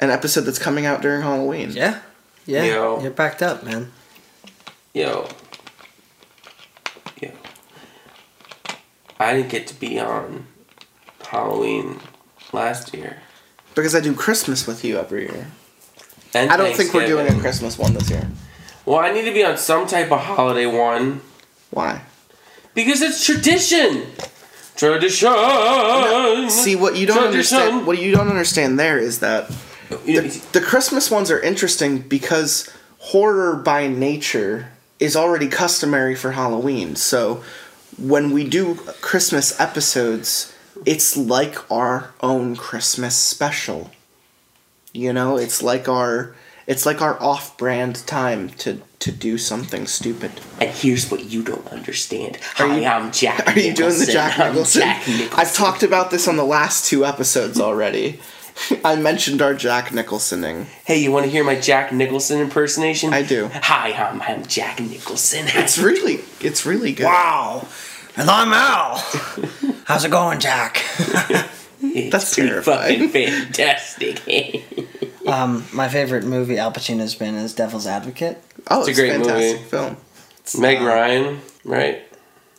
[0.00, 1.70] an episode that's coming out during Halloween.
[1.72, 2.00] yeah,
[2.46, 2.64] yeah.
[2.64, 3.00] Yo.
[3.00, 3.92] You're backed up, man.
[4.92, 5.28] Yo.
[7.20, 7.30] Yo.
[9.18, 10.46] I didn't get to be on
[11.28, 12.00] Halloween
[12.52, 13.18] last year.
[13.74, 15.46] Because I do Christmas with you every year.
[16.34, 18.28] And I don't think we're doing a Christmas one this year.
[18.84, 21.22] Well, I need to be on some type of holiday one
[21.70, 22.02] Why?
[22.74, 24.06] because it's tradition.
[24.76, 26.50] Tradition.
[26.50, 27.58] See what you don't Tradition.
[27.58, 27.86] understand.
[27.86, 29.48] What you don't understand there is that
[29.88, 36.96] the, the Christmas ones are interesting because horror by nature is already customary for Halloween.
[36.96, 37.44] So
[37.98, 40.52] when we do Christmas episodes,
[40.84, 43.90] it's like our own Christmas special.
[44.92, 46.34] You know, it's like our
[46.66, 50.32] it's like our off-brand time to to do something stupid.
[50.60, 52.36] And here's what you don't understand.
[52.58, 53.46] Are Hi, you- I'm Jack.
[53.46, 54.80] Are you doing the Jack Nicholson?
[54.80, 55.38] Jack Nicholson.
[55.38, 58.18] I've talked about this on the last two episodes already.
[58.84, 60.64] I mentioned our Jack Nicholsoning.
[60.86, 63.12] Hey, you want to hear my Jack Nicholson impersonation?
[63.12, 63.50] I do.
[63.52, 65.46] Hi, I'm, I'm Jack Nicholson.
[65.54, 67.04] It's really, it's really good.
[67.04, 67.66] Wow.
[68.16, 68.96] And I'm Al.
[69.84, 70.82] How's it going, Jack?
[71.86, 73.08] It's That's pretty terrifying.
[73.10, 74.22] fucking fantastic.
[75.26, 78.42] Um, my favorite movie Al Pacino's been is Devil's Advocate.
[78.70, 79.68] Oh, It's it's, a a great fantastic movie.
[79.70, 79.96] film.
[80.62, 82.02] Meg Ryan, right?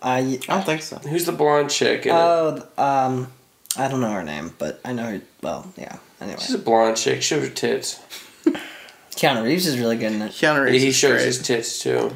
[0.02, 0.98] I I don't think so.
[0.98, 2.06] Who's the blonde chick?
[2.06, 2.16] In it?
[2.16, 3.32] oh um,
[3.78, 5.22] I don't know her name, but I know her.
[5.42, 5.98] Well, yeah.
[6.22, 7.22] Anyway, She's a blonde chick.
[7.22, 8.00] Shows her tits.
[9.16, 10.32] Keanu Reeves is really good in it.
[10.32, 11.26] Keanu Yeah, Reeves he is shows great.
[11.26, 12.12] his tits too.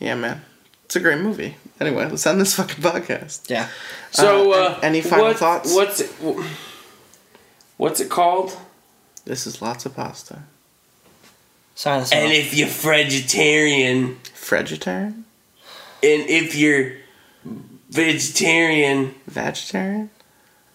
[0.00, 0.42] Yeah, man.
[0.84, 1.56] It's a great movie.
[1.80, 3.48] Anyway, let's end this fucking podcast.
[3.50, 3.68] Yeah.
[4.10, 5.74] So, Uh, uh, any final what- thoughts?
[5.74, 6.10] What's it?
[7.76, 8.56] What's it called?
[9.24, 10.40] This is lots of pasta.
[11.74, 12.32] Sign us And off.
[12.32, 15.24] if you're vegetarian, Vegetarian?
[16.02, 16.92] and if you're
[17.90, 20.10] vegetarian, Vegetarian?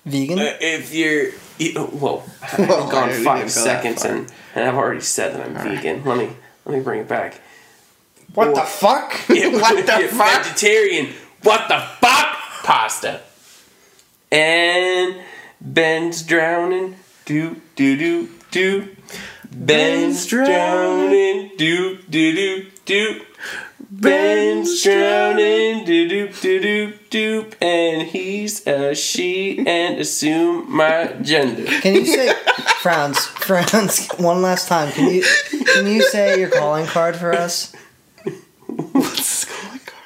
[0.06, 0.40] Vegan.
[0.40, 4.04] uh, if you're you, whoa, I haven't Whoa, I gone didn't five go that seconds,
[4.04, 4.12] far.
[4.14, 6.04] and and I've already said that I'm vegan.
[6.04, 6.30] Let me
[6.66, 7.40] let me bring it back.
[8.34, 9.14] What the fuck?
[9.30, 10.44] If- what if the you're fuck?
[10.44, 11.14] Vegetarian.
[11.44, 12.36] What the fuck?
[12.64, 13.22] Pasta.
[14.32, 15.18] And
[15.62, 16.96] Ben's drowning.
[17.26, 18.96] Do do do do.
[19.52, 21.52] Ben's drowning.
[21.58, 23.22] Do do do do.
[23.92, 25.86] Ben's drowning.
[25.86, 27.52] Do do do do do.
[27.62, 31.66] And he's a she and assume my gender.
[31.82, 32.34] Can you say
[32.82, 33.26] frowns?
[33.26, 34.08] Frowns.
[34.18, 34.92] One last time.
[34.92, 35.24] Can you
[35.74, 37.74] can you say your calling card for us?
[38.68, 39.49] What's?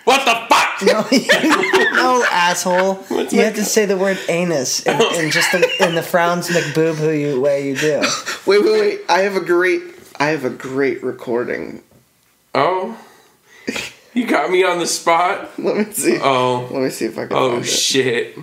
[0.05, 0.59] What the fuck?
[0.83, 1.01] No,
[1.93, 3.05] no asshole.
[3.09, 5.17] you my have to say the word anus in, oh.
[5.19, 8.01] in just the, in the frowns McBoohoo you way you do.
[8.45, 8.99] Wait, wait, wait.
[9.07, 9.81] I have a great
[10.19, 11.83] I have a great recording.
[12.53, 12.99] Oh.
[14.13, 15.57] You got me on the spot?
[15.57, 16.19] Let me see.
[16.21, 16.67] Oh.
[16.71, 17.67] Let me see if I can Oh find it.
[17.67, 18.37] shit.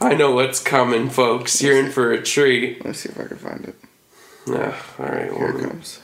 [0.00, 1.62] I know what's coming, folks.
[1.62, 2.78] You're in for a treat.
[2.80, 3.76] Let me see if I can find it.
[4.46, 6.00] Yeah, alright, Here well, it comes.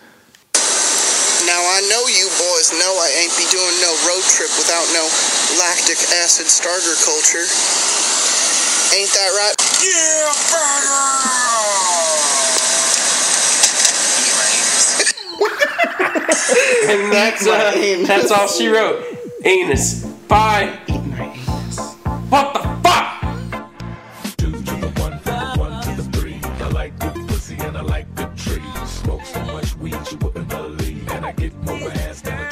[0.55, 2.29] Now I know you
[2.79, 5.05] no, I ain't be doing no road trip without no
[5.59, 7.45] lactic acid starter culture.
[8.97, 9.57] Ain't that right?
[9.85, 11.23] Yeah, burger!
[16.93, 17.73] and that's, uh,
[18.07, 19.05] that's all she wrote.
[19.45, 20.05] Anus.
[20.29, 20.79] Bye.
[22.29, 23.23] What the fuck?
[28.87, 32.52] Smoke so much weed you wouldn't believe, and I get more ass than a